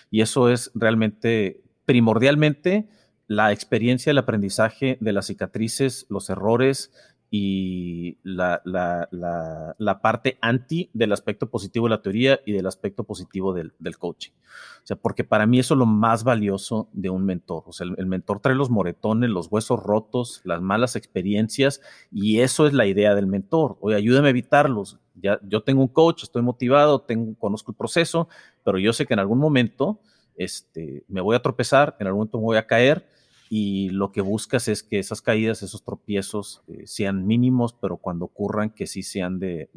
Y 0.09 0.21
eso 0.21 0.49
es 0.49 0.71
realmente, 0.73 1.61
primordialmente, 1.85 2.89
la 3.27 3.51
experiencia, 3.51 4.11
el 4.11 4.17
aprendizaje 4.17 4.97
de 4.99 5.13
las 5.13 5.27
cicatrices, 5.27 6.07
los 6.09 6.29
errores, 6.29 6.91
y 7.37 8.17
la, 8.23 8.61
la, 8.63 10.01
parte 10.01 10.37
anti 10.39 10.89
del 10.93 11.11
aspecto 11.11 11.49
positivo 11.49 11.87
de 11.87 11.89
la 11.89 12.01
teoría 12.01 12.39
y 12.45 12.53
del 12.53 12.65
aspecto 12.65 13.03
positivo 13.03 13.53
del, 13.53 13.97
coaching. 13.97 14.31
O 14.31 14.85
sea, 14.87 14.95
porque 14.95 15.25
para 15.25 15.45
mí 15.45 15.59
eso 15.59 15.73
es 15.73 15.79
lo 15.79 15.85
más 15.85 16.23
valioso 16.23 16.87
de 16.93 17.09
un 17.09 17.25
mentor. 17.25 17.63
O 17.65 17.73
sea, 17.73 17.87
el, 17.97 18.05
mentor 18.05 18.39
trae 18.39 18.55
los 18.55 18.69
moretones, 18.69 19.29
los 19.29 19.47
huesos 19.51 19.83
rotos, 19.83 20.39
las 20.45 20.61
malas 20.61 20.95
experiencias 20.95 21.81
y 22.09 22.39
eso 22.39 22.67
es 22.67 22.73
la 22.73 22.85
idea 22.85 23.15
del 23.15 23.27
mentor. 23.27 23.77
Oye, 23.81 23.97
ayúdame 23.97 24.27
a 24.27 24.31
evitarlos. 24.31 24.99
Ya, 25.15 25.39
yo 25.43 25.61
tengo 25.61 25.81
un 25.81 25.89
coach, 25.89 26.23
estoy 26.23 26.41
motivado, 26.41 27.01
tengo, 27.01 27.37
conozco 27.37 27.71
el 27.71 27.77
proceso, 27.77 28.29
pero 28.63 28.79
yo 28.79 28.93
sé 28.93 29.05
que 29.05 29.13
en 29.13 29.19
algún 29.19 29.39
momento 29.39 29.99
este, 30.37 31.03
me 31.09 31.19
voy 31.19 31.35
a 31.35 31.41
tropezar, 31.41 31.97
en 31.99 32.07
algún 32.07 32.19
momento 32.19 32.37
me 32.37 32.45
voy 32.45 32.57
a 32.57 32.67
caer 32.67 33.05
y 33.49 33.89
lo 33.89 34.11
que 34.11 34.21
buscas 34.21 34.67
es 34.67 34.81
que 34.81 34.99
esas 34.99 35.21
caídas, 35.21 35.61
esos 35.61 35.83
tropiezos 35.83 36.63
eh, 36.67 36.87
sean 36.87 37.27
mínimos, 37.27 37.73
pero 37.73 37.97
cuando 37.97 38.25
ocurran 38.25 38.71
que 38.71 38.87
sí 38.87 39.03
sean 39.03 39.39
de, 39.39 39.69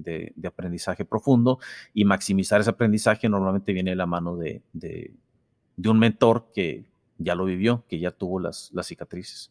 aprendizaje 0.45 1.05
profundo 1.05 1.59
y 1.93 2.05
maximizar 2.05 2.61
ese 2.61 2.71
aprendizaje 2.71 3.29
normalmente 3.29 3.73
viene 3.73 3.91
de 3.91 3.97
la 3.97 4.07
mano 4.07 4.37
de, 4.37 4.63
un 5.85 5.99
mentor 5.99 6.51
que 6.55 6.85
ya 7.19 7.35
lo 7.35 7.45
vivió, 7.45 7.85
que 7.89 7.99
ya 7.99 8.11
tuvo 8.11 8.41
las, 8.41 8.73
cicatrices. 8.83 9.51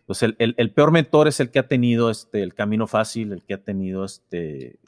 Entonces, 0.00 0.34
el, 0.38 0.70
peor 0.72 0.90
mentor 0.90 1.28
es 1.28 1.40
el 1.40 1.50
que 1.50 1.58
ha 1.58 1.66
tenido 1.66 2.10
este, 2.10 2.42
el 2.42 2.52
camino 2.52 2.86
fácil, 2.86 3.32
el 3.32 3.42
que 3.42 3.54
ha 3.54 3.62
tenido 3.62 4.04
este, 4.04 4.78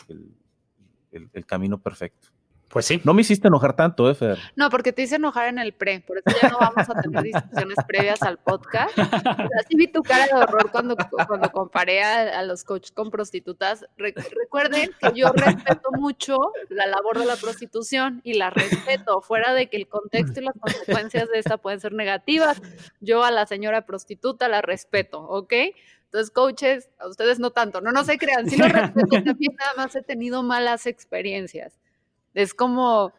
el 1.11 1.47
camino 1.47 1.79
perfecto. 1.79 2.36
Pues 2.69 2.85
sí. 2.85 3.01
No 3.05 3.15
me 3.15 3.23
hiciste 3.23 3.49
enojar 3.49 3.77
tanto, 3.77 4.11
¿eh, 4.11 4.15
Fer? 4.15 4.39
No, 4.57 4.71
porque 4.71 4.93
te 4.93 5.03
hice 5.03 5.17
enojar 5.17 5.49
en 5.49 5.59
el 5.59 5.73
pre, 5.73 6.01
por 6.01 6.19
eso 6.19 6.37
ya 6.43 6.49
no 6.49 6.59
vamos 6.59 6.89
a 6.89 7.01
tener 7.01 7.23
discusiones 7.23 7.77
previas 7.87 8.23
al 8.23 8.39
podcast. 8.39 8.99
Así 8.99 9.77
vi 9.77 9.87
tu 9.87 10.03
cara 10.03 10.27
de 10.27 10.35
horror 10.35 10.71
cuando, 10.73 10.97
cuando 11.27 11.51
comparé 11.53 12.03
a, 12.03 12.43
los 12.43 12.65
coaches 12.65 12.91
con 12.91 13.11
prostitutas. 13.11 13.87
recuerden 13.97 14.91
que 15.01 15.13
yo 15.15 15.33
respeto 15.33 15.91
mucho 15.93 16.39
la 16.69 16.87
labor 16.87 17.19
de 17.19 17.27
la 17.27 17.37
prostitución 17.37 18.21
y 18.25 18.35
la 18.35 18.51
respeto, 18.51 19.21
fuera 19.21 19.55
de 19.55 19.69
que 19.69 19.77
el 19.77 19.87
contexto 19.87 20.41
y 20.41 20.45
las 20.45 20.55
consecuencias 20.59 21.29
de 21.29 21.39
esta 21.39 21.59
pueden 21.59 21.81
ser 21.81 21.93
negativas. 21.93 22.61
Yo 23.01 23.25
a 23.25 23.31
la 23.31 23.47
señora 23.47 23.87
prostituta 23.87 24.49
la 24.49 24.61
respeto, 24.61 25.21
¿ok? 25.21 25.53
Entonces, 26.05 26.31
coaches, 26.31 26.91
a 26.99 27.09
ustedes 27.09 27.39
no 27.39 27.51
tanto, 27.51 27.81
no, 27.81 27.93
no 27.93 28.05
se 28.05 28.19
crean, 28.19 28.49
sí 28.49 28.57
lo 28.57 28.69
respeto, 28.69 29.23
también 29.25 29.55
nada 29.59 29.73
más 29.77 29.95
he 29.97 30.03
tenido 30.03 30.43
malas 30.43 30.87
experiencias. 30.87 31.79
Es 32.37 32.53
como, 32.53 33.13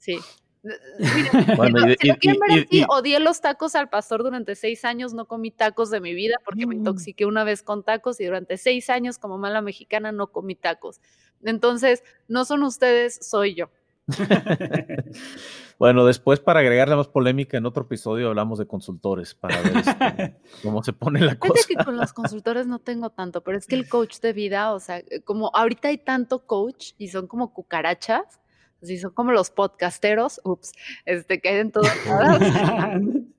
sí. 0.00 0.18
Bueno, 1.56 1.80
si, 2.00 2.08
lo, 2.08 2.16
quieren 2.16 2.40
ver 2.40 2.64
así, 2.64 2.84
odié 2.88 3.20
los 3.20 3.40
tacos 3.42 3.74
al 3.74 3.90
pastor 3.90 4.22
durante 4.22 4.54
seis 4.54 4.84
años, 4.84 5.12
no 5.12 5.26
comí 5.26 5.50
tacos 5.50 5.90
de 5.90 6.00
mi 6.00 6.14
vida 6.14 6.36
porque 6.42 6.66
me 6.66 6.74
mm. 6.74 6.78
intoxiqué 6.78 7.26
una 7.26 7.44
vez 7.44 7.62
con 7.62 7.84
tacos 7.84 8.18
y 8.20 8.24
durante 8.24 8.56
seis 8.56 8.88
años 8.88 9.18
como 9.18 9.38
mala 9.38 9.60
mexicana 9.60 10.10
no 10.10 10.32
comí 10.32 10.56
tacos. 10.56 11.00
Entonces, 11.44 12.02
no 12.28 12.46
son 12.46 12.62
ustedes, 12.62 13.18
soy 13.22 13.54
yo. 13.54 13.68
bueno, 15.78 16.04
después 16.04 16.40
para 16.40 16.60
agregarle 16.60 16.96
más 16.96 17.08
polémica, 17.08 17.58
en 17.58 17.66
otro 17.66 17.84
episodio 17.84 18.28
hablamos 18.28 18.58
de 18.58 18.66
consultores 18.66 19.34
para 19.34 19.60
ver 19.60 19.76
este, 19.76 20.36
cómo 20.62 20.82
se 20.82 20.94
pone 20.94 21.20
la 21.20 21.38
cosa. 21.38 21.52
Fíjate 21.54 21.74
que 21.74 21.84
con 21.84 21.96
los 21.96 22.12
consultores 22.12 22.66
no 22.66 22.80
tengo 22.80 23.10
tanto, 23.10 23.42
pero 23.42 23.58
es 23.58 23.66
que 23.66 23.76
el 23.76 23.88
coach 23.88 24.18
de 24.20 24.32
vida, 24.32 24.72
o 24.72 24.80
sea, 24.80 25.02
como 25.24 25.50
ahorita 25.54 25.88
hay 25.88 25.98
tanto 25.98 26.46
coach 26.46 26.92
y 26.98 27.08
son 27.08 27.26
como 27.26 27.52
cucarachas, 27.52 28.40
si 28.84 28.98
son 28.98 29.12
como 29.12 29.32
los 29.32 29.50
podcasteros, 29.50 30.40
ups, 30.44 30.72
este, 31.04 31.40
que 31.40 31.48
hay 31.48 31.60
en 31.60 31.72
todos 31.72 31.88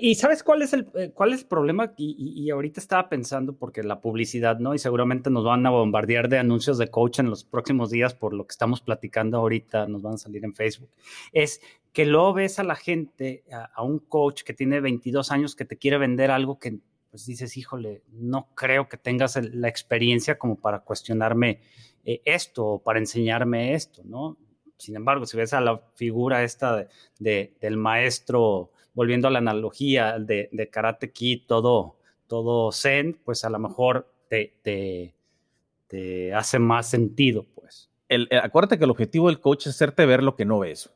¿y 0.00 0.14
sabes 0.16 0.42
cuál 0.42 0.62
es 0.62 0.72
el, 0.72 0.88
eh, 0.94 1.10
cuál 1.14 1.32
es 1.32 1.40
el 1.40 1.46
problema? 1.46 1.92
Y, 1.96 2.50
ahorita 2.50 2.80
estaba 2.80 3.08
pensando, 3.08 3.54
porque 3.54 3.82
la 3.82 4.00
publicidad, 4.00 4.58
¿no? 4.58 4.74
Y 4.74 4.78
seguramente 4.78 5.30
nos 5.30 5.44
van 5.44 5.64
a 5.66 5.70
bombardear 5.70 6.28
de 6.28 6.38
anuncios 6.38 6.78
de 6.78 6.88
coach 6.88 7.20
en 7.20 7.30
los 7.30 7.44
próximos 7.44 7.90
días 7.90 8.14
por 8.14 8.34
lo 8.34 8.46
que 8.46 8.52
estamos 8.52 8.80
platicando 8.80 9.38
ahorita, 9.38 9.86
nos 9.86 10.02
van 10.02 10.14
a 10.14 10.18
salir 10.18 10.44
en 10.44 10.54
Facebook. 10.54 10.90
Es 11.32 11.60
que 11.92 12.06
luego 12.06 12.34
ves 12.34 12.58
a 12.58 12.64
la 12.64 12.76
gente, 12.76 13.44
a, 13.50 13.82
un 13.82 13.98
coach 13.98 14.42
que 14.42 14.52
tiene 14.52 14.80
22 14.80 15.30
años 15.32 15.56
que 15.56 15.64
te 15.64 15.76
quiere 15.76 15.98
vender 15.98 16.30
algo 16.30 16.58
que 16.58 16.78
pues 17.10 17.26
dices, 17.26 17.56
híjole, 17.56 18.02
no 18.12 18.48
creo 18.54 18.88
que 18.88 18.96
tengas 18.96 19.36
la 19.52 19.68
experiencia 19.68 20.38
como 20.38 20.54
para 20.60 20.80
cuestionarme 20.80 21.60
eh, 22.04 22.22
esto 22.24 22.64
o 22.64 22.82
para 22.82 23.00
enseñarme 23.00 23.74
esto, 23.74 24.02
¿no? 24.04 24.36
Sin 24.80 24.96
embargo, 24.96 25.26
si 25.26 25.36
ves 25.36 25.52
a 25.52 25.60
la 25.60 25.78
figura 25.94 26.42
esta 26.42 26.86
de, 27.18 27.52
del 27.60 27.76
maestro, 27.76 28.70
volviendo 28.94 29.28
a 29.28 29.30
la 29.30 29.38
analogía 29.38 30.18
de, 30.18 30.68
Karate 30.72 31.12
Kid, 31.12 31.42
todo, 31.46 31.96
todo 32.26 32.72
zen, 32.72 33.18
pues 33.24 33.44
a 33.44 33.50
lo 33.50 33.58
mejor 33.58 34.10
te, 34.28 34.54
te, 34.62 36.32
hace 36.34 36.58
más 36.58 36.88
sentido, 36.88 37.44
pues. 37.54 37.90
Eh, 38.08 38.26
acuérdate 38.42 38.78
que 38.78 38.84
el 38.84 38.90
objetivo 38.90 39.28
del 39.28 39.40
coach 39.40 39.66
es 39.66 39.74
hacerte 39.74 40.06
ver 40.06 40.22
lo 40.22 40.34
que 40.34 40.44
no 40.44 40.60
ves. 40.60 40.90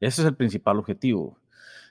Ese 0.00 0.22
es 0.22 0.26
el 0.26 0.34
principal 0.34 0.78
objetivo. 0.78 1.38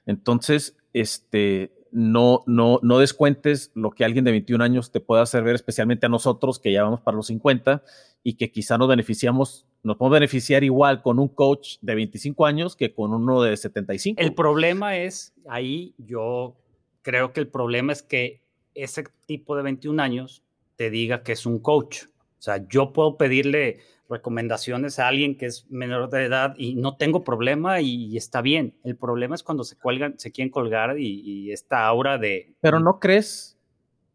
Entonces, 0.05 0.77
este, 0.93 1.71
no, 1.91 2.43
no, 2.45 2.79
no 2.81 2.99
descuentes 2.99 3.71
lo 3.73 3.91
que 3.91 4.05
alguien 4.05 4.25
de 4.25 4.31
21 4.31 4.63
años 4.63 4.91
te 4.91 4.99
pueda 4.99 5.21
hacer 5.21 5.43
ver, 5.43 5.55
especialmente 5.55 6.05
a 6.05 6.09
nosotros 6.09 6.59
que 6.59 6.71
ya 6.71 6.83
vamos 6.83 7.01
para 7.01 7.15
los 7.15 7.27
50 7.27 7.83
y 8.23 8.33
que 8.33 8.51
quizá 8.51 8.77
nos 8.77 8.87
beneficiamos, 8.87 9.66
nos 9.83 9.97
podemos 9.97 10.15
beneficiar 10.19 10.63
igual 10.63 11.01
con 11.01 11.19
un 11.19 11.27
coach 11.27 11.77
de 11.81 11.95
25 11.95 12.45
años 12.45 12.75
que 12.75 12.93
con 12.93 13.13
uno 13.13 13.41
de 13.41 13.55
75. 13.55 14.21
El 14.21 14.33
problema 14.33 14.97
es, 14.97 15.33
ahí 15.47 15.93
yo 15.97 16.55
creo 17.01 17.31
que 17.31 17.39
el 17.39 17.47
problema 17.47 17.93
es 17.93 18.03
que 18.03 18.41
ese 18.73 19.05
tipo 19.25 19.55
de 19.55 19.63
21 19.63 20.01
años 20.01 20.43
te 20.75 20.89
diga 20.89 21.23
que 21.23 21.31
es 21.31 21.45
un 21.45 21.59
coach. 21.59 22.03
O 22.03 22.41
sea, 22.41 22.67
yo 22.67 22.93
puedo 22.93 23.17
pedirle 23.17 23.79
recomendaciones 24.09 24.99
a 24.99 25.07
alguien 25.07 25.37
que 25.37 25.47
es 25.47 25.65
menor 25.69 26.09
de 26.09 26.25
edad 26.25 26.55
y 26.57 26.75
no 26.75 26.95
tengo 26.95 27.23
problema 27.23 27.81
y, 27.81 28.15
está 28.15 28.41
bien. 28.41 28.75
El 28.83 28.95
problema 28.95 29.35
es 29.35 29.43
cuando 29.43 29.63
se 29.63 29.75
cuelgan, 29.75 30.17
se 30.17 30.31
quieren 30.31 30.51
colgar 30.51 30.97
y, 30.99 31.51
esta 31.51 31.85
aura 31.87 32.17
de... 32.17 32.53
Pero 32.61 32.79
no 32.79 32.99
crees, 32.99 33.57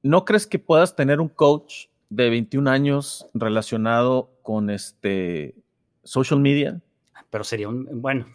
no 0.02 0.24
crees 0.24 0.46
que 0.46 0.58
puedas 0.58 0.96
tener 0.96 1.20
un 1.20 1.28
coach 1.28 1.86
de 2.14 2.30
21 2.30 2.70
años 2.70 3.28
relacionado 3.34 4.30
con 4.42 4.70
este 4.70 5.54
social 6.04 6.40
media? 6.40 6.80
Pero 7.30 7.44
sería 7.44 7.68
un, 7.68 7.88
bueno, 8.00 8.26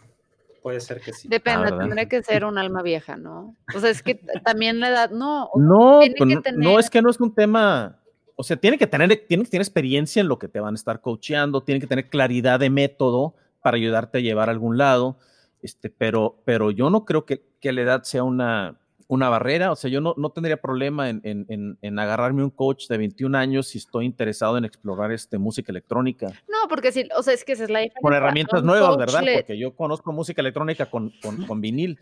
puede 0.62 0.80
ser 0.80 1.00
que 1.00 1.12
sí. 1.12 1.28
Depende, 1.28 1.70
ah, 1.72 1.78
tendría 1.78 2.06
que 2.06 2.22
ser 2.22 2.44
un 2.44 2.58
alma 2.58 2.82
vieja, 2.82 3.16
¿no? 3.16 3.54
O 3.74 3.78
sea, 3.78 3.90
es 3.90 4.02
que 4.02 4.16
también 4.44 4.80
la 4.80 4.88
edad, 4.88 5.10
no. 5.10 5.50
No, 5.54 6.00
pues 6.16 6.30
no 6.56 6.78
es 6.78 6.90
que 6.90 7.02
no 7.02 7.10
es 7.10 7.20
un 7.20 7.34
tema 7.34 7.98
o 8.40 8.44
sea, 8.44 8.56
tiene 8.56 8.78
que 8.78 8.86
tener, 8.86 9.08
tiene 9.26 9.42
que 9.42 9.50
tener 9.50 9.62
experiencia 9.62 10.20
en 10.20 10.28
lo 10.28 10.38
que 10.38 10.46
te 10.46 10.60
van 10.60 10.74
a 10.74 10.76
estar 10.76 11.00
coacheando, 11.00 11.64
tiene 11.64 11.80
que 11.80 11.88
tener 11.88 12.08
claridad 12.08 12.60
de 12.60 12.70
método 12.70 13.34
para 13.60 13.76
ayudarte 13.76 14.18
a 14.18 14.20
llevar 14.20 14.48
a 14.48 14.52
algún 14.52 14.78
lado. 14.78 15.18
Este, 15.60 15.90
pero, 15.90 16.40
pero 16.44 16.70
yo 16.70 16.88
no 16.88 17.04
creo 17.04 17.26
que, 17.26 17.42
que 17.60 17.72
la 17.72 17.80
edad 17.80 18.02
sea 18.04 18.22
una, 18.22 18.78
una 19.08 19.30
barrera. 19.30 19.72
O 19.72 19.76
sea, 19.76 19.90
yo 19.90 20.00
no, 20.00 20.14
no 20.16 20.30
tendría 20.30 20.58
problema 20.58 21.08
en, 21.08 21.20
en, 21.24 21.78
en, 21.80 21.98
agarrarme 21.98 22.44
un 22.44 22.50
coach 22.50 22.86
de 22.88 22.98
21 22.98 23.36
años 23.36 23.68
si 23.68 23.78
estoy 23.78 24.04
interesado 24.04 24.58
en 24.58 24.64
explorar 24.64 25.10
este, 25.12 25.38
música 25.38 25.72
electrónica. 25.72 26.28
No, 26.46 26.68
porque 26.68 26.92
sí, 26.92 27.08
o 27.16 27.22
sea, 27.22 27.34
es 27.34 27.44
que 27.44 27.52
esa 27.52 27.64
es 27.64 27.70
la 27.70 27.80
Con 28.00 28.12
herramientas 28.12 28.62
nuevas, 28.62 28.96
¿verdad? 28.96 29.22
Porque 29.34 29.58
yo 29.58 29.74
conozco 29.74 30.12
música 30.12 30.42
electrónica 30.42 30.86
con, 30.86 31.12
con, 31.22 31.44
con, 31.46 31.60
vinil. 31.60 31.98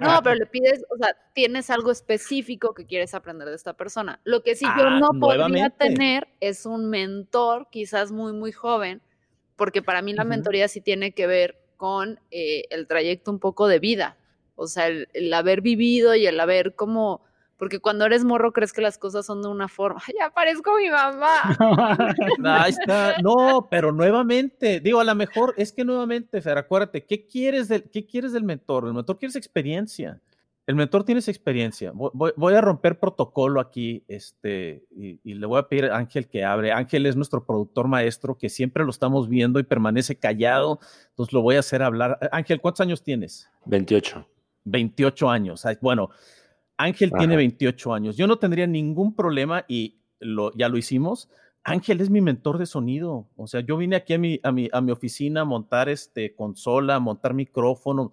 No, 0.00 0.20
pero 0.22 0.36
le 0.36 0.46
pides, 0.46 0.84
o 0.90 0.96
sea, 0.96 1.14
tienes 1.34 1.68
algo 1.68 1.90
específico 1.90 2.74
que 2.74 2.86
quieres 2.86 3.14
aprender 3.14 3.48
de 3.48 3.56
esta 3.56 3.74
persona. 3.74 4.20
Lo 4.24 4.42
que 4.42 4.54
sí 4.54 4.64
yo 4.78 4.86
ah, 4.86 5.00
no 5.00 5.08
podría 5.18 5.70
tener 5.70 6.28
es 6.38 6.64
un 6.64 6.88
mentor, 6.88 7.68
quizás 7.70 8.12
muy, 8.12 8.32
muy 8.32 8.52
joven, 8.52 9.02
porque 9.56 9.82
para 9.82 10.00
mí 10.00 10.12
la 10.14 10.24
mentoría 10.24 10.68
sí 10.68 10.80
tiene 10.80 11.12
que 11.12 11.26
ver 11.26 11.58
con 11.76 12.20
eh, 12.30 12.64
el 12.70 12.86
trayecto 12.86 13.30
un 13.30 13.40
poco 13.40 13.66
de 13.66 13.78
vida. 13.78 14.16
O 14.60 14.66
sea, 14.66 14.88
el, 14.88 15.32
haber 15.32 15.62
vivido 15.62 16.14
y 16.14 16.26
el 16.26 16.38
haber 16.38 16.74
como, 16.74 17.22
porque 17.56 17.80
cuando 17.80 18.04
eres 18.04 18.24
morro 18.24 18.52
crees 18.52 18.74
que 18.74 18.82
las 18.82 18.98
cosas 18.98 19.24
son 19.24 19.40
de 19.40 19.48
una 19.48 19.68
forma. 19.68 20.02
Ya 20.18 20.28
parezco 20.28 20.76
mi 20.76 20.90
mamá. 20.90 21.56
Ahí 22.44 22.70
está. 22.70 23.16
No, 23.22 23.68
pero 23.70 23.90
nuevamente, 23.90 24.80
digo, 24.80 25.00
a 25.00 25.04
lo 25.04 25.14
mejor 25.14 25.54
es 25.56 25.72
que 25.72 25.82
nuevamente, 25.82 26.42
Fer, 26.42 26.58
acuérdate, 26.58 27.06
¿qué 27.06 27.24
quieres 27.24 27.68
del, 27.68 27.84
qué 27.84 28.04
quieres 28.04 28.34
del 28.34 28.44
mentor? 28.44 28.86
El 28.86 28.92
mentor 28.92 29.18
quiere 29.18 29.36
experiencia. 29.38 30.20
El 30.66 30.74
mentor 30.74 31.04
tiene 31.04 31.20
esa 31.20 31.30
experiencia. 31.30 31.90
Voy, 31.94 32.54
a 32.54 32.60
romper 32.60 33.00
protocolo 33.00 33.60
aquí 33.60 34.04
este, 34.08 34.84
y, 34.94 35.18
y, 35.24 35.34
le 35.34 35.46
voy 35.46 35.58
a 35.58 35.66
pedir 35.68 35.86
a 35.86 35.96
Ángel 35.96 36.28
que 36.28 36.44
abre. 36.44 36.70
Ángel 36.70 37.06
es 37.06 37.16
nuestro 37.16 37.46
productor 37.46 37.88
maestro 37.88 38.36
que 38.36 38.50
siempre 38.50 38.84
lo 38.84 38.90
estamos 38.90 39.26
viendo 39.28 39.58
y 39.58 39.62
permanece 39.62 40.16
callado. 40.16 40.80
Entonces 41.08 41.32
lo 41.32 41.40
voy 41.40 41.56
a 41.56 41.60
hacer 41.60 41.82
hablar. 41.82 42.18
Ángel, 42.30 42.60
¿cuántos 42.60 42.82
años 42.82 43.02
tienes? 43.02 43.50
28. 43.64 44.26
28 44.64 45.30
años. 45.30 45.64
Bueno, 45.80 46.10
Ángel 46.76 47.12
tiene 47.18 47.36
28 47.36 47.94
años. 47.94 48.16
Yo 48.16 48.26
no 48.26 48.38
tendría 48.38 48.66
ningún 48.66 49.14
problema 49.14 49.64
y 49.68 49.98
lo, 50.18 50.52
ya 50.56 50.68
lo 50.68 50.78
hicimos. 50.78 51.28
Ángel 51.62 52.00
es 52.00 52.08
mi 52.08 52.20
mentor 52.20 52.58
de 52.58 52.66
sonido. 52.66 53.28
O 53.36 53.46
sea, 53.46 53.60
yo 53.60 53.76
vine 53.76 53.96
aquí 53.96 54.14
a 54.14 54.18
mi, 54.18 54.40
a 54.42 54.50
mi, 54.50 54.68
a 54.72 54.80
mi 54.80 54.92
oficina 54.92 55.42
a 55.42 55.44
montar 55.44 55.88
este 55.88 56.34
consola, 56.34 56.96
a 56.96 57.00
montar 57.00 57.34
micrófono. 57.34 58.12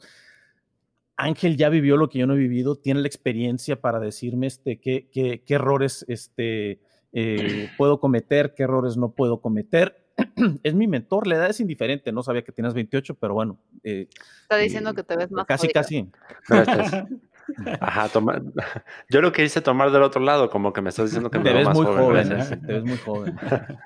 Ángel 1.16 1.58
ya 1.58 1.70
vivió 1.70 1.98
lo 1.98 2.10
que 2.10 2.20
yo 2.20 2.28
no 2.28 2.36
he 2.36 2.38
vivido, 2.38 2.76
tiene 2.76 3.02
la 3.02 3.08
experiencia 3.08 3.82
para 3.82 4.00
decirme 4.00 4.48
este, 4.48 4.80
qué, 4.80 5.10
qué, 5.12 5.44
qué 5.44 5.54
errores 5.56 6.06
este, 6.08 6.80
eh, 7.12 7.70
puedo 7.78 8.00
cometer, 8.00 8.54
qué 8.54 8.64
errores 8.64 8.98
no 8.98 9.12
puedo 9.12 9.42
cometer. 9.42 10.07
es 10.64 10.74
mi 10.74 10.88
mentor, 10.88 11.28
la 11.28 11.36
edad 11.36 11.50
es 11.50 11.60
indiferente, 11.60 12.12
no 12.12 12.24
sabía 12.24 12.44
que 12.44 12.52
tienes 12.52 12.74
28, 12.74 13.16
pero 13.16 13.34
bueno. 13.34 13.58
Eh, 13.84 14.08
Está 14.44 14.58
diciendo 14.58 14.94
que 14.94 15.04
te 15.04 15.16
ves 15.16 15.32
más. 15.32 15.46
Casi, 15.46 15.70
casi. 15.70 16.10
Ajá, 17.80 18.10
toma... 18.10 18.42
yo 19.10 19.22
lo 19.22 19.32
que 19.32 19.44
hice 19.44 19.62
tomar 19.62 19.92
del 19.92 20.04
otro 20.04 20.22
lado, 20.22 20.50
como 20.50 20.74
que 20.74 20.82
me 20.82 20.90
estás 20.90 21.06
diciendo 21.06 21.30
que 21.30 21.40
me 21.40 21.46
te 21.46 21.54
ves 21.54 21.70
muy 21.70 21.86
joven. 21.86 22.32
¿eh? 22.32 22.46
Te 22.66 22.74
ves 22.74 22.84
muy 22.84 22.98
joven. 22.98 23.38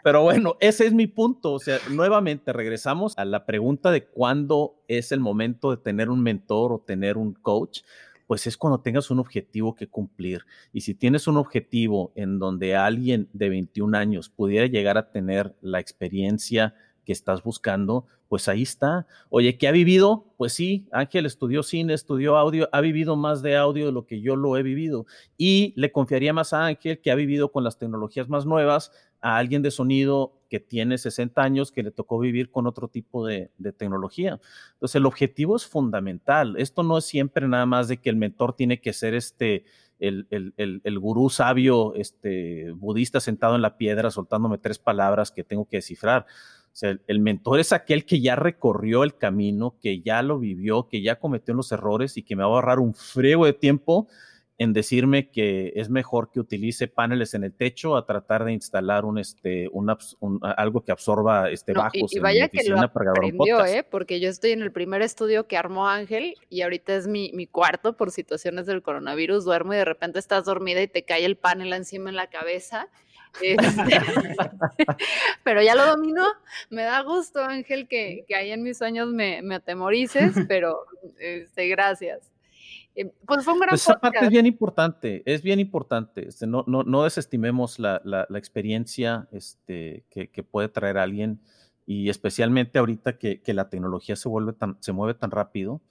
Pero 0.04 0.24
bueno, 0.24 0.58
ese 0.60 0.86
es 0.86 0.94
mi 0.94 1.08
punto. 1.08 1.54
O 1.54 1.60
sea, 1.60 1.78
nuevamente 1.90 2.54
regresamos 2.54 3.18
a 3.18 3.26
la 3.26 3.46
pregunta 3.46 3.92
de 3.92 4.06
cuándo 4.06 4.76
es 4.88 5.12
el 5.12 5.20
momento 5.20 5.72
de 5.72 5.78
tener 5.78 6.10
un 6.10 6.24
mentor 6.24 6.74
o 6.74 6.80
tener 6.80 7.18
un 7.18 7.34
coach 7.34 7.82
pues 8.32 8.48
es 8.48 8.56
cuando 8.56 8.80
tengas 8.80 9.12
un 9.12 9.20
objetivo 9.20 9.76
que 9.76 9.90
cumplir. 9.90 10.46
Y 10.72 10.80
si 10.80 10.96
tienes 10.96 11.28
un 11.28 11.36
objetivo 11.36 12.14
en 12.16 12.40
donde 12.40 12.78
alguien 12.78 13.28
de 13.34 13.50
21 13.50 13.98
años 13.98 14.30
pudiera 14.30 14.68
llegar 14.68 14.98
a 14.98 15.12
tener 15.12 15.54
la 15.60 15.82
experiencia 15.82 16.74
que 17.04 17.12
estás 17.12 17.44
buscando, 17.44 18.06
pues 18.30 18.48
ahí 18.48 18.62
está. 18.62 19.06
Oye, 19.30 19.58
¿qué 19.58 19.68
ha 19.68 19.74
vivido? 19.74 20.34
Pues 20.38 20.54
sí, 20.54 20.88
Ángel 20.94 21.26
estudió 21.26 21.62
cine, 21.62 21.94
estudió 21.94 22.38
audio, 22.38 22.70
ha 22.72 22.80
vivido 22.80 23.18
más 23.18 23.42
de 23.42 23.58
audio 23.58 23.88
de 23.88 23.92
lo 23.92 24.06
que 24.06 24.22
yo 24.22 24.38
lo 24.38 24.56
he 24.56 24.64
vivido. 24.64 25.06
Y 25.38 25.74
le 25.76 25.92
confiaría 25.92 26.32
más 26.32 26.54
a 26.54 26.68
Ángel, 26.68 27.02
que 27.02 27.12
ha 27.12 27.16
vivido 27.16 27.52
con 27.52 27.66
las 27.66 27.78
tecnologías 27.78 28.30
más 28.30 28.46
nuevas, 28.46 28.94
a 29.22 29.38
alguien 29.38 29.62
de 29.62 29.72
sonido 29.72 30.42
que 30.50 30.60
tiene 30.60 30.98
60 30.98 31.42
años, 31.42 31.72
que 31.72 31.84
le 31.84 31.92
tocó 31.92 32.20
vivir 32.20 32.52
con 32.52 32.68
otro 32.68 32.90
tipo 32.90 33.26
de, 33.26 33.52
tecnología. 33.78 34.40
Entonces, 34.74 34.96
el 34.96 35.06
objetivo 35.06 35.56
es 35.56 35.66
fundamental. 35.66 36.56
Esto 36.58 36.84
no 36.84 36.98
es 36.98 37.06
siempre 37.06 37.48
nada 37.48 37.66
más 37.66 37.88
de 37.88 37.98
que 37.98 38.10
el 38.10 38.18
mentor 38.18 38.56
tiene 38.56 38.82
que 38.82 38.92
ser 38.92 39.14
este, 39.14 39.64
el, 40.00 40.28
el, 40.58 41.00
gurú 41.00 41.30
sabio 41.30 41.94
este, 41.96 42.72
budista 42.72 43.20
sentado 43.22 43.56
en 43.56 43.62
la 43.62 43.78
piedra 43.78 44.12
soltándome 44.12 44.58
tres 44.58 44.80
palabras 44.80 45.32
que 45.32 45.44
tengo 45.44 45.66
que 45.66 45.78
descifrar. 45.78 46.26
O 46.74 46.76
sea, 46.76 46.98
el, 47.06 47.20
mentor 47.20 47.60
es 47.60 47.74
aquel 47.74 48.06
que 48.06 48.22
ya 48.22 48.36
recorrió 48.36 49.04
el 49.04 49.16
camino, 49.16 49.76
que 49.82 50.02
ya 50.02 50.22
lo 50.22 50.40
vivió, 50.40 50.88
que 50.88 51.02
ya 51.02 51.20
cometió 51.20 51.54
los 51.54 51.72
errores 51.72 52.18
y 52.18 52.24
que 52.24 52.36
me 52.36 52.44
va 52.44 52.50
a 52.50 52.54
ahorrar 52.54 52.80
un 52.80 52.94
frío 52.94 53.44
de 53.46 53.54
tiempo 53.54 54.08
en 54.62 54.74
decirme 54.74 55.32
que 55.32 55.74
es 55.76 55.90
mejor 55.90 56.30
que 56.30 56.40
utilice 56.40 56.88
paneles 56.88 57.34
en 57.34 57.44
el 57.44 57.52
techo 57.52 57.98
a 57.98 58.06
tratar 58.06 58.46
de 58.46 58.54
instalar 58.54 59.06
un 59.06 59.18
este 59.18 59.68
algo 60.56 60.84
que 60.84 60.92
absorba 60.92 61.50
este 61.50 61.74
bajos 61.74 62.14
y, 62.14 62.20
vaya 62.20 62.48
que 62.48 62.70
lo 62.70 62.80
aprendió, 62.80 63.66
¿eh? 63.66 63.84
porque 63.84 64.20
yo 64.20 64.30
estoy 64.30 64.52
en 64.52 64.62
el 64.62 64.72
primer 64.72 65.02
estudio 65.02 65.48
que 65.48 65.58
armó 65.58 65.88
Ángel 65.88 66.36
y 66.48 66.62
ahorita 66.62 66.96
es 66.96 67.08
mi, 67.08 67.32
mi, 67.34 67.48
cuarto 67.48 67.98
por 67.98 68.12
situaciones 68.12 68.68
del 68.68 68.84
coronavirus 68.84 69.46
duermo 69.46 69.74
y 69.74 69.78
de 69.78 69.86
repente 69.86 70.20
estás 70.20 70.46
dormida 70.46 70.80
y 70.84 70.88
te 70.88 71.06
cae 71.06 71.26
el 71.26 71.38
panel 71.38 71.74
encima 71.74 72.12
en 72.12 72.16
la 72.16 72.28
cabeza 72.28 72.88
este, 73.40 74.00
pero 75.44 75.62
ya 75.62 75.74
lo 75.74 75.86
dominó. 75.86 76.26
Me 76.70 76.84
da 76.84 77.02
gusto, 77.02 77.42
Ángel, 77.42 77.88
que, 77.88 78.26
que 78.28 78.36
ahí 78.36 78.52
en 78.52 78.62
mis 78.62 78.78
sueños 78.78 79.08
me, 79.08 79.42
me 79.42 79.56
atemorices, 79.56 80.34
pero 80.48 80.86
este, 81.18 81.68
gracias. 81.68 82.31
Eh, 82.96 83.12
pues 83.26 83.46
fue 83.46 83.54
un 83.54 83.60
gran 83.60 83.70
pues 83.70 83.82
Esa 83.84 84.00
parte 84.00 84.20
es 84.26 84.30
bien 84.30 84.46
importante, 84.46 85.24
es 85.26 85.42
bien 85.42 85.60
importante. 85.60 86.28
Este, 86.28 86.46
no, 86.46 86.64
no, 86.68 86.84
no 86.84 87.04
desestimemos 87.04 87.80
la, 87.80 88.02
la, 88.04 88.26
experiencia 88.38 89.28
este, 89.32 90.04
que, 90.10 90.28
que, 90.30 90.44
puede 90.44 90.68
traer 90.68 90.98
alguien 90.98 91.40
y 91.86 92.10
especialmente 92.10 92.80
ahorita 92.80 93.18
que, 93.18 93.42
que, 93.42 93.54
la 93.54 93.70
tecnología 93.70 94.16
se, 94.16 94.28
vuelve 94.28 94.54
tan, 94.54 94.78
se 94.82 94.92
mueve 94.92 95.14
tan 95.14 95.32
rápido. 95.32 95.82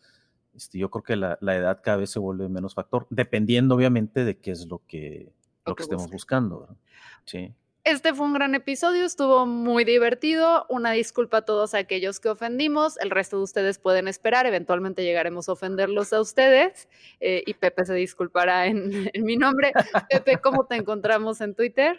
Este, 0.55 0.79
yo 0.79 0.91
creo 0.91 1.03
que 1.03 1.17
la, 1.17 1.39
la, 1.41 1.57
edad 1.57 1.81
cada 1.83 1.99
vez 1.99 2.11
se 2.11 2.19
vuelve 2.19 2.49
menos 2.49 2.75
factor, 2.75 3.07
dependiendo 3.11 3.75
obviamente 3.75 4.25
de 4.25 4.37
qué 4.39 4.51
es 4.51 4.67
lo 4.67 4.83
que, 4.87 5.33
lo 5.65 5.75
que, 5.75 5.83
estemos 5.83 6.11
buscando. 6.11 6.77
Sí. 7.25 7.55
Este 7.85 8.13
fue 8.13 8.27
un 8.27 8.35
gran 8.35 8.55
episodio, 8.55 9.07
estuvo 9.07 9.47
muy 9.47 9.85
divertido. 9.85 10.67
Una 10.69 10.93
disculpa 10.93 11.39
a 11.39 11.43
todos 11.43 11.73
aquellos 11.73 12.21
que 12.21 12.29
ofendimos. 12.29 12.99
El 12.99 13.11
resto 13.11 13.39
de 13.39 13.45
ustedes 13.45 13.79
pueden 13.79 14.07
esperar. 14.07 14.45
Eventualmente 14.45 15.03
llegaremos 15.03 15.49
a 15.49 15.53
ofenderlos 15.53 16.13
a 16.13 16.21
ustedes. 16.21 16.89
Eh, 17.21 17.43
y 17.47 17.55
Pepe 17.55 17.87
se 17.87 17.95
disculpará 17.95 18.67
en, 18.67 19.11
mi 19.25 19.37
nombre. 19.37 19.73
Pepe, 20.11 20.39
¿cómo 20.43 20.67
te 20.67 20.77
encontramos 20.77 21.41
en 21.41 21.55
Twitter? 21.55 21.99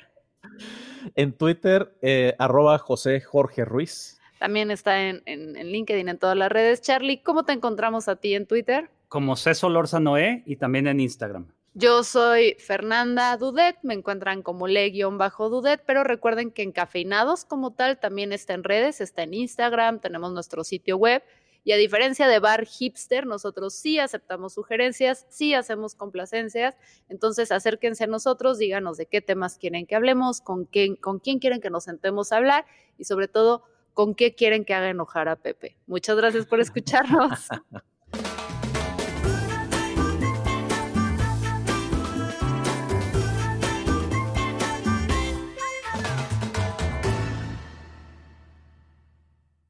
En 1.15 1.33
Twitter, 1.33 1.91
eh, 2.03 2.35
arroba 2.37 2.77
José 2.77 3.19
Jorge 3.19 3.65
Ruiz. 3.65 4.19
También 4.37 4.69
está 4.69 5.01
en, 5.01 5.23
en, 5.25 5.55
LinkedIn, 5.71 6.09
en 6.09 6.17
todas 6.19 6.37
las 6.37 6.51
redes. 6.51 6.81
Charlie, 6.81 7.23
¿cómo 7.23 7.43
te 7.43 7.53
encontramos 7.53 8.07
a 8.07 8.15
ti 8.17 8.35
en 8.35 8.45
Twitter? 8.45 8.89
Como 9.07 9.35
César 9.35 9.71
Lorza 9.71 9.99
Noé 9.99 10.43
y 10.45 10.57
también 10.57 10.85
en 10.87 10.99
Instagram. 10.99 11.47
Yo 11.73 12.03
soy 12.03 12.55
Fernanda 12.59 13.37
Dudet, 13.37 13.77
me 13.81 13.93
encuentran 13.93 14.41
como 14.41 14.67
le-dudet, 14.67 15.81
pero 15.85 16.03
recuerden 16.03 16.51
que 16.51 16.63
en 16.63 16.73
Cafeinados 16.73 17.45
como 17.45 17.71
tal 17.71 17.97
también 17.97 18.33
está 18.33 18.53
en 18.53 18.65
redes, 18.65 18.99
está 18.99 19.23
en 19.23 19.33
Instagram, 19.33 20.01
tenemos 20.01 20.33
nuestro 20.33 20.65
sitio 20.65 20.97
web 20.97 21.23
y 21.63 21.71
a 21.71 21.77
diferencia 21.77 22.27
de 22.27 22.39
Bar 22.39 22.65
Hipster, 22.65 23.25
nosotros 23.25 23.73
sí 23.73 23.99
aceptamos 23.99 24.53
sugerencias, 24.53 25.25
sí 25.29 25.53
hacemos 25.53 25.95
complacencias, 25.95 26.75
entonces 27.07 27.53
acérquense 27.53 28.03
a 28.03 28.07
nosotros, 28.07 28.57
díganos 28.57 28.97
de 28.97 29.05
qué 29.05 29.21
temas 29.21 29.57
quieren 29.57 29.85
que 29.85 29.95
hablemos, 29.95 30.41
con 30.41 30.65
quién, 30.65 30.97
con 30.97 31.19
quién 31.19 31.39
quieren 31.39 31.61
que 31.61 31.69
nos 31.69 31.85
sentemos 31.85 32.31
a 32.33 32.37
hablar 32.37 32.65
y 32.97 33.05
sobre 33.05 33.27
todo 33.27 33.63
con 33.93 34.15
qué 34.15 34.35
quieren 34.35 34.65
que 34.65 34.73
haga 34.73 34.89
enojar 34.89 35.29
a 35.29 35.35
Pepe. 35.37 35.77
Muchas 35.87 36.17
gracias 36.17 36.45
por 36.45 36.59
escucharnos. 36.59 37.47